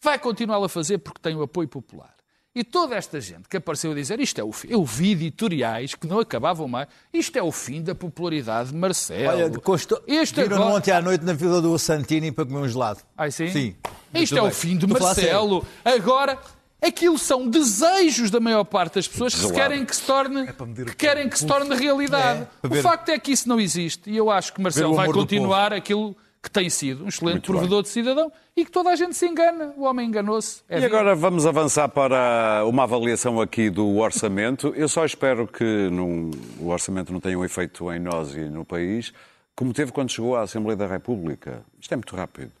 Vai 0.00 0.18
continuá-lo 0.18 0.64
a 0.64 0.68
fazer 0.68 0.98
porque 0.98 1.20
tem 1.20 1.34
o 1.34 1.42
apoio 1.42 1.68
popular. 1.68 2.14
E 2.54 2.64
toda 2.64 2.96
esta 2.96 3.20
gente 3.20 3.48
que 3.48 3.56
apareceu 3.56 3.92
a 3.92 3.94
dizer 3.94 4.18
isto 4.20 4.40
é 4.40 4.44
o 4.44 4.50
fim. 4.50 4.68
Eu 4.70 4.84
vi 4.84 5.12
editoriais 5.12 5.94
que 5.94 6.06
não 6.06 6.18
acabavam 6.18 6.66
mais. 6.66 6.88
Isto 7.12 7.38
é 7.38 7.42
o 7.42 7.52
fim 7.52 7.82
da 7.82 7.94
popularidade 7.94 8.70
de 8.70 8.76
Marcelo. 8.76 9.28
Olha, 9.44 9.50
custou. 9.60 10.02
Este 10.06 10.40
Viram 10.42 10.56
agora- 10.56 10.74
ontem 10.76 10.90
à 10.90 11.00
noite 11.00 11.24
na 11.24 11.34
Vila 11.34 11.60
do 11.60 11.78
Santini 11.78 12.32
para 12.32 12.46
comer 12.46 12.58
um 12.60 12.68
gelado. 12.68 13.00
Ai, 13.16 13.30
sim? 13.30 13.48
Sim. 13.48 13.76
Isto 14.14 14.38
é 14.38 14.40
o 14.40 14.44
bem. 14.44 14.52
fim 14.54 14.76
de 14.76 14.86
Estou 14.86 15.00
Marcelo. 15.06 15.66
Agora, 15.84 16.38
aquilo 16.82 17.18
são 17.18 17.46
desejos 17.48 18.30
da 18.30 18.40
maior 18.40 18.64
parte 18.64 18.94
das 18.94 19.06
pessoas 19.06 19.34
que 19.34 19.52
querem 19.52 19.84
que 19.84 19.94
se 19.94 20.02
torne, 20.02 20.46
que 20.86 20.96
querem 20.96 21.28
que 21.28 21.38
se 21.38 21.46
torne 21.46 21.76
realidade. 21.76 22.42
É, 22.42 22.44
para 22.62 22.70
o 22.70 22.74
ver- 22.74 22.82
facto 22.82 23.08
é 23.10 23.18
que 23.20 23.30
isso 23.30 23.48
não 23.48 23.60
existe. 23.60 24.10
E 24.10 24.16
eu 24.16 24.30
acho 24.30 24.52
que 24.52 24.60
Marcelo 24.60 24.94
o 24.94 24.96
vai 24.96 25.06
continuar 25.12 25.72
aquilo 25.72 26.16
que 26.42 26.50
tem 26.50 26.70
sido, 26.70 27.04
um 27.04 27.08
excelente 27.08 27.34
Muito 27.34 27.52
provedor 27.52 27.82
de 27.82 27.88
cidadão 27.88 28.30
e 28.56 28.64
que 28.64 28.70
toda 28.70 28.90
a 28.90 28.96
gente 28.96 29.14
se 29.16 29.26
engana. 29.26 29.74
O 29.76 29.82
homem 29.84 30.06
enganou-se. 30.08 30.62
É 30.68 30.78
E 30.78 30.80
vida. 30.82 30.86
agora 30.86 31.14
vamos 31.14 31.46
avançar 31.46 31.88
para 31.88 32.62
uma 32.66 32.84
avaliação 32.84 33.40
aqui 33.40 33.68
do 33.70 33.96
orçamento. 33.96 34.72
Eu 34.76 34.88
só 34.88 35.04
espero 35.04 35.46
que 35.48 35.64
num- 35.90 36.30
o 36.60 36.68
orçamento 36.68 37.12
não 37.12 37.20
tenha 37.20 37.38
um 37.38 37.44
efeito 37.44 37.92
em 37.92 37.98
nós 37.98 38.34
e 38.34 38.40
no 38.48 38.64
país, 38.64 39.12
como 39.56 39.72
teve 39.72 39.90
quando 39.90 40.10
chegou 40.10 40.36
à 40.36 40.42
Assembleia 40.42 40.76
da 40.76 40.86
República. 40.86 41.62
Isto 41.80 41.92
é 41.94 41.96
muito 41.96 42.14
rápido. 42.14 42.52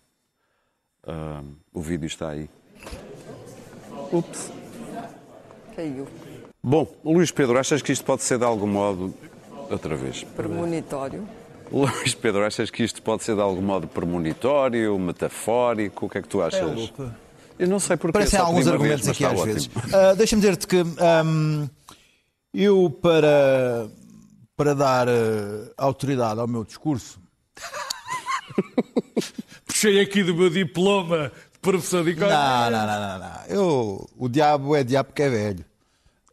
Ah, 1.06 1.40
o 1.72 1.80
vídeo 1.80 2.06
está 2.06 2.30
aí. 2.30 2.50
Ups. 4.12 4.50
Caiu. 5.76 6.06
Bom, 6.62 6.88
Luís 7.04 7.30
Pedro, 7.30 7.58
achas 7.58 7.80
que 7.80 7.92
isto 7.92 8.04
pode 8.04 8.22
ser 8.22 8.38
de 8.38 8.44
algum 8.44 8.66
modo. 8.66 9.14
Outra 9.70 9.94
vez. 9.96 10.24
Premonitório. 10.24 11.26
Luís 11.70 12.14
Pedro, 12.14 12.44
achas 12.44 12.70
que 12.70 12.82
isto 12.82 13.02
pode 13.02 13.22
ser 13.24 13.34
de 13.34 13.40
algum 13.40 13.62
modo 13.62 13.86
premonitório, 13.86 14.98
metafórico? 14.98 16.06
O 16.06 16.08
que 16.08 16.18
é 16.18 16.22
que 16.22 16.28
tu 16.28 16.42
achas? 16.42 16.74
louco. 16.74 17.10
Eu 17.58 17.68
não 17.68 17.80
sei 17.80 17.96
porque. 17.96 18.12
Parecem 18.12 18.38
alguns 18.38 18.64
vez, 18.64 18.68
argumentos 18.68 19.06
mas 19.06 19.16
aqui 19.16 19.24
às 19.24 19.32
ótimo. 19.32 19.44
vezes. 19.46 19.70
Ah, 19.92 20.14
Deixa-me 20.14 20.40
dizer-te 20.40 20.66
que 20.66 20.76
ahm, 21.00 21.66
eu, 22.54 22.90
para, 23.02 23.88
para 24.56 24.74
dar 24.74 25.08
ah, 25.08 25.72
autoridade 25.76 26.40
ao 26.40 26.46
meu 26.46 26.64
discurso, 26.64 27.20
Puxei 29.66 30.00
aqui 30.00 30.22
do 30.22 30.34
meu 30.34 30.50
diploma 30.50 31.30
de 31.52 31.58
professor 31.60 32.04
de 32.04 32.14
Não, 32.14 32.28
não, 32.28 32.70
não, 32.70 32.86
não, 32.86 33.18
não. 33.18 33.44
Eu, 33.48 34.08
o 34.16 34.28
diabo 34.28 34.74
é 34.74 34.82
diabo 34.84 35.12
que 35.12 35.22
é 35.22 35.28
velho. 35.28 35.64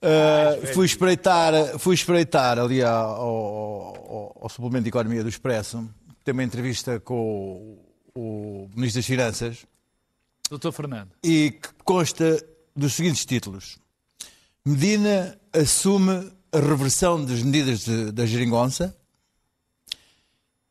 Uh, 0.06 0.68
fui, 0.74 0.86
espreitar, 0.86 1.54
fui 1.80 1.96
espreitar 1.96 2.60
ali 2.60 2.84
ao, 2.84 2.94
ao- 2.94 4.38
ao 4.44 4.50
suplemento 4.50 4.84
de 4.84 4.90
Economia 4.90 5.24
do 5.24 5.30
Expresso. 5.30 5.90
Tem 6.24 6.32
uma 6.32 6.44
entrevista 6.44 7.00
com 7.00 7.80
o, 8.14 8.64
o 8.66 8.70
Ministro 8.76 9.00
das 9.00 9.06
Finanças 9.08 9.66
Doutor 10.50 10.72
Fernando. 10.72 11.10
e 11.24 11.52
que 11.52 11.70
consta 11.84 12.44
dos 12.76 12.94
seguintes 12.94 13.26
títulos. 13.26 13.80
Medina 14.64 15.40
assume 15.54 16.32
a 16.52 16.60
reversão 16.60 17.24
das 17.26 17.42
medidas 17.42 17.80
de- 17.86 18.12
da 18.12 18.26
geringonça 18.26 18.96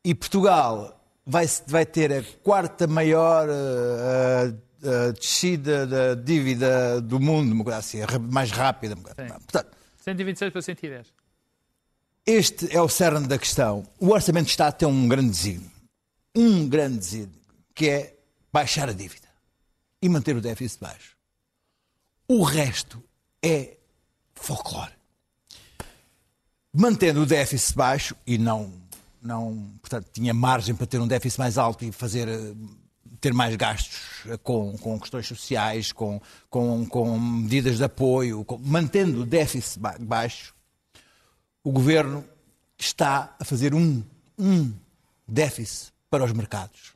e 0.04 0.14
Portugal 0.14 1.00
vai, 1.26 1.46
vai 1.66 1.86
ter 1.86 2.12
a 2.12 2.22
quarta 2.42 2.86
maior 2.86 3.48
eh, 3.48 4.54
eh, 4.84 5.12
descida 5.12 5.86
da 5.86 6.14
dívida 6.14 7.00
do 7.00 7.18
mundo, 7.18 7.64
coisa 7.64 7.78
assim, 7.78 7.98
mais 8.30 8.50
rápida. 8.50 8.94
coisa. 8.94 9.14
Portanto, 9.16 9.68
126 9.98 10.52
para 10.52 10.62
110. 10.62 11.06
este 12.26 12.76
é 12.76 12.80
o 12.80 12.88
cerne 12.88 13.26
da 13.26 13.38
questão. 13.38 13.86
O 13.98 14.10
Orçamento 14.10 14.44
de 14.46 14.50
Estado 14.50 14.74
tem 14.74 14.86
um 14.86 15.08
grande 15.08 15.30
desígnio. 15.30 15.70
Um 16.36 16.68
grande 16.68 16.98
desígnio, 16.98 17.40
que 17.74 17.88
é 17.88 18.14
baixar 18.52 18.88
a 18.88 18.92
dívida 18.92 19.28
e 20.02 20.08
manter 20.08 20.36
o 20.36 20.40
déficit 20.40 20.80
baixo. 20.80 21.16
O 22.28 22.42
resto 22.42 23.02
é 23.42 23.78
folclore. 24.34 24.92
Mantendo 26.72 27.22
o 27.22 27.26
déficit 27.26 27.74
baixo 27.74 28.14
e 28.26 28.36
não, 28.36 28.70
não, 29.22 29.70
portanto, 29.80 30.08
tinha 30.12 30.34
margem 30.34 30.74
para 30.74 30.86
ter 30.86 31.00
um 31.00 31.06
déficit 31.06 31.38
mais 31.38 31.56
alto 31.56 31.84
e 31.84 31.92
fazer 31.92 32.28
eh, 32.28 32.54
ter 33.24 33.32
mais 33.32 33.56
gastos 33.56 33.98
eh, 34.26 34.36
com, 34.36 34.76
com 34.76 35.00
questões 35.00 35.26
sociais, 35.26 35.92
com, 35.92 36.20
com, 36.50 36.84
com 36.84 37.18
medidas 37.18 37.78
de 37.78 37.84
apoio, 37.84 38.44
com- 38.44 38.58
mantendo 38.58 39.22
o 39.22 39.26
déficit 39.26 39.78
ba- 39.80 39.96
baixo, 39.98 40.54
o 41.62 41.72
governo 41.72 42.22
está 42.78 43.34
a 43.40 43.44
fazer 43.46 43.72
um, 43.74 44.02
um 44.38 44.74
déficit 45.26 45.90
para 46.10 46.22
os 46.22 46.32
mercados. 46.32 46.92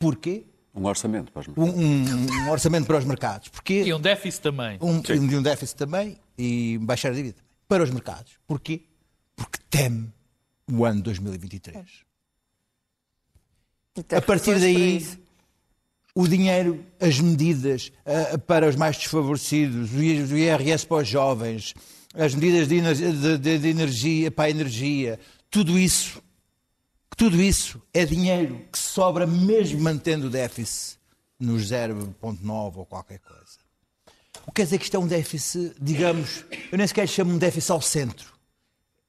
Porquê? 0.00 0.44
Um 0.74 0.84
orçamento, 0.86 1.30
para 1.30 1.42
os 1.42 1.48
Um, 1.56 1.62
um- 1.62 2.26
um 2.46 2.50
orçamento 2.50 2.86
para 2.86 2.98
os 2.98 3.04
mercados. 3.04 3.48
Porquê? 3.50 3.84
E 3.84 3.94
um 3.94 4.00
déficit 4.00 4.42
também. 4.42 4.78
Um, 4.80 5.00
de 5.00 5.36
um 5.36 5.42
déficit 5.42 5.76
também 5.76 6.18
e 6.36 6.76
baixar 6.82 7.12
a 7.12 7.14
dívida. 7.14 7.38
Para 7.68 7.84
os 7.84 7.90
mercados. 7.90 8.32
Porquê? 8.48 8.82
Porque 9.36 9.58
teme 9.70 10.12
o 10.72 10.84
ano 10.84 11.00
2023. 11.02 11.86
E 13.96 14.02
tem 14.02 14.18
A 14.18 14.22
partir 14.22 14.58
daí. 14.58 15.06
O 16.20 16.26
dinheiro, 16.26 16.84
as 17.00 17.20
medidas 17.20 17.92
ah, 18.04 18.36
para 18.38 18.68
os 18.68 18.74
mais 18.74 18.96
desfavorecidos, 18.96 19.92
o 19.92 20.02
IRS 20.02 20.84
para 20.86 21.02
os 21.02 21.08
jovens, 21.08 21.74
as 22.14 22.34
medidas 22.34 22.66
de, 22.66 22.80
de- 22.80 23.38
de- 23.38 23.58
de 23.58 23.68
energia 23.68 24.30
para 24.30 24.46
a 24.46 24.50
energia, 24.50 25.20
tudo 25.48 25.78
isso, 25.78 26.20
tudo 27.16 27.40
isso 27.40 27.80
é 27.94 28.04
dinheiro 28.04 28.64
que 28.72 28.78
sobra 28.78 29.26
mesmo 29.26 29.80
mantendo 29.80 30.26
o 30.26 30.30
déficit 30.30 30.98
nos 31.38 31.70
0,9 31.70 32.76
ou 32.78 32.84
qualquer 32.86 33.20
coisa. 33.20 33.58
O 34.44 34.50
que 34.50 34.56
quer 34.56 34.64
dizer 34.64 34.78
que 34.78 34.84
isto 34.84 34.96
é 34.96 35.00
um 35.00 35.06
déficit, 35.06 35.74
digamos, 35.80 36.44
eu 36.72 36.78
nem 36.78 36.86
sequer 36.86 37.06
chamo 37.06 37.32
um 37.32 37.38
déficit 37.38 37.70
ao 37.70 37.80
centro. 37.80 38.32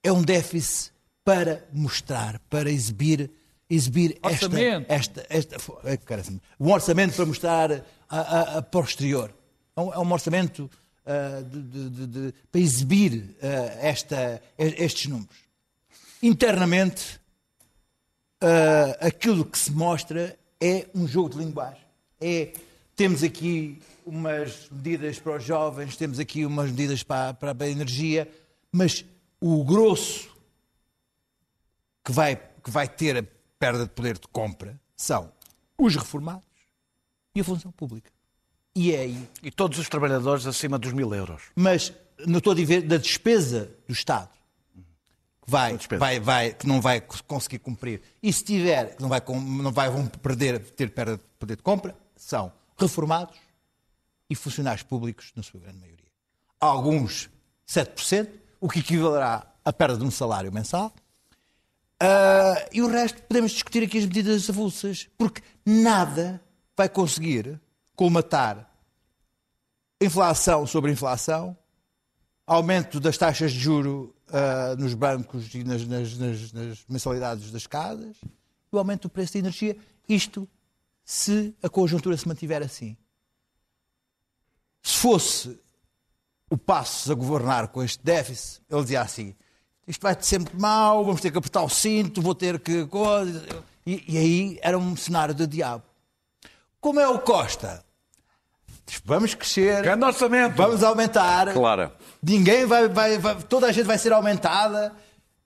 É 0.04 0.12
um 0.12 0.22
déficit 0.22 0.92
para 1.26 1.68
mostrar, 1.74 2.40
para 2.50 2.70
exibir, 2.70 3.32
exibir 3.70 4.18
esta, 4.24 4.48
esta, 4.88 5.26
esta, 5.30 5.58
ai, 5.84 5.98
caramba, 5.98 6.42
um 6.60 6.72
orçamento 6.72 7.16
para 7.16 7.26
mostrar 7.26 7.72
a, 8.10 8.20
a, 8.20 8.58
a 8.58 8.62
posterior. 8.62 9.34
É 9.76 9.82
um, 9.82 9.94
é 9.94 10.00
um 10.00 10.12
orçamento 10.12 10.70
ah, 11.06 11.42
de- 11.42 11.90
de- 11.90 12.08
de- 12.08 12.34
para 12.52 12.62
exibir 12.62 13.36
ah, 13.42 13.48
esta, 13.80 14.42
estes 14.58 15.06
números. 15.10 15.36
Internamente, 16.22 17.20
ah, 18.42 18.98
aquilo 19.08 19.46
que 19.46 19.58
se 19.60 19.72
mostra 19.72 20.38
é 20.60 20.88
um 20.96 21.08
jogo 21.08 21.30
de 21.30 21.38
linguagem. 21.38 21.84
É, 22.20 22.52
temos 22.96 23.24
aqui 23.24 23.80
umas 24.06 24.68
medidas 24.72 25.20
para 25.20 25.38
os 25.38 25.44
jovens, 25.44 25.96
temos 25.96 26.20
aqui 26.20 26.46
umas 26.46 26.70
medidas 26.72 27.04
para, 27.04 27.34
para 27.34 27.56
a 27.66 27.70
energia, 27.70 28.28
mas 28.72 29.06
o 29.40 29.64
grosso 29.64 30.28
que 32.04 32.12
vai, 32.12 32.36
que 32.36 32.70
vai 32.72 32.88
ter 32.88 33.18
a 33.18 33.24
perda 33.60 33.84
de 33.84 33.92
poder 33.92 34.18
de 34.18 34.28
compra 34.30 34.80
são 34.96 35.32
os 35.78 35.96
reformados 35.96 36.44
e 37.36 37.42
a 37.42 37.44
função 37.44 37.72
pública. 37.72 38.10
E 38.76 38.94
é 38.94 39.02
aí. 39.02 39.30
E 39.44 39.52
todos 39.52 39.78
os 39.78 39.90
trabalhadores 39.90 40.46
acima 40.46 40.80
dos 40.80 40.94
mil 40.94 41.14
euros. 41.14 41.44
Mas 41.56 41.94
não 42.26 42.38
estou 42.38 42.54
a 42.54 42.56
dizer 42.56 42.82
da 42.84 42.98
despesa 42.98 43.70
do 43.88 43.94
Estado. 43.94 44.30
Que, 45.44 45.52
vai, 45.52 45.78
vai, 45.98 46.20
vai, 46.20 46.54
que 46.54 46.68
não 46.68 46.80
vai 46.80 47.02
conseguir 47.02 47.60
cumprir. 47.60 48.02
E 48.22 48.32
se 48.32 48.44
tiver, 48.44 48.96
que 48.96 49.02
não, 49.02 49.10
vai, 49.10 49.22
não 49.28 49.72
vai, 49.72 49.90
vão 49.90 50.06
perder, 50.06 50.60
ter 50.72 50.92
perda 50.92 51.18
de 51.18 51.24
poder 51.40 51.56
de 51.58 51.64
compra, 51.64 51.96
são 52.16 52.52
reformados 52.78 53.36
e 54.30 54.36
funcionários 54.36 54.84
públicos, 54.84 55.32
na 55.36 55.42
sua 55.42 55.60
grande 55.60 55.80
maioria. 55.80 56.06
Alguns 56.60 57.30
7%, 57.68 58.30
o 58.62 58.70
que 58.70 58.80
equivalerá 58.80 59.46
à 59.66 59.74
perda 59.74 59.98
de 59.98 60.04
um 60.04 60.12
salário 60.12 60.52
mensal. 60.52 60.94
Ah, 62.00 62.66
e 62.72 62.82
o 62.82 62.88
resto, 62.88 63.22
podemos 63.24 63.52
discutir 63.52 63.84
aqui 63.84 63.98
as 63.98 64.06
medidas 64.06 64.50
avulsas, 64.50 65.10
porque 65.18 65.42
nada 65.66 66.42
vai 66.78 66.88
conseguir 66.88 67.60
colmatar 67.96 68.70
inflação 70.02 70.66
sobre 70.66 70.92
inflação, 70.92 71.58
aumento 72.48 73.00
das 73.00 73.18
taxas 73.18 73.52
de 73.52 73.60
juro 73.60 74.16
ah, 74.30 74.76
nos 74.78 74.94
bancos 74.94 75.54
e 75.54 75.64
nas, 75.64 75.86
nas- 75.86 76.18
nas- 76.18 76.52
nas 76.54 76.86
mensalidades 76.88 77.52
das 77.52 77.68
casas, 77.68 78.16
o 78.72 78.78
aumento 78.78 79.04
do 79.04 79.10
preço 79.10 79.34
da 79.34 79.40
energia. 79.40 79.76
Isto 80.08 80.48
se 81.04 81.54
a 81.62 81.68
conjuntura 81.68 82.16
se 82.16 82.28
mantiver 82.28 82.62
assim. 82.64 82.96
Se 84.82 84.96
fosse 84.98 85.60
o 86.50 86.58
Passos 86.58 87.12
a 87.12 87.14
governar 87.14 87.68
com 87.68 87.84
este 87.84 88.04
déficit, 88.04 88.62
ele 88.70 88.82
dizia 88.84 89.02
assim: 89.02 89.36
isto 89.90 90.02
vai 90.02 90.16
sempre 90.22 90.58
mal, 90.58 91.04
vamos 91.04 91.20
ter 91.20 91.32
que 91.32 91.38
apertar 91.38 91.64
o 91.64 91.70
cinto, 91.70 92.22
vou 92.22 92.36
ter 92.36 92.60
que. 92.60 92.86
coisa." 92.86 93.46
E, 93.86 94.04
e 94.08 94.18
aí 94.18 94.60
era 94.62 94.78
um 94.78 94.96
cenário 94.96 95.34
de 95.34 95.46
diabo. 95.48 95.84
Como 96.80 97.00
é 97.00 97.08
o 97.08 97.20
Costa? 97.20 97.84
Vamos 99.06 99.36
crescer, 99.36 99.84
Grande 99.84 100.04
orçamento. 100.06 100.56
vamos 100.56 100.84
aumentar, 100.84 101.54
Clara. 101.54 101.94
ninguém 102.24 102.66
vai, 102.66 102.88
vai- 102.88 103.18
vai- 103.20 103.36
toda 103.44 103.68
a 103.68 103.72
gente 103.72 103.86
vai 103.86 103.98
ser 104.00 104.12
aumentada, 104.12 104.94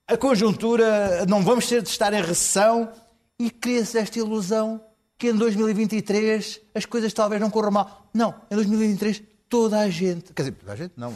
a 0.07 0.15
conjuntura, 0.15 1.25
não 1.27 1.41
vamos 1.43 1.67
ter 1.67 1.81
de 1.81 1.89
estar 1.89 2.13
em 2.13 2.21
recessão 2.21 2.89
e 3.37 3.49
cria-se 3.49 3.97
esta 3.97 4.17
ilusão 4.17 4.81
que 5.17 5.27
em 5.29 5.35
2023 5.35 6.61
as 6.73 6.85
coisas 6.85 7.11
talvez 7.11 7.41
não 7.41 7.49
corram 7.49 7.71
mal. 7.71 8.07
Não, 8.13 8.33
em 8.49 8.55
2023 8.55 9.21
toda 9.49 9.79
a 9.79 9.89
gente, 9.89 10.31
quer 10.33 10.43
dizer, 10.43 10.55
toda 10.55 10.71
a 10.71 10.75
gente 10.77 10.93
não, 10.95 11.13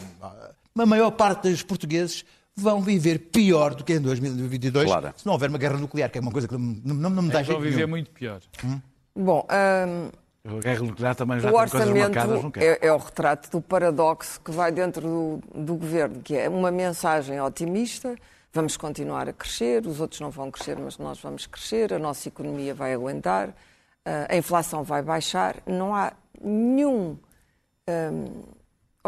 a 0.77 0.85
maior 0.85 1.11
parte 1.11 1.49
dos 1.49 1.63
portugueses 1.63 2.25
vão 2.57 2.81
viver 2.81 3.19
pior 3.19 3.75
do 3.75 3.83
que 3.83 3.93
em 3.93 3.99
2022 4.01 4.85
Claro. 4.85 5.13
se 5.15 5.25
não 5.25 5.33
houver 5.33 5.49
uma 5.49 5.57
guerra 5.59 5.77
nuclear, 5.77 6.09
que 6.09 6.17
é 6.17 6.21
uma 6.21 6.31
coisa 6.31 6.47
que 6.47 6.55
não, 6.57 6.59
não, 6.95 7.09
não 7.11 7.21
me 7.23 7.29
dá 7.29 7.41
É, 7.41 7.43
jeito 7.43 7.55
vão 7.57 7.61
viver 7.61 7.75
nenhum. 7.77 7.89
muito 7.89 8.09
pior. 8.11 8.41
Bom, 9.15 9.45
hum, 9.49 10.09
A 10.57 10.59
guerra 10.61 10.79
nuclear 10.83 11.15
também 11.15 11.39
já 11.39 11.49
o 11.49 11.51
tem 11.59 11.67
coisas 11.69 11.89
marcadas, 11.89 12.27
não 12.29 12.35
orçamento 12.35 12.51
quer. 12.59 12.79
é, 12.83 12.87
é 12.87 12.93
o 12.93 12.97
retrato 12.97 13.49
do 13.51 13.61
paradoxo 13.61 14.39
que 14.41 14.51
vai 14.51 14.71
dentro 14.71 15.01
do, 15.01 15.41
do 15.63 15.75
governo, 15.75 16.21
que 16.21 16.35
é 16.35 16.49
uma 16.49 16.71
mensagem 16.71 17.39
otimista. 17.41 18.15
Vamos 18.53 18.75
continuar 18.77 19.27
a 19.29 19.33
crescer, 19.33 19.85
os 19.85 19.99
outros 19.99 20.19
não 20.21 20.31
vão 20.31 20.49
crescer, 20.49 20.77
mas 20.79 20.97
nós 20.97 21.19
vamos 21.19 21.45
crescer, 21.45 21.93
a 21.93 21.99
nossa 21.99 22.27
economia 22.27 22.73
vai 22.73 22.93
aguentar, 22.93 23.53
ah, 24.05 24.25
a 24.29 24.35
inflação 24.37 24.83
vai 24.83 25.01
baixar. 25.03 25.57
Não 25.67 25.93
há 25.93 26.13
nenhum 26.41 27.17
hum, 27.87 28.43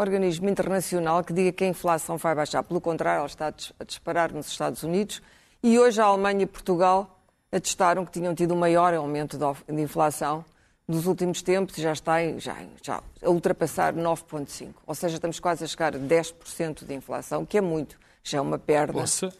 organismo 0.00 0.48
internacional 0.48 1.22
que 1.22 1.32
diga 1.32 1.52
que 1.52 1.64
a 1.64 1.68
inflação 1.68 2.16
vai 2.16 2.34
baixar. 2.34 2.62
Pelo 2.62 2.80
contrário, 2.80 3.18
ela 3.18 3.26
está 3.26 3.46
a 3.46 3.50
dis- 3.50 3.72
a 3.78 3.84
disparar 3.84 4.32
nos 4.32 4.48
Estados 4.48 4.82
Unidos 4.82 5.22
e 5.62 5.78
hoje 5.78 6.00
a 6.00 6.04
Alemanha 6.04 6.42
e 6.42 6.46
Portugal 6.46 7.18
atestaram 7.52 8.04
que 8.06 8.12
tinham 8.12 8.34
tido 8.34 8.52
o 8.52 8.56
maior 8.56 8.94
aumento 8.94 9.36
de 9.38 9.80
inflação 9.82 10.44
dos 10.88 11.06
últimos 11.06 11.42
tempos 11.42 11.76
e 11.78 11.82
já 11.82 11.92
está 11.92 12.14
já, 12.38 12.56
já 12.82 13.02
a 13.22 13.30
ultrapassar 13.30 13.94
9,5%. 13.94 14.74
Ou 14.86 14.94
seja, 14.94 15.16
estamos 15.16 15.38
quase 15.38 15.62
a 15.64 15.66
chegar 15.66 15.94
a 15.94 15.98
10% 15.98 16.84
de 16.84 16.94
inflação, 16.94 17.44
que 17.46 17.58
é 17.58 17.60
muito. 17.60 17.98
Já 18.22 18.38
é 18.38 18.40
uma 18.40 18.58
perda 18.58 18.92
Poça. 18.92 19.32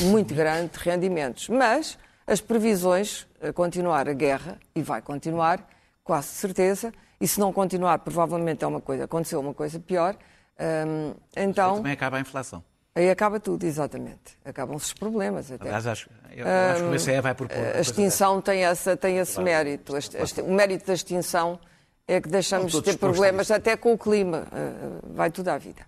muito 0.00 0.34
grande 0.34 0.70
de 0.72 0.78
rendimentos. 0.78 1.48
Mas 1.48 1.98
as 2.26 2.40
previsões 2.40 3.26
a 3.42 3.52
continuar 3.52 4.08
a 4.08 4.12
guerra, 4.12 4.58
e 4.74 4.82
vai 4.82 5.00
continuar, 5.00 5.66
quase 6.04 6.28
certeza, 6.28 6.92
e 7.20 7.26
se 7.28 7.38
não 7.40 7.52
continuar, 7.52 7.98
provavelmente 8.00 8.64
é 8.64 8.66
uma 8.66 8.80
coisa, 8.80 9.04
aconteceu 9.04 9.40
uma 9.40 9.54
coisa 9.54 9.78
pior, 9.80 10.16
hum, 10.60 11.14
então 11.36 11.76
Também 11.76 11.92
acaba 11.92 12.16
a 12.16 12.20
inflação. 12.20 12.62
aí 12.94 13.10
acaba 13.10 13.38
tudo, 13.40 13.64
exatamente. 13.64 14.38
Acabam-se 14.44 14.86
os 14.86 14.92
problemas 14.92 15.50
até. 15.50 15.64
Aliás, 15.64 15.86
acho, 15.86 16.10
eu 16.34 16.46
acho 16.46 16.82
que 16.82 16.88
o 16.88 16.90
BCE 16.90 17.20
vai 17.20 17.34
propor. 17.34 17.56
uma 17.56 17.66
A 17.76 17.80
extinção 17.80 18.40
tem, 18.40 18.64
essa, 18.64 18.96
tem 18.96 19.18
esse 19.18 19.40
mérito. 19.40 19.94
A 19.94 19.98
exti- 19.98 20.40
O 20.42 20.52
mérito 20.52 20.86
da 20.86 20.94
extinção 20.94 21.58
é 22.06 22.20
que 22.20 22.28
deixamos 22.28 22.72
de 22.72 22.82
ter 22.82 22.96
problemas 22.98 23.50
até 23.50 23.76
com 23.76 23.92
o 23.92 23.98
clima. 23.98 24.46
Uh, 24.52 25.12
Vai 25.14 25.30
tudo 25.30 25.48
à 25.48 25.58
vida. 25.58 25.82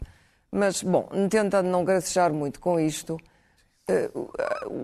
Mas, 0.52 0.82
bom, 0.82 1.08
tentando 1.30 1.68
não 1.68 1.84
gracejar 1.84 2.32
muito 2.32 2.58
com 2.60 2.78
isto, 2.78 3.18
uh, 3.88 4.30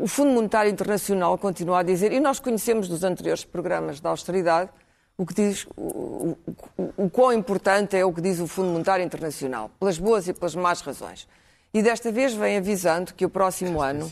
o 0.02 0.06
Fundo 0.06 0.30
Monetário 0.30 0.70
Internacional 0.70 1.37
continua 1.38 1.80
a 1.80 1.82
dizer, 1.82 2.12
e 2.12 2.20
nós 2.20 2.38
conhecemos 2.40 2.88
dos 2.88 3.02
anteriores 3.04 3.44
programas 3.44 4.00
de 4.00 4.06
austeridade, 4.06 4.70
o 5.18 5.24
que 5.24 5.35
diz 5.35 5.66
o, 5.76 6.37
o, 6.76 6.92
o- 7.05 7.11
quão 7.11 7.33
importante 7.33 7.96
é 7.96 8.05
o 8.05 8.12
que 8.12 8.20
diz 8.20 8.38
o 8.40 8.46
Fundo 8.46 8.70
Monetário 8.70 9.05
Internacional, 9.05 9.70
pelas 9.81 9.98
boas 9.98 10.29
e 10.29 10.33
pelas 10.33 10.55
más 10.55 10.81
razões. 10.81 11.26
E 11.72 11.83
desta 11.83 12.11
vez 12.12 12.35
vem 12.35 12.57
avisando 12.57 13.12
que 13.14 13.24
o 13.24 13.31
próximo 13.31 13.81
ano 13.83 14.07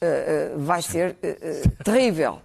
eh, 0.00 0.50
eh, 0.52 0.52
vai 0.56 0.82
ser 0.82 1.16
eh, 1.22 1.62
terrível 1.84 2.40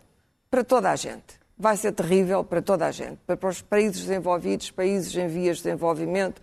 para 0.49 0.63
toda 0.63 0.89
a 0.91 0.95
gente. 0.95 1.39
Vai 1.57 1.77
ser 1.77 1.91
terrível 1.91 2.43
para 2.43 2.61
toda 2.61 2.85
a 2.87 2.91
gente. 2.91 3.17
Para, 3.25 3.37
para 3.37 3.49
os 3.49 3.61
países 3.61 4.01
desenvolvidos, 4.01 4.71
países 4.71 5.15
em 5.15 5.27
vias 5.27 5.57
de 5.57 5.63
desenvolvimento, 5.63 6.41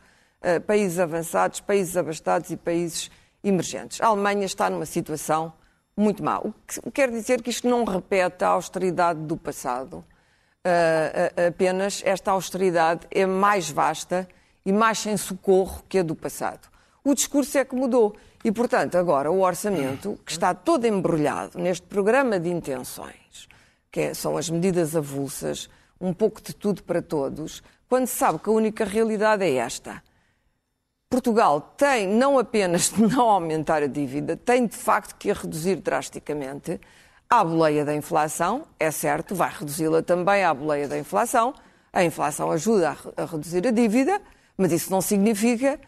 países 0.67 1.01
avançados, 1.01 1.59
países 1.61 1.97
abastados 1.97 2.51
e 2.51 2.57
países 2.57 3.11
emergentes. 3.43 4.01
A 4.01 4.07
Alemanha 4.07 4.47
está 4.47 4.71
numa 4.71 4.87
situação 4.87 5.53
muito 5.97 6.23
má. 6.23 6.39
O 6.39 6.53
que 6.65 6.81
quer 6.93 7.11
dizer 7.11 7.43
que 7.43 7.51
isto 7.51 7.69
não 7.69 7.83
repete 7.85 8.45
a 8.45 8.49
austeridade 8.49 9.19
do 9.21 9.37
passado. 9.37 10.05
Ah, 10.71 11.47
apenas 11.49 12.03
esta 12.05 12.31
austeridade 12.31 13.07
é 13.11 13.25
mais 13.25 13.71
vasta 13.71 14.29
e 14.67 14.73
mais 14.73 14.99
sem 14.99 15.17
socorro 15.17 15.83
que 15.89 15.99
a 15.99 16.03
do 16.03 16.15
passado. 16.15 16.69
O 17.03 17.15
discurso 17.15 17.57
é 17.57 17.65
que 17.65 17.75
mudou. 17.75 18.15
E, 18.45 18.53
portanto, 18.53 18.97
agora 18.97 19.31
o 19.31 19.41
orçamento, 19.41 20.19
que 20.25 20.31
está 20.31 20.53
todo 20.53 20.87
embrulhado 20.87 21.59
neste 21.59 21.87
programa 21.87 22.39
de 22.39 22.51
intenções, 22.51 23.49
que 23.91 24.01
é- 24.01 24.15
são 24.15 24.37
as 24.37 24.51
medidas 24.51 24.95
avulsas, 24.95 25.71
um 26.01 26.13
pouco 26.13 26.41
de 26.43 26.55
tudo 26.55 26.83
para 26.83 27.01
todos, 27.01 27.63
quando 27.89 28.07
se 28.07 28.17
sabe 28.17 28.39
que 28.39 28.49
a 28.49 28.53
única 28.53 28.85
realidade 28.85 29.45
é 29.45 29.55
esta. 29.55 30.03
Portugal 31.09 31.61
tem 31.77 32.07
não 32.07 32.39
apenas 32.39 32.91
de 32.91 33.03
não 33.03 33.29
aumentar 33.29 33.83
a 33.83 33.87
dívida, 33.87 34.37
tem 34.37 34.67
de 34.67 34.77
facto 34.77 35.17
que 35.17 35.31
a 35.31 35.35
reduzir 35.35 35.77
drasticamente 35.77 36.79
à 37.29 37.45
boleia 37.45 37.85
da 37.85 37.95
inflação, 37.95 38.65
é 38.79 38.91
certo, 38.91 39.35
vai 39.35 39.51
reduzi-la 39.51 40.03
também 40.03 40.43
à 40.45 40.55
boleia 40.55 40.89
da 40.89 40.99
inflação. 40.99 41.55
A 41.93 42.03
inflação 42.03 42.51
ajuda 42.51 42.91
a, 42.91 42.93
re- 42.93 43.13
a 43.17 43.25
reduzir 43.25 43.67
a 43.67 43.71
dívida, 43.71 44.21
mas 44.57 44.73
isso 44.73 44.91
não 44.91 45.01
significa 45.01 45.79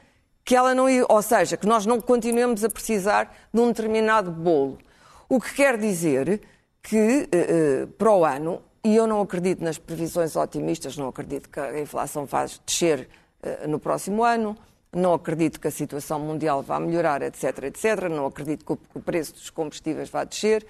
que 0.44 0.54
ela 0.54 0.74
não, 0.74 0.86
ou 1.08 1.22
seja, 1.22 1.56
que 1.56 1.66
nós 1.66 1.86
não 1.86 2.00
continuemos 2.00 2.64
a 2.64 2.68
precisar 2.68 3.34
de 3.52 3.60
um 3.60 3.68
determinado 3.68 4.30
bolo. 4.30 4.78
O 5.28 5.40
que 5.40 5.54
quer 5.54 5.78
dizer 5.78 6.40
que 6.82 7.28
eh, 7.30 7.82
eh, 7.82 7.86
para 7.98 8.12
o 8.12 8.24
ano, 8.24 8.62
e 8.82 8.96
eu 8.96 9.06
não 9.06 9.20
acredito 9.20 9.62
nas 9.62 9.78
previsões 9.78 10.34
otimistas, 10.36 10.96
não 10.96 11.08
acredito 11.08 11.48
que 11.48 11.60
a 11.60 11.78
inflação 11.80 12.24
vai 12.24 12.46
descer 12.66 13.08
eh, 13.42 13.66
no 13.66 13.78
próximo 13.78 14.24
ano, 14.24 14.56
não 14.92 15.14
acredito 15.14 15.60
que 15.60 15.68
a 15.68 15.70
situação 15.70 16.18
mundial 16.18 16.62
vá 16.62 16.80
melhorar, 16.80 17.22
etc, 17.22 17.64
etc, 17.64 18.08
não 18.10 18.26
acredito 18.26 18.64
que 18.64 18.72
o, 18.72 19.00
preço 19.00 19.34
dos 19.34 19.50
combustíveis 19.50 20.08
vá 20.10 20.24
descer, 20.24 20.66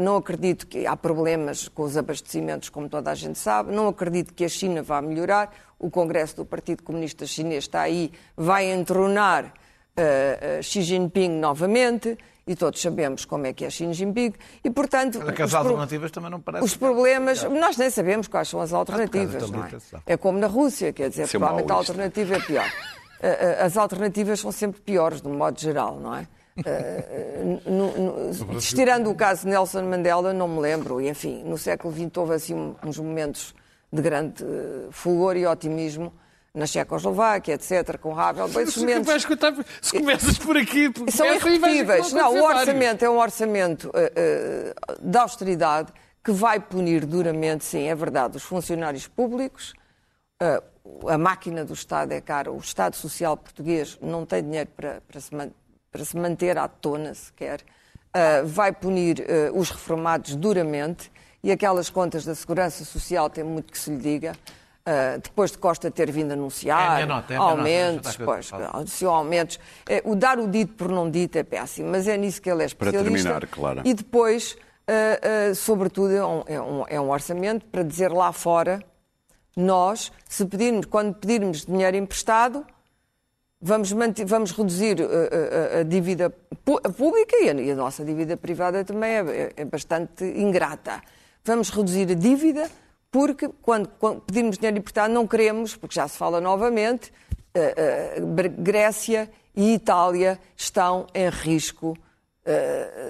não 0.00 0.16
acredito 0.16 0.66
que 0.66 0.86
há 0.86 0.96
problemas 0.96 1.68
com 1.68 1.82
os 1.82 1.96
abastecimentos, 1.96 2.68
como 2.68 2.88
toda 2.88 3.10
a 3.10 3.14
gente 3.14 3.38
sabe, 3.38 3.72
não 3.72 3.88
acredito 3.88 4.32
que 4.32 4.44
a 4.44 4.48
China 4.48 4.82
vá 4.82 5.02
melhorar, 5.02 5.52
o 5.78 5.90
Congresso 5.90 6.36
do 6.36 6.44
Partido 6.44 6.82
Comunista 6.82 7.26
Chinês 7.26 7.64
está 7.64 7.82
aí, 7.82 8.10
vai 8.36 8.72
entronar 8.72 9.52
eh, 9.96 10.58
eh, 10.58 10.62
Xi 10.62 10.82
Jinping 10.82 11.30
novamente, 11.38 12.16
e 12.46 12.54
todos 12.54 12.80
sabemos 12.80 13.24
como 13.24 13.46
é 13.46 13.52
que 13.52 13.64
é 13.64 13.70
Xi 13.70 13.92
Jinping, 13.92 14.32
e 14.62 14.70
portanto... 14.70 15.20
Que 15.32 15.42
as 15.42 15.52
alternativas 15.52 16.10
também 16.10 16.30
não 16.30 16.40
parecem. 16.40 16.64
os 16.64 16.76
problemas, 16.76 17.42
nós 17.44 17.76
nem 17.76 17.90
sabemos 17.90 18.28
quais 18.28 18.48
são 18.48 18.60
as 18.60 18.72
alternativas, 18.72 19.50
da 19.50 19.56
não 19.56 19.64
é? 19.64 19.70
É 20.06 20.16
como 20.16 20.38
na 20.38 20.46
Rússia, 20.46 20.92
quer 20.92 21.10
dizer, 21.10 21.24
é 21.24 21.26
provavelmente 21.26 21.72
a 21.72 21.74
alternativa 21.74 22.36
é 22.36 22.40
pior. 22.40 22.72
Eh, 23.20 23.28
eh, 23.28 23.64
As 23.64 23.76
alternativas 23.76 24.40
são 24.40 24.52
sempre 24.52 24.80
piores, 24.80 25.20
de 25.20 25.28
um 25.28 25.34
modo 25.34 25.58
geral, 25.58 25.98
não 25.98 26.14
é? 26.14 26.28
Eh, 26.64 27.58
no- 27.66 27.92
no- 27.92 28.58
Estirando 28.58 29.10
o 29.10 29.14
caso 29.14 29.42
de 29.42 29.48
Nelson 29.48 29.82
Mandela, 29.82 30.32
não 30.32 30.48
me 30.48 30.60
lembro, 30.60 31.00
e 31.00 31.08
enfim, 31.08 31.42
no 31.44 31.58
século 31.58 31.92
XX 31.94 32.16
houve 32.16 32.34
assim 32.34 32.74
uns 32.84 32.98
momentos 32.98 33.54
de 33.92 34.00
grande 34.02 34.42
eh, 34.42 34.86
fulgor 34.90 35.36
e 35.36 35.46
otimismo 35.46 36.12
na 36.54 36.66
Checoslováquia, 36.66 37.54
etc., 37.54 37.98
com 37.98 38.18
Havel. 38.18 38.48
Bem, 38.48 38.64
Se, 38.66 38.80
momentos- 38.80 39.06
vais 39.06 39.24
contar- 39.26 39.54
se 39.82 39.92
começas 39.98 40.38
por 40.38 40.56
aqui, 40.56 40.90
são 41.10 41.26
irrepetíveis. 41.26 42.12
Não, 42.12 42.20
o 42.20 42.24
acontecer 42.28 42.40
vários. 42.42 42.60
orçamento 42.68 43.04
é 43.04 43.10
um 43.10 43.18
orçamento 43.18 43.90
eh, 43.94 44.12
eh, 44.16 44.74
de 45.02 45.18
austeridade 45.18 45.92
que 46.24 46.32
vai 46.32 46.58
punir 46.58 47.04
duramente, 47.04 47.64
sim, 47.64 47.86
é 47.86 47.94
verdade, 47.94 48.36
os 48.38 48.42
funcionários 48.42 49.06
públicos, 49.06 49.74
eh, 50.40 50.62
a 51.08 51.18
máquina 51.18 51.64
do 51.64 51.74
Estado 51.74 52.12
é 52.12 52.20
cara, 52.22 52.50
o 52.50 52.58
Estado 52.58 52.96
Social 52.96 53.36
português 53.36 53.98
não 54.00 54.24
tem 54.24 54.42
dinheiro 54.42 54.70
para, 54.74 55.02
para, 55.06 55.20
se, 55.20 55.34
man, 55.34 55.50
para 55.96 56.04
se, 56.04 56.16
manter 56.16 56.58
à 56.58 56.68
tona 56.68 57.14
sequer, 57.14 57.60
uh, 57.60 58.46
vai 58.46 58.70
punir 58.70 59.20
uh, 59.20 59.58
os 59.58 59.70
reformados 59.70 60.36
duramente 60.36 61.10
e 61.42 61.50
aquelas 61.50 61.88
contas 61.88 62.24
da 62.24 62.34
Segurança 62.34 62.84
Social 62.84 63.30
tem 63.30 63.42
muito 63.42 63.72
que 63.72 63.78
se 63.78 63.90
lhe 63.90 63.96
diga. 63.96 64.32
Uh, 64.86 65.18
depois 65.20 65.50
de 65.50 65.58
Costa 65.58 65.90
ter 65.90 66.12
vindo 66.12 66.32
anunciar 66.32 67.00
é 67.00 67.06
nota, 67.06 67.34
é 67.34 67.36
aumentos, 67.36 68.16
pois, 68.16 68.50
se 68.86 69.04
aumentos, 69.04 69.58
é, 69.88 70.00
o 70.04 70.14
dar 70.14 70.38
o 70.38 70.46
dito 70.46 70.74
por 70.74 70.88
não 70.88 71.10
dito 71.10 71.36
é 71.36 71.42
péssimo, 71.42 71.90
mas 71.90 72.06
é 72.06 72.16
nisso 72.16 72.40
que 72.40 72.48
ele 72.48 72.62
é 72.62 72.66
especialista. 72.66 73.10
Para 73.10 73.40
terminar, 73.40 73.46
claro. 73.48 73.82
E 73.84 73.92
depois, 73.92 74.52
uh, 74.52 75.50
uh, 75.50 75.54
sobretudo, 75.56 76.14
é 76.14 76.24
um, 76.24 76.42
é, 76.46 76.60
um, 76.60 76.84
é 76.88 77.00
um 77.00 77.10
orçamento 77.10 77.66
para 77.66 77.82
dizer 77.82 78.12
lá 78.12 78.30
fora, 78.32 78.80
nós, 79.56 80.12
se 80.28 80.44
pedirmos, 80.44 80.86
quando 80.86 81.14
pedirmos 81.14 81.64
dinheiro 81.64 81.96
emprestado, 81.96 82.64
vamos, 83.66 83.92
manter, 83.92 84.24
vamos 84.24 84.52
reduzir 84.52 84.96
a, 85.02 85.76
a, 85.76 85.80
a 85.80 85.82
dívida 85.82 86.30
pública 86.64 87.36
e 87.42 87.50
a, 87.50 87.54
e 87.54 87.70
a, 87.70 87.74
nossa 87.74 88.04
dívida 88.04 88.36
privada 88.36 88.84
também 88.84 89.10
é, 89.10 89.52
é 89.56 89.64
bastante 89.64 90.24
ingrata. 90.24 91.02
Vamos 91.44 91.70
reduzir 91.70 92.10
a 92.10 92.14
dívida 92.14 92.70
porque 93.10 93.48
quando, 93.62 93.88
quando 93.98 94.20
pedirmos 94.20 94.58
dinheiro 94.58 94.78
emprestado 94.78 95.12
não 95.12 95.26
queremos, 95.26 95.74
porque 95.74 95.94
já 95.94 96.06
se 96.06 96.16
fala 96.16 96.40
novamente, 96.40 97.12
Grécia 98.58 99.30
e 99.54 99.74
Itália 99.74 100.38
estão 100.56 101.06
em 101.14 101.28
risco 101.30 101.96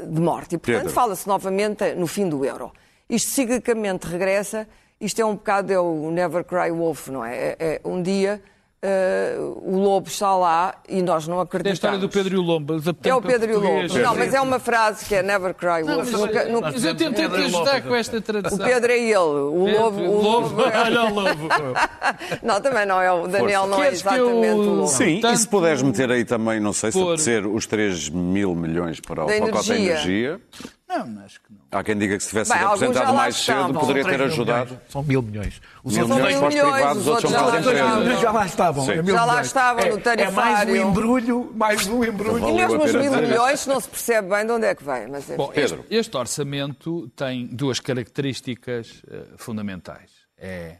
de 0.09 0.21
morte. 0.21 0.55
E, 0.55 0.59
portanto, 0.59 0.91
fala-se 0.91 1.27
novamente 1.27 1.95
no 1.95 2.07
fim 2.07 2.29
do 2.29 2.45
euro. 2.45 2.73
Isto 3.09 3.31
ciclicamente 3.31 4.07
regressa, 4.07 4.69
isto 5.01 5.21
é 5.21 5.25
um 5.25 5.35
bocado 5.35 5.73
é 5.73 5.81
o 5.81 6.11
Never 6.11 6.45
Cry 6.45 6.71
Wolf, 6.71 7.09
não 7.09 7.25
é? 7.25 7.37
é, 7.37 7.57
é 7.59 7.81
um 7.85 8.01
dia 8.01 8.41
Uh, 8.85 9.59
o 9.65 9.79
lobo 9.79 10.07
está 10.07 10.37
lá 10.37 10.75
e 10.87 11.01
nós 11.01 11.27
não 11.27 11.41
acreditamos. 11.41 11.67
É 11.67 11.71
a 11.71 11.75
história 11.75 11.99
do 11.99 12.11
Pedro 12.11 12.35
e 12.35 12.39
o 12.39 12.43
Lobo. 12.43 12.75
É 13.03 13.15
o 13.15 13.23
Pedro 13.23 13.51
e 13.51 13.55
o 13.57 13.61
Lobo. 13.61 13.99
Não, 13.99 14.15
mas 14.15 14.35
é 14.35 14.41
uma 14.41 14.59
frase 14.59 15.07
que 15.07 15.15
é 15.15 15.23
Never 15.23 15.55
Cry 15.55 15.83
Wolf. 15.83 16.13
Não, 16.13 16.21
mas, 16.21 16.51
nunca, 16.51 16.71
mas 16.71 16.85
eu 16.85 16.95
tentei 16.95 17.27
te 17.27 17.35
ajudar 17.35 17.83
com 17.83 17.95
esta 17.95 18.21
tradução. 18.21 18.59
O 18.59 18.69
Pedro 18.69 18.93
é 18.93 18.99
ele, 18.99 19.17
o 19.17 19.65
Pedro, 19.65 19.81
Lobo... 19.83 20.01
O 20.03 20.23
Lobo, 20.23 20.63
olha 20.63 21.05
o 21.05 21.15
Lobo. 21.15 21.49
não, 22.45 22.61
também 22.61 22.85
não 22.85 23.01
é 23.01 23.11
o 23.11 23.27
Daniel, 23.27 23.63
Força. 23.63 23.77
não 23.77 23.83
é 23.83 23.89
exatamente 23.89 24.47
eu... 24.47 24.57
o 24.59 24.75
Lobo. 24.75 24.89
Sim, 24.89 25.21
Tanto... 25.21 25.35
e 25.35 25.39
se 25.39 25.49
puderes 25.49 25.83
meter 25.83 26.11
aí 26.11 26.25
também, 26.25 26.61
não 26.61 26.75
sei 26.75 26.93
se 26.93 26.99
Por... 26.99 27.19
ser 27.19 27.47
os 27.47 27.67
3 27.67 28.11
mil 28.11 28.55
milhões 28.55 29.01
para 29.01 29.25
o 29.25 29.27
pacote 29.27 29.69
da 29.71 29.77
energia... 29.79 30.41
Não, 30.89 31.25
acho 31.25 31.41
que 31.41 31.53
não. 31.53 31.59
Há 31.73 31.83
quem 31.83 31.99
diga 31.99 32.17
que 32.17 32.23
se 32.23 32.29
tivesse 32.29 32.53
sido 32.53 32.65
apresentado 32.65 33.15
mais 33.15 33.37
cedo 33.37 33.75
poderia 33.75 34.05
ter 34.05 34.23
ajudado. 34.23 34.71
Milhões. 34.71 34.83
São 34.89 35.03
mil 35.03 35.23
milhões. 35.23 35.61
Os 35.83 35.97
mil 35.97 36.09
milhões 36.09 36.37
para 36.37 36.49
os 36.49 36.55
privados, 36.55 37.03
os 37.03 37.07
outros 37.09 37.31
são 37.33 37.45
para 37.45 37.59
as 37.59 37.67
empresas. 37.67 38.21
Já 38.21 38.33
lá 38.33 38.47
estavam. 38.47 38.91
É 38.91 39.03
já 39.05 39.25
lá 39.25 39.43
estavam 39.43 39.89
no 39.89 40.01
tarifário. 40.01 40.31
É 40.31 40.31
mais 40.31 40.69
um 40.69 40.91
embrulho, 40.91 41.53
mais 41.57 41.87
um 41.89 42.05
embrulho. 42.05 42.49
E 42.49 42.53
mesmo 42.53 42.85
os 42.85 42.95
mil 42.95 43.13
milhões 43.13 43.67
não 43.67 43.81
se 43.81 43.89
percebe 43.89 44.29
bem 44.29 44.47
de 44.47 44.53
onde 44.53 44.67
é 44.67 44.75
que 44.77 44.85
vem. 44.85 45.09
Mas 45.09 45.29
é 45.29 45.37
Bom, 45.37 45.49
Pedro. 45.49 45.81
Este, 45.81 45.95
este 45.97 46.17
orçamento 46.17 47.09
tem 47.17 47.47
duas 47.49 47.81
características 47.81 49.03
uh, 49.09 49.37
fundamentais. 49.37 50.11
É, 50.39 50.77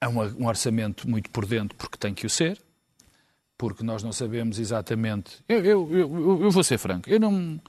é 0.00 0.08
um, 0.08 0.18
um 0.18 0.46
orçamento 0.46 1.08
muito 1.08 1.28
por 1.28 1.44
dentro 1.44 1.76
porque 1.76 1.98
tem 1.98 2.14
que 2.14 2.24
o 2.24 2.30
ser, 2.30 2.58
porque 3.58 3.84
nós 3.84 4.02
não 4.02 4.12
sabemos 4.12 4.58
exatamente. 4.58 5.44
Eu, 5.46 5.62
eu, 5.62 5.88
eu, 5.92 6.42
eu 6.44 6.50
vou 6.50 6.64
ser 6.64 6.78
franco, 6.78 7.10
eu 7.10 7.20
não 7.20 7.60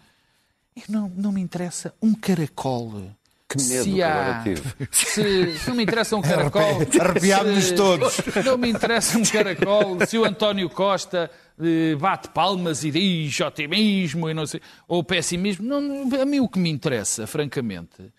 não, 0.88 1.10
não 1.16 1.32
me 1.32 1.42
interessa 1.42 1.94
um 2.02 2.14
caracol. 2.14 3.12
Que 3.48 3.62
medo 3.64 3.84
se 3.84 4.02
há, 4.02 4.44
se, 4.92 5.58
se, 5.60 5.68
não 5.70 5.76
me 5.76 5.84
interessa 5.84 6.16
um 6.16 6.22
caracol. 6.24 6.82
Arrepiámos-nos 7.00 7.72
todos. 7.72 8.18
Não 8.46 8.58
me 8.58 8.70
interessa 8.70 9.18
um 9.18 9.24
caracol. 9.24 9.98
Se 10.08 10.18
o 10.18 10.24
António 10.24 10.70
Costa 10.70 11.30
eh, 11.60 11.94
bate 11.96 12.30
palmas 12.30 12.86
e 12.86 12.92
diz 12.92 13.42
otimismo 13.42 14.30
e 14.30 14.34
não 14.34 14.46
sei, 14.46 14.62
ou 14.88 15.04
pessimismo. 15.04 15.68
Não, 15.68 16.22
a 16.22 16.26
mim 16.26 16.40
o 16.40 16.48
que 16.48 16.58
me 16.58 16.70
interessa, 16.70 17.28
francamente, 17.28 18.14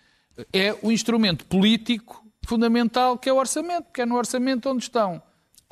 é 0.53 0.77
o 0.83 0.93
instrumento 0.93 1.47
político 1.47 2.23
fundamental 2.47 3.17
que 3.17 3.31
é 3.31 3.33
o 3.33 3.37
orçamento, 3.37 3.87
que 3.91 4.03
é 4.03 4.07
no 4.07 4.17
orçamento 4.17 4.69
onde 4.69 4.83
estão 4.83 5.23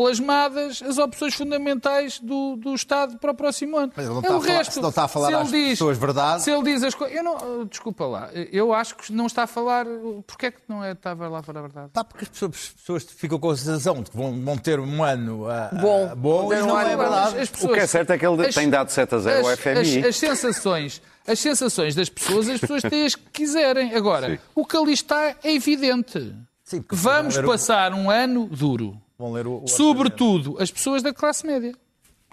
plasmadas 0.01 0.83
as 0.83 0.97
opções 0.97 1.35
fundamentais 1.35 2.19
do, 2.21 2.57
do 2.57 2.75
Estado 2.75 3.19
para 3.19 3.33
o 3.33 3.35
próximo 3.35 3.77
ano. 3.77 3.93
Mas 3.95 4.07
ele 4.07 4.15
não 4.15 4.21
é 4.21 4.23
está 4.23 4.37
o 4.37 4.41
resto. 4.41 4.73
Se 4.73 4.81
não 4.81 4.89
está 4.89 5.05
a 5.05 5.09
falar 5.09 5.35
às 5.35 5.51
diz, 5.51 5.71
pessoas 5.73 5.99
verdade. 5.99 6.43
Se 6.43 6.51
ele 6.51 6.63
diz 6.63 6.83
as 6.83 6.95
coisas. 6.95 7.23
Não. 7.23 7.67
Desculpa 7.67 8.07
lá. 8.07 8.31
Eu 8.51 8.73
acho 8.73 8.97
que 8.97 9.13
não 9.13 9.27
está 9.27 9.43
a 9.43 9.47
falar. 9.47 9.85
Porquê 10.27 10.47
é 10.47 10.51
que 10.53 10.61
não 10.67 10.83
é, 10.83 10.93
estava 10.93 11.29
lá 11.29 11.43
para 11.43 11.59
a 11.59 11.63
verdade? 11.63 11.89
Está 11.89 12.03
porque 12.03 12.25
as 12.25 12.31
pessoas, 12.31 12.53
as 12.55 12.69
pessoas, 12.81 13.05
ficam 13.05 13.39
com 13.39 13.51
a 13.51 13.57
sensação 13.57 14.03
de 14.03 14.11
que 14.11 14.17
vão, 14.17 14.43
vão 14.43 14.57
ter 14.57 14.81
um 14.81 15.05
ano 15.05 15.45
uh, 15.45 15.79
bom. 15.79 16.07
Uh, 16.07 16.17
bom 16.17 16.53
e 16.55 16.57
não 16.61 16.81
é 16.81 16.97
verdade. 16.97 17.35
Pessoas, 17.35 17.65
o 17.65 17.75
que 17.75 17.81
é 17.81 17.87
certo 17.87 18.11
é 18.11 18.19
que 18.19 18.27
ele 18.27 18.47
as, 18.47 18.55
tem 18.55 18.71
dado 18.71 18.89
7 18.89 19.15
a 19.15 19.19
0 19.19 19.49
ao 19.49 19.57
FMI. 19.57 19.99
As, 19.99 20.07
as, 20.07 20.17
sensações. 20.17 21.03
As 21.27 21.39
sensações 21.39 21.95
das 21.95 22.09
pessoas, 22.09 22.49
as 22.49 22.59
pessoas 22.59 22.83
têm 22.83 23.05
as 23.05 23.15
que 23.15 23.31
quiserem. 23.31 23.95
Agora, 23.95 24.31
Sim. 24.31 24.39
o 24.55 24.65
que 24.65 24.77
ali 24.79 24.95
está 24.95 25.37
é 25.45 25.53
evidente. 25.53 26.35
Sim, 26.65 26.83
Vamos 26.91 27.37
passar 27.37 27.93
um 27.93 28.11
ano 28.11 28.47
duro. 28.47 28.97
Vão 29.21 29.33
ler 29.33 29.47
o, 29.47 29.63
o 29.63 29.69
Sobretudo 29.69 30.57
as 30.59 30.71
pessoas 30.71 31.03
da 31.03 31.13
classe 31.13 31.47
média. 31.47 31.75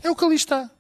É 0.01 0.09
o 0.09 0.15
que 0.15 0.23
ali 0.23 0.35
está. 0.35 0.71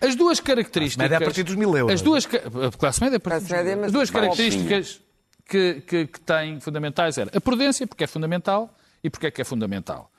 As 0.00 0.14
duas 0.14 0.40
características. 0.40 1.04
Média 1.04 1.18
a 1.18 1.20
partir 1.20 1.42
dos 1.42 1.54
mil 1.54 1.76
euros. 1.76 1.92
As 1.92 2.00
duas, 2.00 2.24
a 2.24 2.78
classe 2.78 2.98
média 3.02 3.18
a 3.18 3.20
partir 3.20 3.44
dos 3.44 3.50
mil 3.50 3.84
As 3.84 3.92
duas 3.92 4.08
características 4.08 5.02
que, 5.46 5.82
que, 5.86 6.06
que 6.06 6.20
têm 6.20 6.58
fundamentais 6.60 7.18
era 7.18 7.30
a 7.36 7.40
prudência, 7.42 7.86
porque 7.86 8.04
é 8.04 8.06
fundamental, 8.06 8.74
e 9.04 9.10
porque 9.10 9.26
é 9.26 9.30
que 9.30 9.42
é 9.42 9.44
fundamental. 9.44 10.10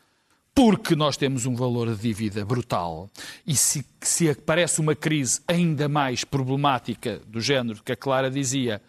Porque 0.53 0.95
nós 0.95 1.17
temos 1.17 1.47
um 1.47 1.55
valor 1.55 1.87
de 1.95 1.99
dívida 1.99 2.45
brutal 2.45 3.09
e 3.47 3.55
se, 3.55 3.83
se 3.99 4.29
aparece 4.29 4.79
uma 4.79 4.93
crise 4.93 5.41
ainda 5.47 5.89
mais 5.89 6.23
problemática 6.23 7.19
do 7.25 7.41
género 7.41 7.81
que 7.81 7.93
a 7.93 7.95
Clara 7.95 8.29
dizia, 8.29 8.79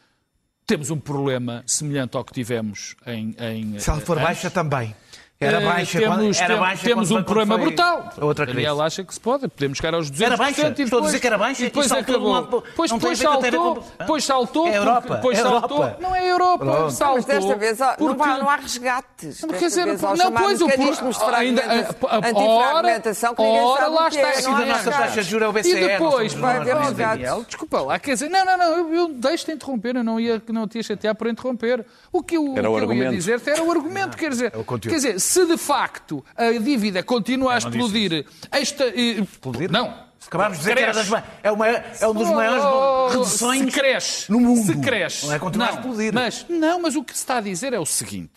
temos 0.67 0.91
um 0.91 0.99
problema 0.99 1.65
semelhante 1.67 2.15
ao 2.15 2.25
que 2.25 2.35
tivemos 2.35 2.95
em. 3.07 3.35
em 3.39 3.79
se 3.79 3.89
ela 3.89 4.01
for 4.01 4.19
baixa 4.21 4.51
também. 4.51 4.95
Era 5.45 5.61
eh, 5.61 5.65
baixa, 5.65 5.99
temos, 5.99 6.41
era 6.41 6.57
baixa 6.57 6.85
temos 6.85 7.11
um 7.11 7.23
problema 7.23 7.57
foi 7.57 7.67
brutal. 7.67 8.13
A 8.19 8.25
outra 8.25 8.47
crise. 8.47 8.63
Daniel 8.63 8.83
acha 8.83 9.05
que 9.05 9.13
se 9.13 9.21
pode, 9.21 9.49
podemos 9.49 9.79
chegar 9.79 9.95
aos 9.95 10.11
200%. 10.11 10.23
Era 10.23 10.37
baixa, 10.37 10.61
e 10.61 10.65
depois, 10.65 10.81
estou 10.81 10.99
a 10.99 11.03
dizer 11.03 11.21
que 11.21 11.27
era 11.27 11.39
baixa 11.39 11.63
e 11.63 11.65
depois 11.67 11.91
e 11.91 11.95
acabou. 11.95 12.33
Lado, 12.33 12.65
pois 12.77 12.91
depois 12.91 13.19
saltou, 13.19 13.85
depois 13.99 14.25
saltou, 14.25 14.69
é 14.69 14.77
Europa, 14.77 15.15
depois 15.17 15.39
é 15.39 15.43
saltou. 15.43 15.79
Europa. 15.79 15.97
Não 16.01 16.15
é 16.15 16.31
Europa, 16.31 16.65
Pronto. 16.65 16.91
saltou. 16.91 17.17
Mas 17.17 17.25
desta 17.27 17.55
vez 17.57 17.79
porque... 17.99 18.25
não, 18.25 18.25
há, 18.25 18.39
não 18.39 18.51
há 18.51 18.57
resgates. 18.57 19.43
Não, 19.43 19.49
quer 19.49 19.67
dizer, 19.67 19.85
vez, 19.85 20.01
não, 20.01 20.33
pois 20.33 20.61
o 20.61 20.67
de 20.67 21.35
ainda, 21.35 21.63
antifragmentação 22.11 23.35
que 23.35 23.43
ninguém 23.43 23.61
ora, 23.61 23.81
sabe 23.81 23.95
lá 23.95 24.07
o 24.07 24.11
que 24.11 24.19
é. 24.19 24.31
está. 24.31 24.51
E 24.51 24.55
da 24.55 24.67
nossa 24.67 24.91
taxa 24.91 25.23
de 25.23 25.31
juros 25.31 25.47
é 25.47 25.49
o 25.49 25.53
BCE. 25.53 25.71
E 25.71 25.89
depois 25.89 26.35
vai 26.35 26.57
haver 26.59 26.77
resgates. 26.77 27.47
Desculpa 27.47 27.81
lá, 27.81 27.99
quer 27.99 28.15
dizer, 28.15 28.29
não, 28.29 28.45
não, 28.45 28.59
não, 28.59 28.95
eu 28.95 29.09
deixo-te 29.09 29.53
interromper, 29.53 29.97
eu 29.97 30.05
não 30.05 30.19
ia, 30.19 30.43
não 30.49 30.67
te 30.67 30.79
ia 30.79 30.83
chatear 30.83 31.15
por 31.15 31.27
interromper. 31.27 31.85
O 32.13 32.23
que 32.23 32.37
eu, 32.37 32.55
ia 32.95 33.11
dizer 33.11 33.41
era 33.47 33.63
o 33.63 33.71
argumento, 33.71 34.17
quer 34.17 34.31
dizer, 34.31 34.53
quer 34.53 34.95
dizer, 34.95 35.21
se 35.33 35.47
de 35.47 35.57
facto 35.57 36.23
a 36.37 36.53
dívida 36.53 37.03
continua 37.03 37.55
a 37.55 37.59
explodir. 37.59 38.27
Esta, 38.51 38.87
explodir? 38.89 39.73
Não. 39.73 40.13
Acabámos 40.27 40.59
de 40.59 40.65
dizer 40.65 40.77
que 40.77 40.83
era 40.83 40.93
das, 40.93 41.11
é, 41.43 41.51
uma, 41.51 41.69
é 41.69 41.81
das 41.81 42.31
maiores 42.31 42.65
oh, 42.65 43.09
reduções 43.09 43.65
se 43.65 43.71
cresce, 43.71 44.31
no 44.31 44.39
mundo. 44.39 44.67
Se 44.67 44.79
cresce. 44.79 45.27
Não 45.27 45.33
é 45.33 45.39
continuar 45.39 45.67
não, 45.69 45.75
a 45.75 45.81
explodir. 45.81 46.15
Mas, 46.15 46.47
não, 46.51 46.83
mas 46.83 46.97
o 46.97 47.03
que 47.03 47.13
se 47.13 47.19
está 47.19 47.39
a 47.39 47.41
dizer 47.41 47.73
é 47.73 47.81
o 47.81 47.87
seguinte. 47.87 48.31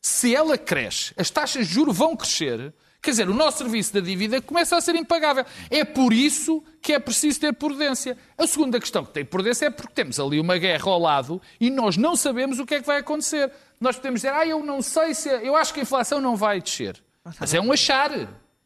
Se 0.00 0.34
ela 0.34 0.56
cresce, 0.56 1.12
as 1.16 1.30
taxas 1.30 1.66
de 1.66 1.74
juros 1.74 1.96
vão 1.96 2.16
crescer, 2.16 2.72
quer 3.02 3.10
dizer, 3.10 3.28
o 3.28 3.34
nosso 3.34 3.58
serviço 3.58 3.92
da 3.92 4.00
dívida 4.00 4.40
começa 4.40 4.76
a 4.76 4.80
ser 4.80 4.94
impagável. 4.94 5.44
É 5.68 5.84
por 5.84 6.12
isso 6.12 6.62
que 6.80 6.92
é 6.92 6.98
preciso 7.00 7.40
ter 7.40 7.52
prudência. 7.54 8.16
A 8.38 8.46
segunda 8.46 8.78
questão 8.78 9.04
que 9.04 9.12
tem 9.12 9.24
prudência 9.24 9.66
é 9.66 9.70
porque 9.70 9.92
temos 9.92 10.20
ali 10.20 10.38
uma 10.38 10.56
guerra 10.58 10.90
ao 10.90 11.00
lado 11.00 11.42
e 11.60 11.70
nós 11.70 11.96
não 11.96 12.14
sabemos 12.14 12.60
o 12.60 12.64
que 12.64 12.76
é 12.76 12.80
que 12.80 12.86
vai 12.86 12.98
acontecer. 12.98 13.50
Nós 13.80 13.96
podemos 13.96 14.20
dizer, 14.20 14.32
ah, 14.32 14.46
eu 14.46 14.64
não 14.64 14.80
sei 14.80 15.14
se... 15.14 15.28
Eu 15.28 15.56
acho 15.56 15.72
que 15.72 15.80
a 15.80 15.82
inflação 15.82 16.20
não 16.20 16.36
vai 16.36 16.60
descer. 16.60 17.02
Mas 17.38 17.52
é 17.54 17.60
um 17.60 17.72
achar. 17.72 18.10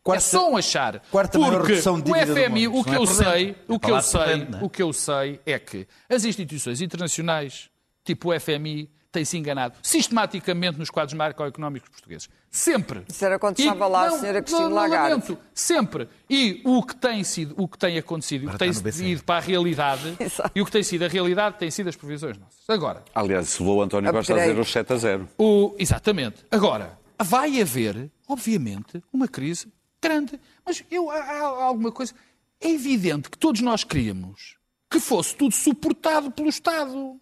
Quarta, 0.03 0.25
é 0.25 0.27
só 0.27 0.51
um 0.51 0.57
achar. 0.57 1.01
Quarta 1.11 1.39
Porque 1.39 1.73
redução 1.73 2.01
de 2.01 2.11
o 2.11 2.15
FMI, 2.15 2.69
o 2.69 2.85
que, 2.85 2.91
é 2.91 2.97
eu 2.97 3.07
sei, 3.07 3.57
o, 3.69 3.79
que 3.79 3.91
eu 3.91 4.01
sei, 4.01 4.49
o 4.63 4.69
que 4.71 4.83
eu 4.83 4.93
sei 4.93 5.41
é 5.45 5.59
que 5.59 5.87
as 6.09 6.25
instituições 6.25 6.81
internacionais, 6.81 7.69
tipo 8.05 8.33
o 8.35 8.41
FMI, 8.41 8.91
têm-se 9.11 9.37
enganado 9.37 9.77
sistematicamente 9.83 10.79
nos 10.79 10.91
quadros 10.91 11.15
macroeconómicos 11.15 11.89
portugueses. 11.89 12.29
Sempre. 12.51 13.03
Isso 13.09 13.25
era 13.25 13.39
quando 13.39 13.59
estava 13.59 13.87
lá 13.87 14.07
a 14.07 14.11
senhora 14.13 14.43
Cristina 14.43 14.69
Lagarde. 14.69 15.11
Lamento, 15.11 15.39
sempre. 15.55 16.09
E 16.29 16.61
o 16.65 16.83
que 16.83 16.97
tem 16.97 17.23
sido, 17.25 17.55
o 17.57 17.69
que 17.69 17.79
tem 17.79 17.99
acontecido, 17.99 18.49
o 18.49 18.51
que 18.51 18.59
tem 18.59 19.11
ido 19.11 19.25
para 19.25 19.37
a 19.37 19.41
realidade, 19.41 20.17
e 20.55 20.61
o 20.61 20.65
que 20.65 20.71
tem 20.71 20.83
sido 20.83 21.05
a 21.05 21.09
realidade, 21.09 21.59
tem 21.59 21.71
sido 21.71 21.89
as 21.89 21.97
previsões 21.97 22.39
nossas. 22.39 22.69
Agora. 22.69 23.05
Aliás, 23.15 23.49
se 23.49 23.63
o 23.63 23.83
António 23.83 24.11
Costa 24.13 24.35
a 24.35 24.39
dizer 24.39 24.59
os 24.59 24.71
7 24.71 24.93
a 24.93 24.97
0. 24.97 25.29
O, 25.39 25.75
exatamente. 25.79 26.45
Agora, 26.51 26.99
vai 27.23 27.61
haver, 27.61 28.11
obviamente, 28.29 29.03
uma 29.13 29.29
crise 29.29 29.69
grande. 30.03 30.41
Mas 30.65 30.83
eu, 30.91 31.11
há, 31.11 31.17
há 31.17 31.65
alguma 31.65 31.93
coisa. 31.93 32.15
É 32.61 32.69
evidente 32.69 33.31
que 33.31 33.39
todos 33.39 33.61
nós 33.61 33.85
queríamos 33.85 34.61
que 34.91 34.99
fosse 34.99 35.37
tudo 35.37 35.55
suportado 35.55 36.31
pelo 36.33 36.49
Estado. 36.49 37.19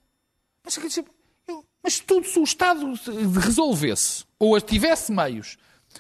Mas, 0.65 0.97
eu, 0.97 1.05
mas 1.83 2.01
tudo 2.01 2.27
se 2.27 2.39
o 2.39 2.45
Estado 2.45 2.93
resolvesse, 3.41 4.25
ou 4.39 4.61
tivesse 4.61 5.13
meios 5.13 5.57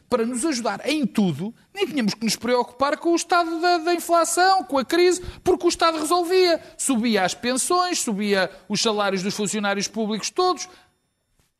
para 0.08 0.24
nos 0.24 0.44
ajudar 0.44 0.86
em 0.88 1.06
tudo, 1.06 1.54
nem 1.74 1.86
tínhamos 1.86 2.14
que 2.14 2.24
nos 2.24 2.36
preocupar 2.36 2.96
com 2.98 3.12
o 3.12 3.16
estado 3.16 3.60
da, 3.60 3.78
da, 3.78 3.94
inflação, 3.94 4.62
com 4.64 4.78
a 4.78 4.84
crise, 4.84 5.22
porque 5.42 5.66
o 5.66 5.68
Estado 5.68 5.98
resolvia. 5.98 6.62
Subia 6.76 7.24
as 7.24 7.34
pensões, 7.34 8.00
subia 8.00 8.50
os 8.68 8.80
salários 8.80 9.22
dos 9.22 9.34
funcionários 9.34 9.88
públicos 9.88 10.30
todos. 10.30 10.68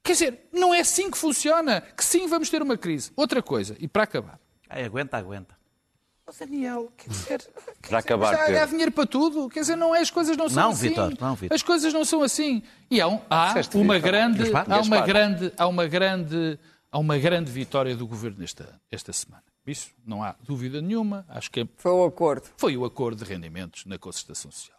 Quer 0.02 0.12
dizer, 0.12 0.48
não 0.52 0.72
é 0.72 0.80
assim 0.80 1.10
que 1.10 1.18
funciona. 1.18 1.80
Que 1.80 2.04
sim, 2.04 2.26
vamos 2.26 2.48
ter 2.48 2.62
uma 2.62 2.78
crise. 2.78 3.10
Outra 3.16 3.42
coisa, 3.42 3.76
e 3.80 3.88
para 3.88 4.04
acabar. 4.04 4.38
Ai, 4.68 4.84
aguenta, 4.84 5.16
aguenta. 5.16 5.57
Daniel, 6.38 6.92
quer 6.96 7.08
dizer, 7.08 7.50
para 7.88 7.98
acabar, 7.98 8.34
já 8.50 8.62
há 8.62 8.66
dinheiro 8.66 8.92
para 8.92 9.06
tudo. 9.06 9.48
Quer 9.48 9.60
dizer, 9.60 9.76
não 9.76 9.94
é, 9.94 10.00
as 10.00 10.10
coisas 10.10 10.36
não 10.36 10.48
são 10.48 10.62
não, 10.64 10.70
assim. 10.70 10.88
Vitor, 10.88 11.14
não, 11.20 11.34
Vitor. 11.34 11.54
As 11.54 11.62
coisas 11.62 11.92
não 11.92 12.04
são 12.04 12.22
assim. 12.22 12.62
E 12.90 13.00
há, 13.00 13.08
um, 13.08 13.20
há 13.30 13.54
uma 13.74 13.98
grande, 13.98 14.42
há 14.54 14.80
uma 14.80 15.00
grande, 15.00 15.52
há 15.56 15.66
uma 15.66 15.86
grande, 15.86 16.58
há 16.90 16.98
uma 16.98 17.18
grande 17.18 17.50
vitória 17.50 17.96
do 17.96 18.06
governo 18.06 18.42
esta, 18.44 18.80
esta 18.90 19.12
semana. 19.12 19.42
Isso 19.66 19.90
não 20.06 20.22
há 20.22 20.34
dúvida 20.42 20.80
nenhuma. 20.80 21.26
Acho 21.28 21.50
que 21.50 21.60
é 21.60 21.68
foi 21.76 21.92
o 21.92 22.04
acordo. 22.04 22.48
Foi 22.56 22.76
o 22.76 22.84
acordo 22.84 23.22
de 23.22 23.30
rendimentos 23.30 23.84
na 23.84 23.98
concertação 23.98 24.50
social. 24.50 24.78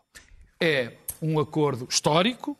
É 0.59 0.93
um 1.21 1.39
acordo 1.39 1.87
histórico. 1.89 2.57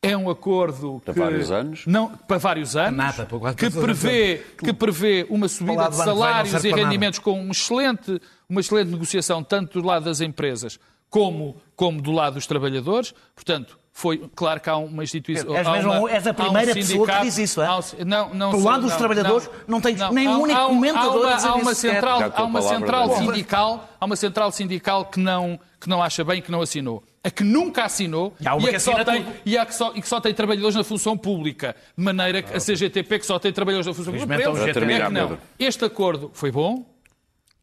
É 0.00 0.16
um 0.16 0.30
acordo 0.30 1.02
para 1.04 1.12
que, 1.12 1.18
vários 1.18 1.50
anos, 1.50 1.82
não 1.84 2.08
para 2.08 2.38
vários 2.38 2.76
anos, 2.76 2.96
nada, 2.96 3.26
para 3.26 3.52
que 3.52 3.68
prevê 3.68 4.46
que 4.56 4.72
prevê 4.72 5.26
uma 5.28 5.48
subida 5.48 5.88
de 5.88 5.96
salários 5.96 6.64
e 6.64 6.72
rendimentos 6.72 7.18
com 7.18 7.40
um 7.40 7.50
excelente, 7.50 8.20
uma 8.48 8.60
excelente 8.60 8.92
negociação 8.92 9.42
tanto 9.42 9.80
do 9.80 9.86
lado 9.86 10.04
das 10.04 10.20
empresas 10.20 10.78
como 11.10 11.56
como 11.74 12.00
do 12.00 12.12
lado 12.12 12.34
dos 12.34 12.46
trabalhadores. 12.46 13.12
Portanto, 13.34 13.76
foi 13.92 14.30
claro 14.36 14.60
que 14.60 14.70
há 14.70 14.76
uma 14.76 15.02
instituição. 15.02 15.52
És, 15.52 15.66
mesmo, 15.66 15.90
uma, 15.90 16.10
és 16.12 16.24
a 16.28 16.32
primeira 16.32 16.70
um 16.70 16.74
pessoa 16.74 17.04
que 17.04 17.20
diz 17.22 17.38
isso, 17.38 17.60
é? 17.60 17.68
Um, 17.68 17.80
não, 18.06 18.32
não 18.32 18.50
Do 18.52 18.58
sou, 18.58 18.70
lado 18.70 18.82
dos 18.82 18.92
não, 18.92 18.98
trabalhadores 18.98 19.46
não, 19.46 19.54
não 19.66 19.80
tens 19.80 19.98
não, 19.98 20.12
nem 20.12 20.28
um 20.28 20.42
único 20.42 20.60
há, 20.60 20.66
comentador 20.66 21.10
há 21.12 21.18
uma, 21.18 21.32
a 21.32 21.34
dizer 21.34 21.48
há 21.48 21.54
uma 21.56 21.72
isso 21.72 21.80
central, 21.80 22.32
há 22.36 22.44
uma 22.44 22.62
central 22.62 23.16
sindical, 23.16 23.88
há 24.00 24.04
uma 24.04 24.14
central 24.16 24.52
sindical 24.52 25.04
que 25.06 25.18
não 25.18 25.58
que 25.80 25.88
não 25.88 26.00
acha 26.00 26.22
bem, 26.22 26.40
que 26.40 26.52
não 26.52 26.60
assinou. 26.60 27.02
A 27.22 27.30
que 27.30 27.42
nunca 27.42 27.84
assinou 27.84 28.34
E 28.40 28.46
há 28.46 28.54
uma 28.54 28.62
e, 28.62 28.68
a 28.68 28.68
que 28.68 28.74
que 28.76 28.80
só 28.80 29.04
tem, 29.04 29.26
e, 29.44 29.58
a 29.58 29.66
que 29.66 29.74
só, 29.74 29.92
e 29.94 30.00
que 30.00 30.08
só 30.08 30.20
tem 30.20 30.32
trabalhadores 30.32 30.76
na 30.76 30.84
função 30.84 31.16
pública. 31.18 31.74
De 31.96 32.04
maneira 32.04 32.42
que 32.42 32.54
a 32.54 32.60
CGTP, 32.60 33.18
que 33.18 33.26
só 33.26 33.38
tem 33.38 33.52
trabalhadores 33.52 33.86
na 33.86 33.94
função 33.94 34.12
pública, 34.12 34.26
para 34.34 34.50
eles, 34.50 34.60
é 34.60 34.64
um 34.64 34.68
é 34.68 34.72
terminar, 34.72 35.06
que 35.08 35.12
não. 35.14 35.28
Pedro. 35.28 35.42
Este 35.58 35.84
acordo 35.84 36.30
foi 36.32 36.50
bom. 36.52 36.86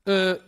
Uh, 0.08 0.40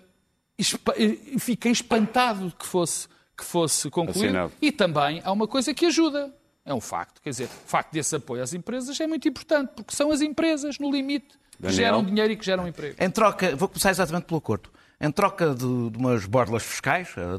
espa- 0.58 0.94
e 0.98 1.40
fiquei 1.40 1.72
espantado 1.72 2.48
de 2.50 2.56
que 2.56 2.66
fosse, 2.66 3.08
que 3.38 3.44
fosse 3.46 3.90
concluído. 3.90 4.26
Assinado. 4.26 4.52
E 4.62 4.72
também 4.72 5.22
há 5.24 5.32
uma 5.32 5.48
coisa 5.48 5.74
que 5.74 5.86
ajuda. 5.86 6.34
É 6.66 6.74
um 6.74 6.82
facto. 6.82 7.22
Quer 7.22 7.30
dizer, 7.30 7.46
o 7.46 7.68
facto 7.70 7.94
desse 7.94 8.14
apoio 8.16 8.44
às 8.44 8.54
empresas 8.54 9.00
é 9.00 9.08
muito 9.08 9.28
importante, 9.28 9.72
porque 9.76 9.96
são 9.96 10.12
as 10.12 10.20
empresas, 10.22 10.78
no 10.80 10.92
limite, 10.92 11.28
que 11.56 11.62
Daniel? 11.62 11.76
geram 11.78 12.04
dinheiro 12.04 12.34
e 12.34 12.36
que 12.36 12.46
geram 12.46 12.68
emprego. 12.68 12.98
Em 13.00 13.10
troca, 13.10 13.56
vou 13.56 13.70
começar 13.70 13.90
exatamente 13.90 14.26
pelo 14.26 14.38
acordo. 14.40 14.70
Em 15.00 15.12
troca 15.12 15.54
de, 15.54 15.90
de 15.92 15.98
umas 15.98 16.26
borlas 16.26 16.64
fiscais, 16.64 17.10
a 17.18 17.38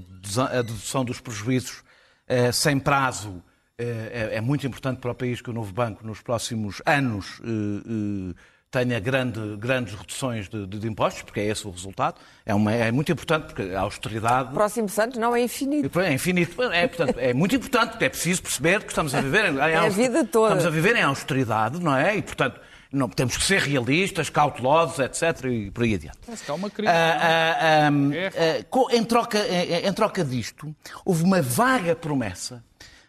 dedução- 0.62 1.04
dos 1.04 1.20
prejuízos 1.20 1.82
eh, 2.26 2.52
sem 2.52 2.78
prazo 2.78 3.42
eh, 3.76 4.28
é, 4.32 4.36
é 4.36 4.40
muito 4.40 4.66
importante 4.66 4.98
para 5.00 5.10
o 5.10 5.14
país 5.14 5.40
que 5.40 5.50
o 5.50 5.52
novo 5.52 5.72
banco, 5.72 6.06
nos 6.06 6.20
próximos 6.20 6.80
anos, 6.86 7.40
eh, 7.42 8.30
eh, 8.30 8.34
tenha 8.70 9.00
grande- 9.00 9.56
grandes 9.56 9.94
reduções 9.94 10.46
de, 10.48 10.66
de- 10.66 10.78
de 10.78 10.86
impostos, 10.86 11.22
porque 11.22 11.40
é 11.40 11.46
esse 11.46 11.66
o 11.66 11.70
resultado. 11.70 12.16
É, 12.44 12.54
uma- 12.54 12.72
é 12.72 12.92
muito 12.92 13.10
importante, 13.10 13.46
porque 13.46 13.62
a 13.74 13.80
austeridade. 13.80 14.52
Próximo 14.52 14.88
Santo 14.88 15.18
não 15.18 15.34
é 15.34 15.40
infinito. 15.42 15.98
É 16.00 16.12
infinito. 16.12 16.62
É, 16.62 16.86
portanto, 16.86 17.18
é 17.18 17.32
muito 17.34 17.56
importante, 17.56 17.90
porque 17.92 18.04
é 18.04 18.08
preciso 18.10 18.42
perceber 18.42 18.82
que 18.82 18.88
estamos 18.90 19.14
a 19.14 19.20
viver 19.20 19.46
em, 19.46 19.54
em 19.56 19.58
É 19.58 19.76
a 19.78 19.88
vida 19.88 20.24
toda. 20.24 20.48
Estamos 20.54 20.66
a 20.66 20.70
viver 20.70 20.94
em 20.96 21.02
austeridade, 21.02 21.80
não 21.80 21.96
é? 21.96 22.16
E, 22.18 22.22
portanto, 22.22 22.60
não, 22.92 23.08
temos 23.08 23.36
que 23.36 23.44
ser 23.44 23.60
realistas, 23.60 24.30
cautelosos, 24.30 24.98
etc. 24.98 25.44
E 25.44 25.70
por 25.70 25.84
aí 25.84 25.94
adiante. 25.94 26.18
Que 26.44 26.50
há 26.50 26.54
uma 26.54 26.70
crise. 26.70 26.90
Ah, 26.90 27.18
ah, 27.20 27.88
ah, 27.88 28.14
É. 28.14 28.64
ah, 28.70 28.96
em, 28.96 29.04
troca, 29.04 29.38
em, 29.46 29.86
em 29.86 29.92
troca 29.92 30.24
disto, 30.24 30.74
houve 31.04 31.22
uma 31.22 31.42
vaga 31.42 31.94
promessa, 31.94 32.64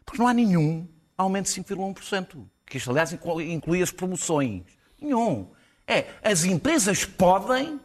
porque 0.06 0.22
não 0.22 0.28
há 0.28 0.34
nenhum 0.34 0.88
aumento 1.18 1.46
de 1.46 1.52
5,1%, 1.52 2.46
que 2.66 2.78
isto, 2.78 2.90
aliás, 2.92 3.12
inclui, 3.14 3.52
inclui 3.52 3.82
as 3.82 3.92
promoções. 3.92 4.64
Nenhum. 5.02 5.50
É, 5.88 6.06
as 6.24 6.44
empresas 6.44 7.04
podem 7.06 7.80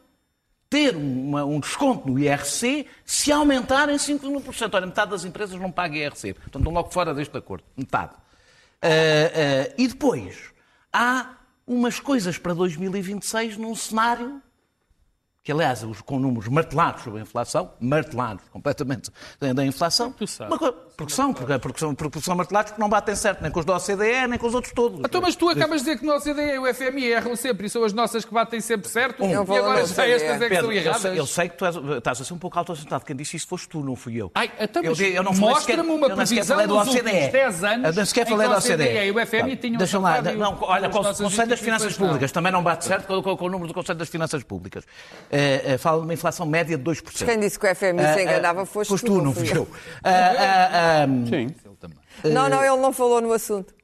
ter 0.69 0.97
uma- 0.97 1.45
um 1.45 1.61
desconto 1.61 2.09
no 2.11 2.19
IRC 2.19 2.87
se 3.05 3.31
aumentarem 3.31 3.97
5,1%. 3.97 4.75
Olha, 4.75 4.87
metade 4.87 5.13
das 5.13 5.25
empresas 5.25 5.59
não 5.61 5.71
paga 5.71 5.97
IRC. 5.97 6.35
Portanto, 6.35 6.57
estão 6.59 6.73
logo 6.73 6.91
fora 6.91 7.15
deste 7.15 7.37
acordo. 7.37 7.65
Metade. 7.77 8.13
Ah, 8.83 8.89
ah, 8.89 9.75
e 9.79 9.87
depois, 9.87 10.51
há 10.93 11.37
umas 11.67 11.99
coisas 12.01 12.39
para 12.39 12.53
2026 12.55 13.57
num 13.57 13.75
cenário 13.75 14.41
que, 15.43 15.53
aliás, 15.53 15.85
com 16.07 16.19
números 16.19 16.49
martelados 16.49 17.03
sobre 17.05 17.21
a 17.21 17.23
inflação, 17.23 17.73
martelados 17.79 18.45
completamente 18.51 19.11
da, 19.39 19.53
da 19.53 19.65
inflação, 19.67 20.11
tu 20.11 20.27
sabes? 20.27 20.53
uma 20.53 20.59
coisa- 20.59 20.94
porque, 20.97 21.13
são, 21.13 21.33
porque, 21.35 21.59
porque 21.59 21.79
são, 21.81 21.95
porque 21.95 22.21
são 22.21 22.37
martelados 22.37 22.71
porque 22.73 22.81
não 22.83 22.89
batem 22.89 23.15
certo 23.17 23.43
nem 23.43 23.51
com 23.51 23.59
os 23.61 23.67
da 23.67 23.77
OCDE, 23.77 24.29
nem 24.29 24.39
com 24.39 24.47
os 24.47 24.55
outros 24.55 24.73
todos. 24.73 25.01
Então, 25.01 25.21
mas 25.21 25.35
tu 25.35 25.49
acabas 25.49 25.81
de 25.83 25.87
dizer 25.87 25.99
que 25.99 26.07
no 26.07 26.15
OCDE 26.15 26.41
e 26.41 26.59
o 26.59 26.73
FMI 26.75 27.07
erram 27.13 27.35
sempre 27.37 27.67
e 27.67 27.71
são 27.71 27.83
as 27.85 27.93
nossas 27.93 28.25
que 28.25 28.33
batem 28.33 28.61
sempre 28.61 28.89
certo 28.89 29.23
Eu 29.25 29.43
e 29.43 29.45
vou 29.45 29.57
agora 29.57 29.85
já 29.87 30.07
estas 30.07 30.41
é 30.41 30.45
que 30.45 30.49
Pedro, 30.49 30.57
são 30.67 30.73
eu 30.73 30.79
erradas. 30.81 31.03
sei, 31.03 31.19
eu 31.19 31.27
sei 31.27 31.49
que 31.49 31.57
tu 31.59 31.67
és, 31.67 31.75
estás 31.77 32.21
a 32.21 32.25
ser 32.25 32.33
um 32.35 32.39
pouco 32.39 32.59
autossentado. 32.59 33.05
Quem 33.05 33.17
disse 33.17 33.37
isso 33.37 33.47
foste 33.49 33.69
tu, 33.69 33.81
não 33.81 33.97
fui 33.97 34.17
eu. 34.21 34.31
Ai, 34.35 34.51
então, 34.61 34.83
eu, 34.83 34.95
eu 34.95 35.23
não 35.23 35.33
mostra-me 35.35 35.89
uma 35.91 36.07
eu 36.09 36.17
nem 36.17 36.27
sequer 36.27 36.45
previsão 36.47 36.67
dos 36.67 36.89
OCDE. 36.89 36.99
últimos 37.11 37.33
10 37.33 37.65
anos 37.65 37.87
Eu 37.89 37.93
nem 37.95 38.05
sequer 38.05 38.27
em 38.27 38.31
falei 38.31 38.47
o 38.49 38.53
OCDE 38.57 38.83
e 39.07 39.11
o 39.11 39.27
FMI 39.27 39.57
Tá. 39.57 39.63
tinham 39.63 39.79
Deixa 39.79 39.99
lá, 39.99 40.23
não, 40.23 40.55
o- 40.55 40.65
olha, 40.65 40.89
o 40.89 40.91
Conselho 40.91 41.49
das 41.49 41.61
Finanças 41.61 41.97
Públicas 41.97 42.31
também 42.33 42.53
não 42.53 42.63
bate 42.63 42.85
certo 42.85 43.07
com, 43.07 43.23
com- 43.23 43.37
com 43.37 43.45
o 43.47 43.51
número 43.51 43.69
do 43.69 43.75
Conselho 43.75 43.99
das 43.99 44.09
Finanças 44.09 44.43
Públicas. 44.43 44.85
Eh, 45.31 45.63
eh, 45.75 45.79
fala 45.79 45.99
de 45.99 46.05
uma 46.07 46.15
inflação 46.15 46.47
média 46.47 46.77
de 46.79 46.83
2%. 46.85 47.25
Quem 47.25 47.41
disse 47.41 47.59
que 47.59 47.67
o 47.67 47.75
FMI 47.75 48.01
se 48.03 48.07
Ah, 48.07 48.15
ah, 48.17 48.23
enganava 48.23 48.65
foste 48.67 48.91
foste 48.91 49.07
tu, 49.07 49.15
tu, 49.19 49.23
não 49.23 49.33
fui 49.35 49.51
eu. 49.53 49.67
Ah, 50.85 51.07
Sim. 51.29 51.55
Não, 52.33 52.49
não, 52.49 52.65
ele 52.65 52.81
não 52.81 52.93
falou 52.93 53.21
no 53.21 53.33
assunto. 53.33 53.75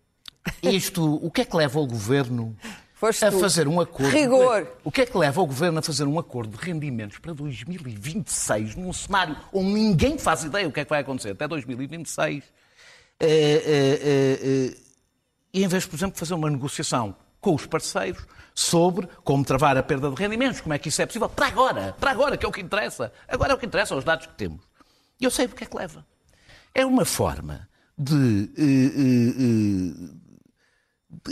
Isto, 0.62 1.14
o 1.24 1.30
que 1.30 1.42
é 1.42 1.44
que 1.44 1.56
leva 1.56 1.78
o 1.78 1.86
governo 1.86 2.56
Foste 2.94 3.24
a 3.24 3.30
tu. 3.30 3.38
fazer 3.40 3.66
um 3.66 3.80
acordo? 3.80 4.10
Rigor. 4.10 4.66
O 4.84 4.90
que 4.90 5.02
é 5.02 5.06
que 5.06 5.16
leva 5.16 5.40
o 5.40 5.46
governo 5.46 5.78
a 5.78 5.82
fazer 5.82 6.04
um 6.04 6.18
acordo 6.18 6.56
de 6.56 6.64
rendimentos 6.64 7.18
para 7.18 7.32
2026, 7.32 8.76
num 8.76 8.92
cenário 8.92 9.36
onde 9.52 9.70
ninguém 9.72 10.18
faz 10.18 10.44
ideia 10.44 10.68
o 10.68 10.72
que 10.72 10.80
é 10.80 10.84
que 10.84 10.90
vai 10.90 11.00
acontecer 11.00 11.30
até 11.30 11.48
2026? 11.48 12.44
Eh, 13.18 13.26
eh, 13.26 13.60
eh, 13.66 14.38
eh, 14.42 14.76
e 15.52 15.64
em 15.64 15.68
vez, 15.68 15.86
por 15.86 15.96
exemplo, 15.96 16.14
de 16.14 16.20
fazer 16.20 16.34
uma 16.34 16.50
negociação 16.50 17.14
com 17.40 17.54
os 17.54 17.66
parceiros 17.66 18.26
sobre 18.54 19.08
como 19.24 19.44
travar 19.44 19.76
a 19.76 19.82
perda 19.82 20.10
de 20.10 20.16
rendimentos, 20.16 20.60
como 20.60 20.74
é 20.74 20.78
que 20.78 20.88
isso 20.88 21.00
é 21.00 21.06
possível, 21.06 21.28
para 21.28 21.46
agora, 21.46 21.96
para 21.98 22.10
agora, 22.10 22.36
que 22.36 22.44
é 22.44 22.48
o 22.48 22.52
que 22.52 22.60
interessa. 22.60 23.12
Agora 23.26 23.52
é 23.52 23.54
o 23.54 23.58
que 23.58 23.66
interessa, 23.66 23.96
os 23.96 24.04
dados 24.04 24.26
que 24.26 24.34
temos. 24.34 24.60
E 25.18 25.24
eu 25.24 25.30
sei 25.30 25.46
o 25.46 25.48
que 25.48 25.64
é 25.64 25.66
que 25.66 25.76
leva. 25.76 26.04
É 26.74 26.84
uma 26.86 27.04
forma 27.04 27.68
de. 27.96 28.50
eh, 28.56 28.92
eh, 28.96 29.34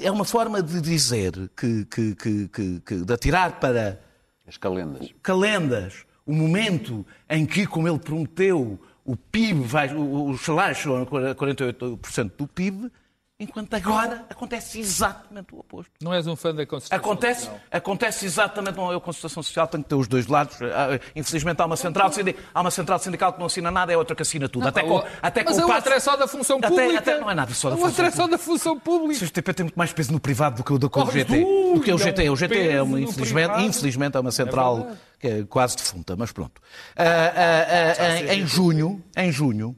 eh, 0.03 0.07
é 0.07 0.11
uma 0.11 0.25
forma 0.25 0.63
de 0.63 0.81
dizer 0.81 1.33
que, 1.57 1.85
que, 1.85 2.15
que, 2.15 2.49
que, 2.85 2.97
de 2.97 3.13
atirar 3.13 3.61
para 3.61 4.01
As 4.47 4.57
calendas. 4.57 5.15
calendas 5.23 6.05
o 6.27 6.33
momento 6.33 7.07
em 7.31 7.47
que, 7.47 7.67
como 7.67 7.89
ele 7.89 7.99
prometeu, 7.99 8.79
o 9.03 9.17
PIB 9.17 9.61
vai, 9.63 9.95
os 9.95 10.43
salários 10.43 10.81
a 10.81 11.07
48% 11.07 12.33
do 12.37 12.47
PIB, 12.47 12.93
enquanto 13.41 13.73
agora 13.75 14.25
acontece 14.29 14.81
exatamente 14.81 15.55
o 15.55 15.61
oposto. 15.61 15.93
Não 16.03 16.13
és 16.13 16.27
um 16.27 16.35
fã 16.35 16.53
da 16.53 16.67
concertação 16.67 16.99
Acontece, 16.99 17.41
social. 17.43 17.61
acontece 17.71 18.27
exatamente, 18.27 18.77
não 18.77 18.93
é 18.93 18.97
a 18.97 19.01
concertação 19.01 19.43
social, 19.43 19.69
tem 19.69 19.81
que 19.81 19.89
ter 19.89 19.95
os 19.95 20.09
dois 20.09 20.27
lados. 20.27 20.57
Ah, 20.63 20.99
Infelizmente 21.15 21.61
há 21.61 21.67
uma 21.67 21.77
central, 21.77 22.11
há 22.55 22.61
uma 22.61 22.71
central 22.71 22.99
sindical 22.99 23.33
que 23.33 23.39
não 23.39 23.47
assina 23.47 23.71
nada, 23.71 23.93
é 23.93 23.97
outra 23.97 24.17
que 24.17 24.23
assina 24.23 24.49
tudo. 24.49 24.67
até 24.67 24.83
com, 24.83 25.03
até 25.23 25.45
mas 25.45 25.55
com 25.57 25.63
a 25.63 25.67
o 25.67 25.69
outra 25.75 25.83
passo- 25.93 25.97
é 25.97 26.01
só 26.01 26.17
da 26.17 26.27
função 26.27 26.59
até- 26.59 26.69
pública. 26.69 26.99
até 26.99 27.21
não 27.21 27.31
é 27.31 27.35
nada 27.35 27.55
só 27.55 27.69
da 27.69 27.75
A 27.75 27.79
função 27.79 27.91
outra 27.91 28.07
é 28.07 28.11
só 28.11 28.17
pública. 28.23 28.39
da 28.39 28.45
função 28.45 28.81
pública. 28.81 29.23
O 29.23 29.27
GTP 29.27 29.55
tem 29.55 29.65
muito 29.65 29.77
mais 29.77 29.93
peso 29.93 30.13
no 30.13 30.19
privado 30.21 30.57
do 30.57 30.65
que 30.65 30.73
o 30.73 30.79
do 30.79 30.91
que 30.91 30.99
o 30.99 31.03
Oh, 31.03 31.07
GT. 31.11 31.41
Do 31.75 31.81
que 31.81 31.93
o 31.93 31.95
é 31.95 31.99
GT. 31.99 32.31
O 32.31 32.37
GT 32.37 32.69
é 32.71 32.83
uma, 32.83 33.01
infelizmente, 33.01 33.61
infelizmente 33.63 34.17
é 34.17 34.21
uma 34.21 34.33
central 34.33 34.77
verdade. 34.79 34.99
que 35.21 35.27
é 35.29 35.45
quase 35.45 35.77
defunta, 35.77 36.17
mas 36.17 36.33
pronto. 36.33 36.61
Ah, 36.97 37.05
ah, 37.05 37.95
ah, 38.03 38.19
em, 38.35 38.41
em 38.43 38.47
junho, 38.47 39.01
em 39.17 39.31
junho, 39.31 39.77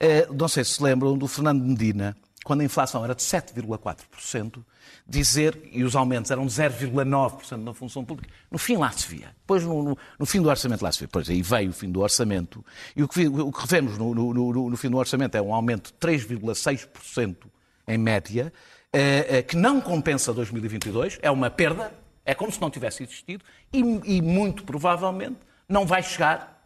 eh, 0.00 0.26
não 0.32 0.48
sei 0.48 0.64
se 0.64 0.72
se 0.74 0.82
lembram 0.82 1.16
do 1.16 1.26
Fernando 1.28 1.62
Medina, 1.62 2.16
quando 2.48 2.62
a 2.62 2.64
inflação 2.64 3.04
era 3.04 3.14
de 3.14 3.22
7,4%, 3.22 4.64
dizer, 5.06 5.68
e 5.70 5.84
os 5.84 5.94
aumentos 5.94 6.30
eram 6.30 6.46
de 6.46 6.52
0,9% 6.52 7.56
na 7.62 7.74
função 7.74 8.02
pública, 8.04 8.32
no 8.50 8.56
fim 8.58 8.76
lá 8.78 8.90
se 8.90 9.06
via. 9.06 9.28
Depois, 9.40 9.62
no, 9.62 9.82
no- 9.82 9.98
no 10.18 10.26
fim 10.26 10.40
do 10.40 10.48
orçamento 10.48 10.82
lá 10.82 10.90
se 10.90 10.98
via. 11.00 11.08
Pois 11.12 11.28
aí 11.28 11.42
veio 11.42 11.70
o 11.70 11.72
fim 11.74 11.90
do 11.90 12.00
orçamento, 12.00 12.64
e 12.96 13.02
o 13.02 13.08
que, 13.08 13.28
o 13.28 13.52
que 13.52 13.80
no- 13.98 14.14
no- 14.14 14.70
no 14.70 14.76
fim 14.78 14.88
do 14.88 14.96
orçamento 14.96 15.36
é 15.36 15.42
um 15.42 15.52
aumento 15.52 15.88
de 15.92 15.98
3,6% 15.98 17.48
em 17.86 17.98
média, 17.98 18.50
eh, 18.92 19.26
eh, 19.38 19.42
que 19.42 19.56
não 19.56 19.80
compensa 19.80 20.32
2022, 20.32 21.18
é 21.20 21.30
uma 21.30 21.50
perda, 21.50 21.92
é 22.24 22.34
como 22.34 22.50
se 22.50 22.60
não 22.60 22.70
tivesse 22.70 23.02
existido, 23.02 23.44
e, 23.72 23.78
e 24.04 24.22
muito 24.22 24.64
provavelmente 24.64 25.36
não 25.68 25.84
vai 25.86 26.02
chegar 26.02 26.57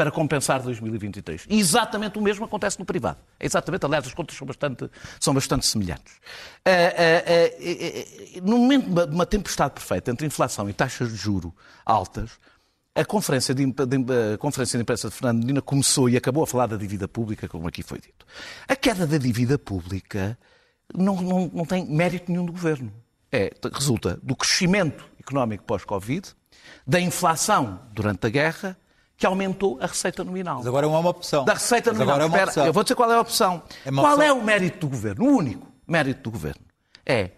para 0.00 0.10
compensar 0.10 0.62
2023. 0.62 1.44
E 1.46 1.60
exatamente 1.60 2.18
o 2.18 2.22
mesmo 2.22 2.46
acontece 2.46 2.78
no 2.78 2.86
privado. 2.86 3.18
É 3.38 3.44
exatamente, 3.44 3.84
aliás, 3.84 4.06
as 4.06 4.14
contas 4.14 4.34
são 4.34 4.46
bastante, 4.46 4.90
são 5.20 5.34
bastante 5.34 5.66
semelhantes. 5.66 6.14
Uh, 6.66 8.38
uh, 8.38 8.38
uh, 8.38 8.48
no 8.48 8.56
momento 8.56 8.88
de 8.88 9.14
uma 9.14 9.26
tempestade 9.26 9.74
perfeita 9.74 10.10
entre 10.10 10.26
inflação 10.26 10.70
e 10.70 10.72
taxas 10.72 11.10
de 11.10 11.16
juro 11.16 11.54
altas, 11.84 12.30
a 12.94 13.04
conferência 13.04 13.54
de, 13.54 13.66
de, 13.66 14.32
a 14.32 14.38
conferência 14.38 14.78
de 14.78 14.82
imprensa 14.84 15.10
de 15.10 15.14
Fernando 15.14 15.40
Medina 15.40 15.60
começou 15.60 16.08
e 16.08 16.16
acabou 16.16 16.44
a 16.44 16.46
falar 16.46 16.68
da 16.68 16.78
dívida 16.78 17.06
pública, 17.06 17.46
como 17.46 17.68
aqui 17.68 17.82
foi 17.82 17.98
dito. 17.98 18.24
A 18.66 18.74
queda 18.74 19.06
da 19.06 19.18
dívida 19.18 19.58
pública 19.58 20.38
não, 20.94 21.16
não, 21.16 21.50
não 21.52 21.66
tem 21.66 21.84
mérito 21.84 22.32
nenhum 22.32 22.46
do 22.46 22.52
governo. 22.52 22.90
É, 23.30 23.52
resulta 23.70 24.18
do 24.22 24.34
crescimento 24.34 25.04
económico 25.20 25.62
pós-Covid, 25.64 26.34
da 26.86 26.98
inflação 26.98 27.82
durante 27.92 28.26
a 28.26 28.30
guerra, 28.30 28.78
que 29.20 29.26
aumentou 29.26 29.78
a 29.82 29.86
receita 29.86 30.24
nominal. 30.24 30.56
Mas 30.56 30.66
agora 30.66 30.86
é 30.86 30.88
uma 30.88 31.10
opção. 31.10 31.44
Da 31.44 31.52
receita 31.52 31.90
Mas 31.90 31.98
nominal. 31.98 32.14
agora 32.14 32.24
é 32.24 32.26
uma 32.26 32.36
Espera, 32.38 32.50
opção. 32.50 32.66
eu 32.66 32.72
vou 32.72 32.82
dizer 32.82 32.94
qual 32.94 33.12
é 33.12 33.16
a 33.16 33.20
opção. 33.20 33.62
É 33.84 33.90
qual 33.92 34.14
opção. 34.14 34.22
é 34.22 34.32
o 34.32 34.42
mérito 34.42 34.78
do 34.78 34.88
governo? 34.88 35.24
O 35.26 35.36
único 35.36 35.66
mérito 35.86 36.22
do 36.22 36.30
governo 36.30 36.62
é 37.04 37.30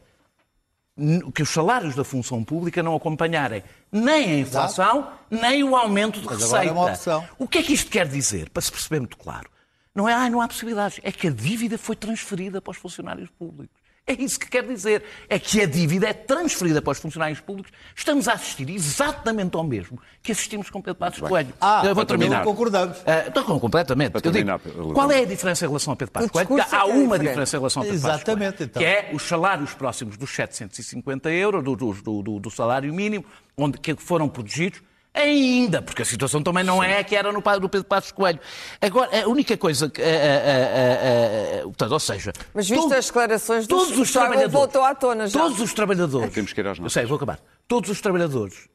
que 1.35 1.43
os 1.43 1.51
salários 1.51 1.97
da 1.97 2.05
função 2.05 2.45
pública 2.45 2.85
não 2.85 2.95
acompanharem 2.95 3.65
nem 3.91 4.31
a 4.31 4.39
inflação, 4.39 5.09
nem 5.29 5.65
o 5.65 5.75
aumento 5.75 6.21
de 6.21 6.27
Mas 6.27 6.37
receita. 6.37 6.57
agora 6.59 6.69
é 6.69 6.73
uma 6.73 6.93
opção. 6.93 7.29
O 7.37 7.49
que 7.49 7.59
é 7.59 7.63
que 7.65 7.73
isto 7.73 7.91
quer 7.91 8.07
dizer? 8.07 8.49
Para 8.51 8.63
se 8.63 8.71
perceber 8.71 9.01
muito 9.01 9.17
claro. 9.17 9.51
Não 9.93 10.09
é, 10.09 10.15
ah, 10.15 10.31
não 10.31 10.41
há 10.41 10.47
possibilidades. 10.47 11.01
É 11.03 11.11
que 11.11 11.27
a 11.27 11.31
dívida 11.33 11.77
foi 11.77 11.97
transferida 11.97 12.63
para 12.63 12.71
os 12.71 12.77
funcionários 12.77 13.29
públicos. 13.31 13.82
É 14.05 14.15
isso 14.15 14.39
que 14.41 14.49
quer 14.49 14.67
dizer. 14.67 15.05
É 15.29 15.39
que 15.39 15.61
a 15.61 15.67
dívida 15.67 16.09
é 16.09 16.13
transferida 16.13 16.83
para 16.83 16.91
os 16.91 16.99
funcionários 16.99 17.39
públicos. 17.41 17.71
Estamos 17.95 18.27
a 18.27 18.33
assistir 18.33 18.69
exatamente 18.69 19.57
ao 19.57 19.63
mesmo 19.63 20.01
que 20.21 20.33
assistimos 20.33 20.69
com 20.71 20.83
Pedro 20.83 20.99
Passos 20.99 21.21
Coelho. 21.21 21.55
Ah, 21.61 21.83
Eu 21.85 21.95
vou 21.95 22.05
terminar. 22.05 22.43
concordamos. 22.43 22.99
Ah, 23.07 23.25
então, 23.29 23.61
completamente. 23.61 24.11
Para 24.11 24.19
Eu 24.19 24.23
digo, 24.23 24.33
terminar, 24.35 24.59
Pedro. 24.59 24.93
qual 24.93 25.11
é 25.11 25.21
a 25.21 25.25
diferença 25.25 25.65
em 25.65 25.69
relação 25.69 25.93
a 25.93 25.97
Pedro 25.97 26.13
Passos 26.13 26.31
Coelho? 26.33 26.59
é 26.59 26.63
Há 26.63 26.81
é 26.81 26.85
uma 26.85 26.95
diferente. 27.03 27.21
diferença 27.29 27.57
em 27.57 27.61
relação 27.61 27.83
a 27.83 27.85
Pedro 27.87 28.01
Passos 28.01 28.17
Exatamente, 28.17 28.57
Coelho, 28.57 28.71
então. 28.71 28.83
que 28.83 28.87
é 28.87 29.11
os 29.15 29.23
salários 29.23 29.75
próximos 29.75 30.17
dos 30.17 30.31
750 30.35 31.31
euros, 31.31 31.63
do, 31.63 31.77
do, 31.77 32.23
do- 32.23 32.41
do 32.41 32.51
salário 32.51 32.93
mínimo, 32.93 33.25
onde, 33.57 33.79
que 33.79 33.95
foram 33.95 34.29
protegidos, 34.29 34.83
ainda, 35.15 35.83
porque 35.83 36.03
a 36.03 36.05
situação 36.05 36.43
também 36.43 36.65
não 36.65 36.83
é 36.83 36.99
a 36.99 37.05
que 37.05 37.15
era 37.15 37.31
no, 37.33 37.43
Pedro 37.43 37.85
Passos 37.85 38.13
Coelho. 38.13 38.41
Agora, 38.81 39.25
a 39.25 39.29
única 39.29 39.57
coisa 39.57 39.89
que... 39.91 40.01
ah, 40.03 41.61
ah, 41.61 41.63
portanto, 41.65 41.93
ou 41.93 42.01
seja... 42.01 42.33
Mas 42.55 42.69
visto 42.69 42.83
todo- 42.83 42.95
as 42.95 43.07
declarações 43.07 43.67
do 43.67 43.77
todos 43.77 43.99
os 43.99 44.11
trabalhadores... 44.11 44.53
voltou 44.53 44.83
à 44.85 44.95
tona 44.95 45.27
já. 45.27 45.39
Todos 45.39 45.61
os 45.61 45.73
trabalhadores... 45.75 46.33
Temos 46.33 46.53
que 46.53 46.61
ir 46.61 46.67
às 46.67 46.79
Eu 46.79 46.83
notas. 46.83 46.93
sei, 46.95 47.05
vou 47.07 47.17
acabar. 47.17 47.41
Todos 47.69 47.91
os 47.91 48.01
trabalhadores 48.01 48.69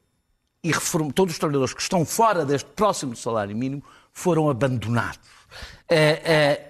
e 0.62 0.70
reform- 0.72 1.10
todos 1.10 1.34
os 1.34 1.38
trabalhadores 1.38 1.74
que 1.74 1.82
estão 1.82 2.04
fora 2.04 2.44
deste 2.44 2.68
próximo 2.70 3.16
salário 3.16 3.56
mínimo 3.56 3.82
foram 4.12 4.48
abandonados. 4.50 5.20
Eh, 5.88 6.20
eh, 6.24 6.64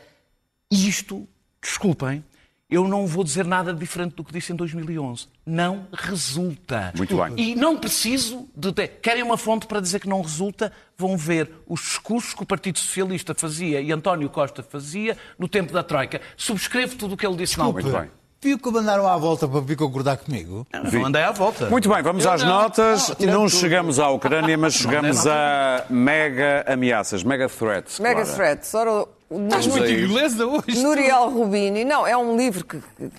E 0.71 0.89
isto, 0.89 1.27
desculpem, 1.63 2.23
eu 2.71 2.87
não 2.87 3.07
vou 3.07 3.25
dizer 3.25 3.45
nada 3.47 3.73
diferente 3.73 4.15
do 4.15 4.23
que 4.25 4.33
disse 4.33 4.53
em 4.53 4.57
2011. 4.57 5.27
Não 5.47 5.87
resulta. 5.93 6.93
Muito 6.97 7.17
bem. 7.17 7.33
E 7.37 7.55
não 7.55 7.77
preciso 7.79 8.47
de 8.55 8.73
ter. 8.73 8.89
Querem 9.03 9.23
uma 9.23 9.37
fonte 9.39 9.67
para 9.67 9.81
dizer 9.81 10.01
que 10.01 10.09
não 10.09 10.21
resulta? 10.21 10.71
Vão 10.97 11.17
ver 11.17 11.51
os 11.67 11.81
discursos 11.81 12.35
que 12.35 12.43
o 12.43 12.47
Partido 12.47 12.79
Socialista 12.79 13.35
fazia 13.35 13.81
e 13.81 13.91
António 13.93 14.29
Costa 14.29 14.63
fazia 14.63 15.17
no 15.39 15.49
tempo 15.49 15.73
da 15.73 15.83
Troika. 15.83 16.21
Subscrevo 16.37 16.97
tudo 16.97 17.15
o 17.15 17.17
que 17.17 17.27
ele 17.27 17.37
disse 17.37 17.57
na 17.59 17.65
Muito 17.65 17.87
altura. 17.87 18.03
bem. 18.03 18.11
Viu 18.41 18.57
que 18.57 18.71
mandaram 18.71 19.05
à 19.09 19.17
volta 19.17 19.49
para 19.49 19.61
vir 19.61 19.77
concordar 19.77 20.17
comigo? 20.17 20.65
Não 20.93 21.07
andei 21.07 21.23
à 21.23 21.33
volta. 21.33 21.69
Muito 21.71 21.89
bem, 21.89 22.01
vamos 22.03 22.25
às 22.25 22.45
notas. 22.45 23.07
tirando 23.19 23.35
Não 23.35 23.47
tudo. 23.49 23.59
chegamos 23.59 23.99
à 23.99 24.11
Ucrânia, 24.11 24.57
mas 24.57 24.75
chegamos 24.75 25.27
a 25.27 25.85
mega 25.91 26.65
ameaças, 26.69 27.25
mega 27.25 27.49
threats. 27.49 27.99
Mega 27.99 28.23
Clara. 28.23 28.37
threats. 28.37 28.73
Ora, 28.75 28.93
o 29.03 29.09
Estás 29.31 29.67
muito 29.67 29.87
inglesa 29.91 30.47
hoje. 30.47 30.83
Nuriel 30.83 31.29
Rubini, 31.31 31.85
não, 31.85 32.07
é 32.07 32.17
um 32.17 32.37
livro 32.37 32.65
que, 32.65 32.79
que- 32.81 33.11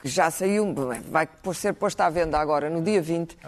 que 0.00 0.08
já 0.08 0.28
saiu, 0.32 0.74
vai 1.08 1.28
por 1.28 1.54
ser 1.54 1.72
posto 1.74 2.00
à 2.00 2.10
venda 2.10 2.36
agora, 2.36 2.68
no 2.68 2.82
dia 2.82 3.00
20. 3.00 3.38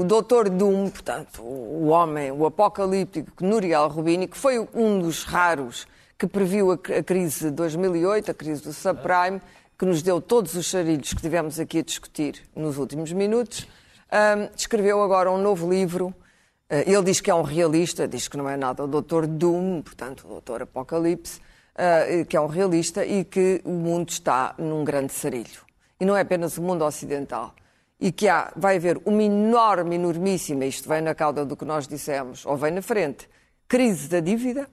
O 0.00 0.02
Doutor 0.04 0.50
Doom, 0.50 0.90
portanto, 0.90 1.40
o 1.42 1.86
homem, 1.86 2.32
o 2.32 2.44
apocalíptico 2.44 3.30
Nuriel 3.44 3.86
Rubini, 3.86 4.26
que 4.26 4.36
foi 4.36 4.58
um 4.74 4.98
dos 4.98 5.22
raros 5.22 5.86
que 6.18 6.26
previu 6.26 6.72
a, 6.72 6.74
a 6.74 7.02
crise 7.04 7.44
de 7.44 7.50
2008, 7.52 8.32
a 8.32 8.34
crise 8.34 8.62
do 8.64 8.72
subprime, 8.72 9.40
que 9.78 9.84
nos 9.86 10.02
deu 10.02 10.20
todos 10.20 10.54
os 10.56 10.66
charilhos 10.66 11.12
que 11.14 11.22
tivemos 11.22 11.60
aqui 11.60 11.78
a 11.78 11.82
discutir 11.82 12.42
nos 12.56 12.78
últimos 12.78 13.12
minutos, 13.12 13.68
ahm, 14.10 14.48
escreveu 14.56 15.00
agora 15.02 15.30
um 15.30 15.38
novo 15.38 15.70
livro. 15.70 16.12
Eh, 16.68 16.82
Ele 16.90 17.02
diz 17.04 17.20
que 17.20 17.30
é 17.30 17.34
um 17.34 17.42
realista, 17.42 18.08
diz 18.08 18.26
que 18.26 18.36
não 18.36 18.48
é 18.48 18.56
nada. 18.56 18.82
O 18.82 18.88
Doutor 18.88 19.26
Doom, 19.28 19.82
portanto, 19.82 20.24
o 20.24 20.28
Doutor 20.28 20.62
Apocalipse, 20.62 21.40
eh, 21.74 22.24
que 22.28 22.36
é 22.36 22.40
um 22.40 22.46
realista 22.46 23.04
e 23.04 23.24
que 23.24 23.60
o 23.64 23.70
mundo 23.70 24.10
está 24.10 24.54
num 24.58 24.84
grande 24.84 25.12
sarilho. 25.12 25.62
E 25.98 26.04
não 26.04 26.16
é 26.16 26.20
apenas 26.20 26.58
o 26.58 26.62
mundo 26.62 26.84
ocidental. 26.84 27.54
E 27.98 28.10
que 28.10 28.28
há, 28.28 28.52
vai 28.56 28.76
haver 28.76 29.00
uma 29.04 29.22
enorme, 29.22 29.94
enormíssima, 29.94 30.64
isto 30.64 30.88
vem 30.88 31.00
na 31.00 31.14
cauda 31.14 31.44
do 31.44 31.56
que 31.56 31.64
nós 31.64 31.86
dissemos, 31.86 32.44
ou 32.44 32.56
vem 32.56 32.72
na 32.72 32.82
frente, 32.82 33.28
crise 33.68 34.08
da 34.08 34.20
dívida 34.20 34.68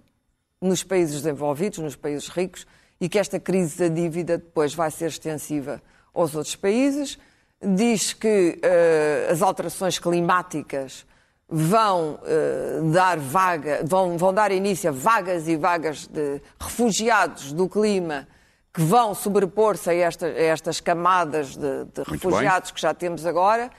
nos 0.62 0.84
países 0.84 1.22
desenvolvidos, 1.22 1.80
nos 1.80 1.95
países 1.95 2.28
ricos, 2.28 2.66
e 3.00 3.08
que 3.08 3.18
esta 3.18 3.39
crise 3.39 3.78
da 3.78 3.88
dívida 3.88 4.38
depois 4.38 4.74
vai 4.74 4.91
ser 4.91 5.08
extensiva 5.08 5.82
aos 6.14 6.36
outros 6.36 6.56
países. 6.56 7.18
Diz 7.62 8.14
que 8.14 8.60
eh, 8.62 9.30
as 9.32 9.41
alterações 9.41 10.00
climáticas 10.00 11.06
vão 11.50 12.20
eh, 12.26 12.80
dar 12.93 13.18
vaga, 13.18 13.82
vão, 13.84 14.18
vão 14.18 14.34
dar 14.34 14.52
início 14.52 14.89
a 14.89 14.93
vagas 14.93 15.47
e 15.47 15.56
vagas 15.56 16.06
de 16.08 16.41
refugiados 16.60 17.52
do 17.54 17.68
clima 17.68 18.28
que 18.72 18.82
vão 18.82 19.16
sobrepor-se 19.16 19.89
a, 19.89 19.93
esta- 19.95 20.28
a 20.28 20.41
estas 20.41 20.80
camadas 20.80 21.56
de, 21.56 21.86
de 21.86 21.91
bem. 21.95 22.06
refugiados 22.08 22.72
que 22.72 22.80
já 22.80 22.93
temos 22.93 23.26
agora 23.26 23.72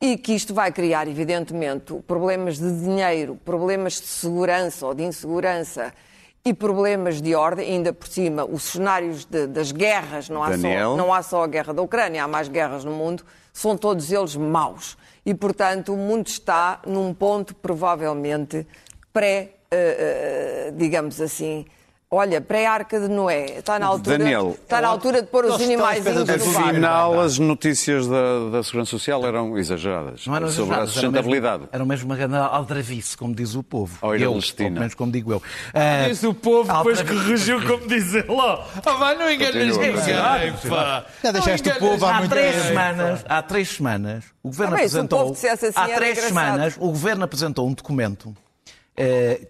e 0.00 0.16
que 0.16 0.32
isto 0.32 0.54
vai 0.54 0.72
criar, 0.72 1.06
evidentemente, 1.06 1.92
problemas 2.06 2.58
de 2.58 2.80
dinheiro, 2.80 3.38
problemas 3.44 3.94
de 3.94 4.06
segurança 4.06 4.86
ou 4.86 4.94
de 4.94 5.02
insegurança 5.02 5.92
e 6.44 6.54
problemas 6.54 7.20
de 7.20 7.34
ordem, 7.34 7.70
ainda 7.72 7.92
por 7.92 8.08
cima, 8.08 8.44
os 8.44 8.62
cenários 8.62 9.24
de- 9.24 9.46
das 9.46 9.70
guerras, 9.72 10.28
não 10.28 10.42
há, 10.42 10.50
Daniel? 10.50 10.90
só, 10.92 10.96
não 10.96 11.12
há 11.12 11.22
só 11.22 11.42
a 11.44 11.46
guerra 11.46 11.74
da 11.74 11.82
Ucrânia, 11.82 12.24
há 12.24 12.28
mais 12.28 12.48
guerras 12.48 12.84
no 12.84 12.92
mundo, 12.92 13.24
são 13.52 13.76
todos 13.76 14.10
eles 14.10 14.34
maus. 14.36 14.96
E, 15.26 15.34
portanto, 15.34 15.92
o 15.92 15.96
mundo 15.96 16.26
está 16.26 16.80
num 16.86 17.12
ponto, 17.12 17.54
provavelmente, 17.54 18.66
pré, 19.12 19.50
eh, 19.70 20.68
eh, 20.68 20.72
digamos 20.74 21.20
assim, 21.20 21.66
olha, 22.10 22.40
pré-arca 22.40 22.98
de 23.00 23.08
Noé. 23.08 23.58
Está 23.58 23.78
na 23.78 23.86
altura, 23.86 24.18
Daniel, 24.18 24.56
está 24.62 24.80
na 24.80 24.88
altura 24.88 25.20
de 25.22 25.28
pôr 25.28 25.44
os 25.44 25.56
perto 25.58 26.14
no. 26.14 26.58
Afinal, 26.68 27.20
as 27.20 27.38
notícias 27.38 28.06
da, 28.06 28.48
da 28.50 28.62
Segurança 28.62 28.90
Social 28.90 29.24
eram 29.26 29.56
exageradas 29.58 30.26
Não 30.26 30.34
eram 30.36 30.48
sobre 30.48 30.62
a 30.74 30.82
exageradas, 30.84 30.88
era 30.90 31.00
sustentabilidade. 31.00 31.58
mesmo- 31.60 31.68
Era 31.72 31.84
mesmo 31.84 32.06
uma 32.06 32.16
grande 32.16 32.36
aldravice, 32.36 33.16
como 33.16 33.34
diz 33.34 33.54
o 33.54 33.62
povo. 33.62 33.98
Ou 34.02 34.14
era 34.14 34.22
eu, 34.24 34.30
Palestina. 34.30 34.64
ou 34.66 34.70
pelo 34.70 34.80
menos 34.80 34.94
como 34.94 35.12
digo 35.12 35.32
eu. 35.32 35.42
Ah, 35.74 36.08
Diz 36.08 36.22
o 36.22 36.34
povo 36.34 36.72
depois 36.72 36.98
aldravice. 36.98 37.24
corrigiu 37.24 37.66
como 37.66 37.86
diz 37.86 38.14
ele. 38.14 38.24
ó. 38.28 38.64
Ah, 38.84 38.92
vai, 38.94 39.14
não 39.16 39.30
enganas 39.30 39.54
ninguém, 39.76 39.92
pá. 40.68 41.04
Já 41.22 41.30
deixaste 41.32 41.68
o 41.68 41.74
povo 41.78 42.06
há 42.06 42.12
muito 42.14 42.26
Há 42.32 42.36
três 42.36 42.54
tempo. 42.54 42.66
semanas, 42.68 43.24
há 43.28 43.42
três 43.42 43.68
semanas, 43.68 44.24
o 44.42 44.48
governo 44.48 44.74
Ah, 44.74 44.78
bem, 44.78 44.88
se 44.88 44.96
o 44.96 45.00
apresentou. 45.00 45.32
assim, 45.32 45.46
há 45.74 45.88
três 45.88 46.18
semanas, 46.18 46.74
o 46.78 46.88
governo 46.88 47.24
apresentou 47.24 47.68
um 47.68 47.72
documento 47.74 48.34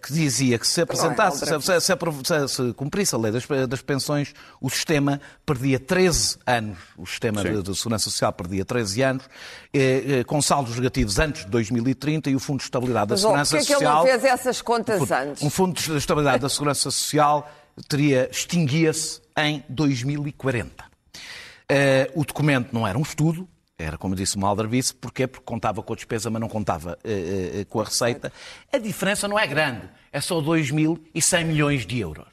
que 0.01 0.13
dizia 0.13 0.59
que 0.59 0.67
se 0.67 0.81
apresentasse, 0.81 1.43
é 1.43 1.59
se, 1.59 1.81
se, 1.81 1.81
se- 1.81 2.47
se 2.47 2.73
cumprisse 2.73 3.15
a 3.15 3.17
lei 3.17 3.31
das, 3.31 3.45
das 3.67 3.81
pensões, 3.81 4.33
o 4.61 4.69
sistema 4.69 5.19
perdia 5.45 5.79
13 5.79 6.37
anos. 6.45 6.77
O 6.97 7.05
sistema 7.07 7.43
de, 7.43 7.63
de 7.63 7.75
segurança 7.75 8.05
social 8.11 8.31
perdia 8.31 8.63
13 8.63 9.01
anos, 9.01 9.23
eh, 9.73 10.19
eh, 10.19 10.23
com 10.23 10.41
saldos 10.41 10.75
negativos 10.75 11.17
antes 11.17 11.45
de 11.45 11.51
2030 11.51 12.29
e 12.29 12.35
o 12.35 12.39
Fundo 12.39 12.57
de 12.59 12.65
Estabilidade 12.65 13.07
da 13.09 13.15
Mas, 13.15 13.23
ó, 13.23 13.27
Segurança 13.27 13.57
porquê 13.57 13.63
é 13.63 13.65
que 13.65 13.73
ele 13.83 13.89
Social. 13.91 14.03
não 14.05 14.11
fez 14.19 14.23
essas 14.33 14.61
contas 14.61 14.99
fundo- 14.99 15.11
antes? 15.13 15.43
Um 15.43 15.49
fundo 15.49 15.73
de 15.81 15.97
estabilidade 15.97 16.41
da 16.41 16.49
segurança 16.49 16.91
social 16.91 17.51
teria 17.87 18.29
extinguia-se 18.31 19.21
em 19.37 19.63
2040. 19.69 20.83
Eh, 21.71 22.11
o 22.15 22.25
documento 22.25 22.73
não 22.73 22.87
era 22.87 22.97
um 22.97 23.01
estudo, 23.01 23.47
era, 23.79 23.97
como 23.97 24.13
disse, 24.13 24.35
uma 24.35 24.47
aldrabice. 24.49 24.93
Porquê? 24.93 25.25
Porque 25.25 25.45
contava 25.45 25.81
com 25.81 25.93
a 25.93 25.95
despesa, 25.95 26.29
mas 26.29 26.41
não 26.41 26.49
contava 26.49 26.99
eh, 27.03 27.61
eh, 27.61 27.65
com 27.69 27.79
a 27.79 27.85
receita. 27.85 28.31
A 28.71 28.77
diferença 28.77 29.27
não 29.27 29.39
é 29.39 29.47
grande, 29.47 29.89
é 30.11 30.19
só 30.19 30.41
2.100 30.41 31.45
milhões 31.45 31.85
de 31.85 31.99
euros. 31.99 32.27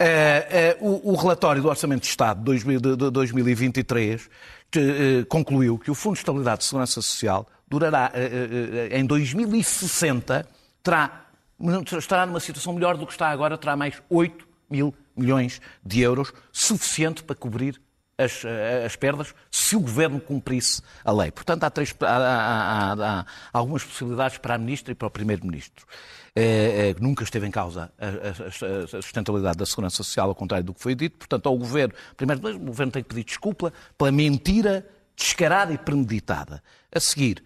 Eh, 0.00 0.76
o, 0.80 1.12
o 1.12 1.14
relatório 1.14 1.62
do 1.62 1.68
Orçamento 1.68 2.00
de 2.02 2.08
Estado 2.08 2.38
de 2.38 2.44
2000 2.46 2.80
de- 2.80 2.96
de 2.96 3.10
2023 3.10 4.28
que, 4.70 5.24
concluiu 5.28 5.78
que 5.78 5.90
o 5.90 5.94
Fundo 5.94 6.14
de 6.14 6.20
Estabilidade 6.20 6.58
de 6.60 6.64
Segurança 6.64 7.00
Social 7.00 7.46
durará, 7.68 8.10
em 8.90 9.04
2060, 9.06 10.48
terá, 10.82 11.26
estará 11.96 12.26
numa 12.26 12.40
situação 12.40 12.72
melhor 12.72 12.96
do 12.96 13.06
que 13.06 13.12
está 13.12 13.28
agora, 13.28 13.56
terá 13.56 13.76
mais 13.76 14.02
8 14.10 14.46
mil 14.68 14.92
milhões 15.16 15.60
de 15.84 16.00
euros, 16.00 16.32
suficiente 16.50 17.22
para 17.22 17.36
cobrir 17.36 17.80
as, 18.18 18.44
eh, 18.44 18.84
as 18.86 18.96
perdas 18.96 19.34
se 19.50 19.76
o 19.76 19.80
Governo 19.80 20.20
cumprisse 20.20 20.82
a 21.04 21.12
lei. 21.12 21.30
Portanto, 21.30 21.64
há, 21.64 21.70
três, 21.70 21.94
há, 22.00 22.06
há, 22.06 23.20
há, 23.20 23.26
algumas 23.52 23.84
possibilidades 23.84 24.38
para 24.38 24.54
a 24.54 24.58
Ministra 24.58 24.92
e 24.92 24.94
para 24.94 25.08
o 25.08 25.10
Primeiro-Ministro. 25.10 25.86
É, 26.36 26.90
é, 26.90 26.96
nunca 27.00 27.22
esteve 27.22 27.46
em 27.46 27.50
causa 27.50 27.92
a, 27.96 28.06
a, 28.06 28.96
a, 28.98 29.02
sustentabilidade 29.02 29.56
da 29.56 29.64
segurança 29.64 29.96
social, 29.98 30.28
ao 30.28 30.34
contrário 30.34 30.66
do 30.66 30.74
que 30.74 30.80
foi 30.80 30.94
dito. 30.94 31.18
Portanto, 31.18 31.48
ao 31.48 31.56
Governo, 31.56 31.94
primeiro, 32.16 32.56
o 32.56 32.58
Governo 32.58 32.92
tem 32.92 33.02
que 33.02 33.08
pedir 33.08 33.24
desculpa 33.24 33.72
pela 33.96 34.10
mentira 34.10 34.86
descarada 35.16 35.72
e 35.72 35.78
premeditada. 35.78 36.62
A 36.92 36.98
seguir, 36.98 37.42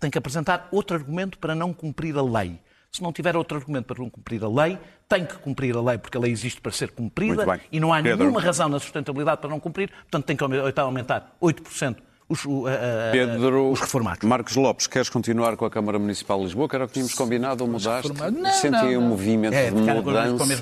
tem 0.00 0.10
que 0.10 0.18
apresentar 0.18 0.68
outro 0.72 0.96
argumento 0.96 1.38
para 1.38 1.54
não 1.54 1.72
cumprir 1.72 2.16
a 2.16 2.22
lei. 2.22 2.58
Se 2.94 3.02
não 3.02 3.10
tiver 3.10 3.34
outro 3.34 3.56
argumento 3.56 3.86
para 3.86 3.98
não 4.02 4.10
cumprir 4.10 4.44
a 4.44 4.48
lei, 4.48 4.78
tem 5.08 5.24
que 5.24 5.34
cumprir 5.36 5.74
a 5.74 5.80
lei, 5.80 5.96
porque 5.96 6.18
a 6.18 6.20
lei 6.20 6.30
existe 6.30 6.60
para 6.60 6.70
ser 6.70 6.90
cumprida 6.90 7.58
e 7.72 7.80
não 7.80 7.90
há 7.90 8.02
Pedro. 8.02 8.18
nenhuma 8.18 8.38
razão 8.38 8.68
na 8.68 8.78
sustentabilidade 8.78 9.40
para 9.40 9.48
não 9.48 9.58
cumprir, 9.58 9.88
portanto 9.88 10.26
tem 10.26 10.36
que 10.36 10.44
aumentar 10.44 11.34
8% 11.40 11.96
os, 12.28 12.44
uh, 12.44 12.64
Pedro, 13.10 13.70
os 13.70 13.80
reformados. 13.80 14.28
Marcos 14.28 14.56
Lopes, 14.56 14.86
queres 14.86 15.08
continuar 15.08 15.56
com 15.56 15.64
a 15.64 15.70
Câmara 15.70 15.98
Municipal 15.98 16.38
de 16.38 16.44
Lisboa? 16.44 16.68
Que 16.68 16.76
era 16.76 16.84
o 16.84 16.86
que 16.86 16.92
tínhamos 16.92 17.14
combinado 17.14 17.64
ou 17.64 17.70
mudaste? 17.70 18.12
Não, 18.12 18.50
Senti 18.52 18.96
um 18.96 19.08
movimento 19.08 19.54
é, 19.54 19.70
de 19.70 19.76
mudança. 19.76 20.54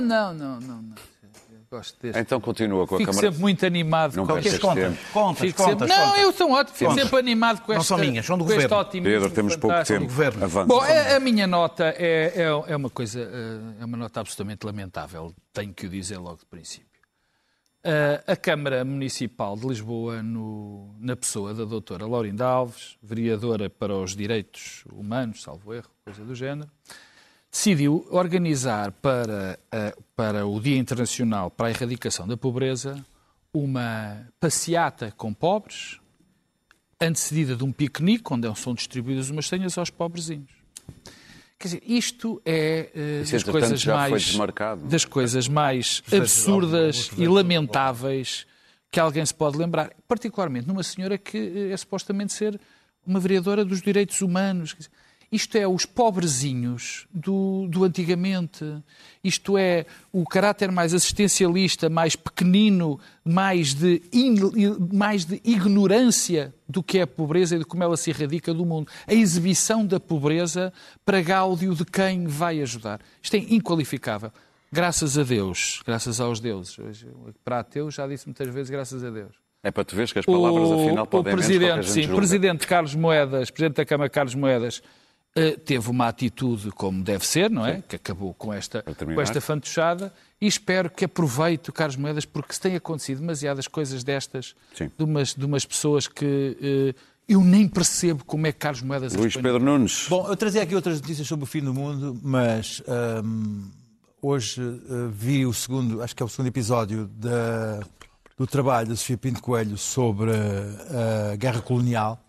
Não, 0.00 0.32
não, 0.32 0.34
não, 0.34 0.60
não. 0.60 0.94
Gosto 1.74 2.00
deste. 2.00 2.20
Então 2.20 2.40
continua 2.40 2.86
com 2.86 2.94
a 2.94 2.98
Fico 2.98 3.10
Câmara. 3.10 3.26
sempre 3.26 3.42
muito 3.42 3.66
animado 3.66 4.14
não 4.14 4.24
com 4.24 4.36
estas 4.36 4.58
contas. 4.58 4.96
Contas, 5.12 5.40
Fico 5.40 5.60
contas, 5.60 5.88
sempre... 5.88 6.06
Não, 6.06 6.16
eu 6.16 6.32
sou 6.32 6.52
ótimo. 6.52 6.76
Fico 6.76 6.94
sempre 6.94 7.18
animado 7.18 7.62
com 7.62 7.72
esta, 7.72 7.78
não 7.78 7.82
são 7.82 7.98
minhas, 7.98 8.24
são 8.24 8.38
do 8.38 8.44
governo. 8.44 8.84
Pedro, 8.92 9.30
temos 9.30 9.56
pouco 9.56 9.84
tempo. 9.84 10.04
Avante. 10.44 10.68
Bom, 10.68 10.80
a, 10.80 11.16
a, 11.16 11.18
minha 11.18 11.48
nota 11.48 11.92
é, 11.98 12.32
é, 12.36 12.72
é, 12.72 12.76
uma 12.76 12.88
coisa, 12.88 13.20
eh, 13.20 13.82
é 13.82 13.84
uma 13.84 13.96
nota 13.96 14.20
absolutamente 14.20 14.64
lamentável. 14.64 15.34
Tenho 15.52 15.74
que 15.74 15.86
o 15.86 15.88
dizer 15.88 16.18
logo 16.18 16.38
de 16.38 16.46
princípio. 16.46 16.86
Uh, 17.84 18.22
a 18.28 18.36
Câmara 18.36 18.84
Municipal 18.84 19.56
de 19.56 19.66
Lisboa, 19.66 20.22
no, 20.22 20.94
na 21.00 21.16
pessoa 21.16 21.52
da 21.52 21.64
doutora 21.64 22.06
Laurinda 22.06 22.46
Alves, 22.46 22.96
vereadora 23.02 23.68
para 23.68 23.96
os 23.96 24.14
direitos 24.14 24.84
humanos, 24.92 25.42
salvo 25.42 25.74
erro, 25.74 25.90
coisa 26.04 26.24
do 26.24 26.36
género, 26.36 26.70
decidiu 27.54 28.04
organizar 28.10 28.90
para, 28.90 29.56
para 30.16 30.44
o 30.44 30.60
Dia 30.60 30.76
Internacional 30.76 31.52
para 31.52 31.68
a 31.68 31.70
Erradicação 31.70 32.26
da 32.26 32.36
Pobreza 32.36 33.06
uma 33.52 34.26
passeata 34.40 35.14
com 35.16 35.32
pobres, 35.32 36.00
antecedida 37.00 37.54
de 37.54 37.62
um 37.62 37.70
piquenique, 37.70 38.24
onde 38.32 38.52
são 38.56 38.74
distribuídas 38.74 39.30
umas 39.30 39.46
senhas 39.46 39.78
aos 39.78 39.88
pobrezinhos. 39.88 40.50
Quer 41.56 41.68
dizer, 41.68 41.82
isto 41.86 42.42
é 42.44 42.90
uh, 42.92 43.30
das, 43.30 43.42
coisas 43.44 43.84
mais, 43.86 44.36
das 44.82 45.04
coisas 45.04 45.48
mais 45.48 46.02
absurdas 46.12 47.12
e 47.16 47.28
lamentáveis 47.28 48.48
que 48.90 48.98
alguém 48.98 49.24
se 49.24 49.32
pode 49.32 49.56
lembrar. 49.56 49.92
Particularmente 50.08 50.66
numa 50.66 50.82
senhora 50.82 51.16
que 51.16 51.70
é 51.70 51.76
supostamente 51.76 52.32
ser 52.32 52.60
uma 53.06 53.20
vereadora 53.20 53.64
dos 53.64 53.80
direitos 53.80 54.20
humanos. 54.22 54.72
Quer 54.72 54.78
dizer, 54.78 54.90
isto 55.34 55.58
é 55.58 55.66
os 55.66 55.84
pobrezinhos 55.84 57.06
do, 57.12 57.66
do 57.68 57.82
antigamente. 57.82 58.64
Isto 59.22 59.58
é 59.58 59.84
o 60.12 60.24
caráter 60.24 60.70
mais 60.70 60.94
assistencialista, 60.94 61.90
mais 61.90 62.14
pequenino, 62.14 63.00
mais 63.24 63.74
de, 63.74 64.00
in, 64.12 64.36
mais 64.92 65.24
de 65.24 65.40
ignorância 65.44 66.54
do 66.68 66.84
que 66.84 66.98
é 66.98 67.02
a 67.02 67.06
pobreza 67.06 67.56
e 67.56 67.58
de 67.58 67.64
como 67.64 67.82
ela 67.82 67.96
se 67.96 68.10
erradica 68.10 68.54
do 68.54 68.64
mundo. 68.64 68.88
A 69.08 69.12
exibição 69.12 69.84
da 69.84 69.98
pobreza 69.98 70.72
para 71.04 71.20
gáudio 71.20 71.74
de 71.74 71.84
quem 71.84 72.28
vai 72.28 72.60
ajudar. 72.60 73.00
Isto 73.20 73.34
é 73.34 73.38
inqualificável. 73.38 74.30
Graças 74.70 75.18
a 75.18 75.24
Deus, 75.24 75.82
graças 75.84 76.20
aos 76.20 76.38
deuses. 76.38 76.76
Para 77.44 77.58
ateu 77.58 77.90
já 77.90 78.06
disse 78.06 78.26
muitas 78.26 78.48
vezes 78.48 78.70
graças 78.70 79.02
a 79.02 79.10
Deus. 79.10 79.34
É 79.64 79.70
para 79.70 79.84
tu 79.84 79.96
veres 79.96 80.12
que 80.12 80.18
as 80.18 80.26
palavras 80.26 80.68
o, 80.68 80.84
afinal 80.84 81.06
podem 81.06 81.32
o 81.32 81.36
presidente, 81.36 81.90
sim, 81.90 82.06
presidente 82.06 82.66
Carlos 82.66 82.94
Moedas, 82.94 83.50
presidente 83.50 83.76
da 83.78 83.84
Câmara 83.84 84.10
Carlos 84.10 84.34
Moedas, 84.34 84.82
eh, 85.36 85.56
teve 85.56 85.90
uma 85.90 86.06
atitude 86.06 86.70
como 86.70 87.02
deve 87.02 87.26
ser, 87.26 87.50
não 87.50 87.66
é? 87.66 87.76
Sim. 87.76 87.84
Que 87.88 87.96
acabou 87.96 88.32
com 88.34 88.52
esta, 88.52 88.82
com 88.82 89.20
esta 89.20 89.40
fantochada 89.40 90.14
e 90.40 90.46
espero 90.46 90.88
que 90.88 91.06
aproveite 91.06 91.70
o 91.70 91.72
Carlos 91.72 91.96
Moedas 91.96 92.24
porque 92.24 92.54
se 92.54 92.60
tem 92.60 92.76
acontecido 92.76 93.18
demasiadas 93.18 93.66
coisas 93.66 94.04
destas 94.04 94.54
de 94.78 95.02
umas, 95.02 95.34
de 95.34 95.44
umas 95.44 95.66
pessoas 95.66 96.06
que 96.06 96.94
uh, 96.94 97.00
eu 97.28 97.40
nem 97.40 97.66
percebo 97.66 98.24
como 98.24 98.46
é 98.46 98.52
que 98.52 98.60
Carlos 98.60 98.82
Moedas... 98.82 99.12
Luís 99.12 99.34
Pedro 99.34 99.58
Nunes. 99.58 100.06
Bom, 100.08 100.28
eu 100.28 100.36
trazia 100.36 100.62
aqui 100.62 100.76
outras 100.76 101.00
notícias 101.00 101.26
sobre 101.26 101.42
o 101.42 101.46
fim 101.46 101.62
do 101.62 101.74
mundo, 101.74 102.16
mas 102.22 102.80
um, 103.24 103.70
hoje 104.22 104.60
uh, 104.60 105.08
vi 105.10 105.44
o 105.44 105.52
segundo, 105.52 106.00
acho 106.00 106.14
que 106.14 106.22
é 106.22 106.26
o 106.26 106.28
segundo 106.28 106.46
episódio 106.46 107.08
da, 107.08 107.80
do 108.38 108.46
trabalho 108.46 108.86
da 108.86 108.94
Sofia 108.94 109.18
Pinto 109.18 109.42
Coelho 109.42 109.76
sobre 109.76 110.30
a 110.30 111.34
guerra 111.34 111.60
colonial 111.60 112.24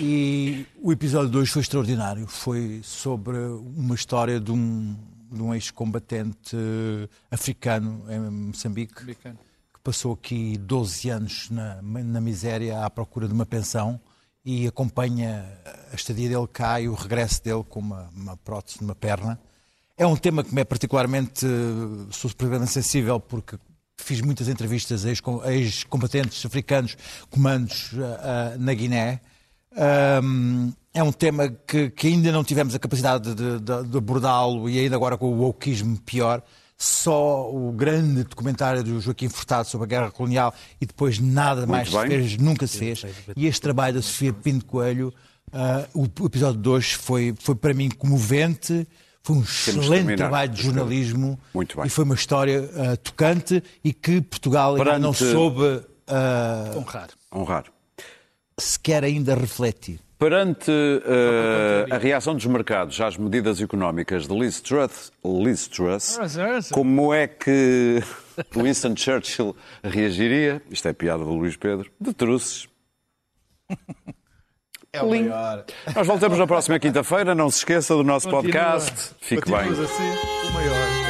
e 0.00 0.66
o 0.82 0.92
episódio 0.92 1.30
2 1.30 1.50
foi 1.50 1.62
extraordinário. 1.62 2.26
Foi 2.26 2.80
sobre 2.82 3.36
uma 3.38 3.94
história 3.94 4.40
de 4.40 4.50
um, 4.50 4.96
de 5.30 5.42
um 5.42 5.54
ex-combatente 5.54 6.56
africano 7.30 8.04
em 8.08 8.18
Moçambique 8.18 9.00
Americano. 9.02 9.38
que 9.72 9.80
passou 9.82 10.12
aqui 10.12 10.58
12 10.58 11.10
anos 11.10 11.50
na, 11.50 11.80
na 11.82 12.20
miséria 12.20 12.84
à 12.84 12.90
procura 12.90 13.28
de 13.28 13.34
uma 13.34 13.46
pensão 13.46 14.00
e 14.44 14.66
acompanha 14.66 15.46
a 15.92 15.94
estadia 15.94 16.28
dele 16.28 16.48
cá 16.52 16.80
e 16.80 16.88
o 16.88 16.94
regresso 16.94 17.42
dele 17.42 17.64
com 17.68 17.80
uma, 17.80 18.10
uma 18.14 18.36
prótese 18.36 18.80
numa 18.80 18.94
perna. 18.94 19.38
É 19.96 20.06
um 20.06 20.16
tema 20.16 20.42
que 20.42 20.52
me 20.52 20.60
é 20.60 20.64
particularmente 20.64 21.46
sou 22.10 22.28
supremamente 22.28 22.72
sensível 22.72 23.20
porque 23.20 23.56
fiz 23.96 24.20
muitas 24.20 24.48
entrevistas 24.48 25.04
a 25.06 25.52
ex-combatentes 25.52 26.44
africanos, 26.44 26.96
comandos 27.30 27.92
uh, 27.92 28.58
na 28.58 28.74
Guiné 28.74 29.20
um, 29.74 30.72
é 30.92 31.02
um 31.02 31.12
tema 31.12 31.48
que, 31.66 31.90
que, 31.90 32.06
ainda 32.06 32.30
não 32.30 32.44
tivemos 32.44 32.74
a 32.74 32.78
capacidade 32.78 33.34
de, 33.34 33.58
de, 33.58 33.88
de 33.88 33.98
abordá-lo 33.98 34.68
e 34.70 34.78
ainda 34.78 34.94
agora 34.94 35.18
com 35.18 35.26
o 35.26 35.38
wokeismo 35.38 35.98
pior. 36.00 36.42
Só 36.76 37.50
o 37.50 37.72
grande 37.72 38.24
documentário 38.24 38.82
do 38.82 39.00
Joaquim 39.00 39.28
Furtado 39.28 39.68
sobre 39.68 39.84
a 39.84 39.88
guerra 39.88 40.10
colonial 40.10 40.52
e 40.80 40.86
depois 40.86 41.18
nada 41.18 41.66
Muito 41.66 41.70
mais 41.70 41.88
se 41.88 42.08
fez, 42.08 42.36
nunca 42.36 42.66
se 42.66 42.78
fez. 42.78 43.04
E 43.36 43.46
este 43.46 43.60
trabalho 43.60 43.94
da 43.94 44.02
Sofia 44.02 44.32
Pinto 44.32 44.66
Coelho, 44.66 45.14
uh, 45.52 46.08
o 46.20 46.26
episódio 46.26 46.60
2 46.60 46.92
foi, 46.92 47.34
foi 47.38 47.54
para 47.54 47.72
mim 47.72 47.88
comovente. 47.90 48.86
Foi 49.22 49.36
um 49.36 49.42
excelente 49.42 50.16
trabalho 50.16 50.52
de 50.52 50.62
jornalismo 50.62 51.38
e 51.84 51.88
foi 51.88 52.04
uma 52.04 52.14
história 52.14 52.62
uh, 52.62 52.96
tocante 52.98 53.62
e 53.82 53.92
que 53.92 54.20
Portugal 54.20 54.74
ainda 54.74 54.98
não 54.98 55.14
soube 55.14 55.62
uh, 55.62 56.78
honrar. 56.78 57.08
honrar 57.32 57.73
sequer 58.58 59.04
ainda 59.04 59.34
refletir. 59.34 59.98
Perante 60.18 60.70
uh, 60.70 61.92
a 61.92 61.98
reação 61.98 62.34
dos 62.34 62.46
mercados 62.46 62.98
às 63.00 63.16
medidas 63.16 63.60
económicas 63.60 64.26
de 64.26 64.34
Liz 64.38 64.60
Truss, 64.60 65.12
Liz 65.24 65.66
Truss 65.66 66.18
como 66.72 67.12
é 67.12 67.26
que 67.26 68.00
Winston 68.54 68.96
Churchill 68.96 69.54
reagiria? 69.82 70.62
Isto 70.70 70.88
é 70.88 70.92
piada 70.92 71.24
do 71.24 71.34
Luís 71.34 71.56
Pedro. 71.56 71.90
De 72.00 72.14
Trusses. 72.14 72.68
É 74.92 75.02
o 75.02 75.10
maior. 75.10 75.64
Nós 75.94 76.06
voltamos 76.06 76.38
na 76.38 76.46
próxima 76.46 76.78
quinta-feira. 76.78 77.34
Não 77.34 77.50
se 77.50 77.58
esqueça 77.58 77.94
do 77.94 78.04
nosso 78.04 78.30
Continua. 78.30 78.62
podcast. 78.62 79.14
Fique 79.20 79.50
bem. 79.50 79.68
assim, 79.68 80.48
o 80.48 80.52
maior. 80.52 81.03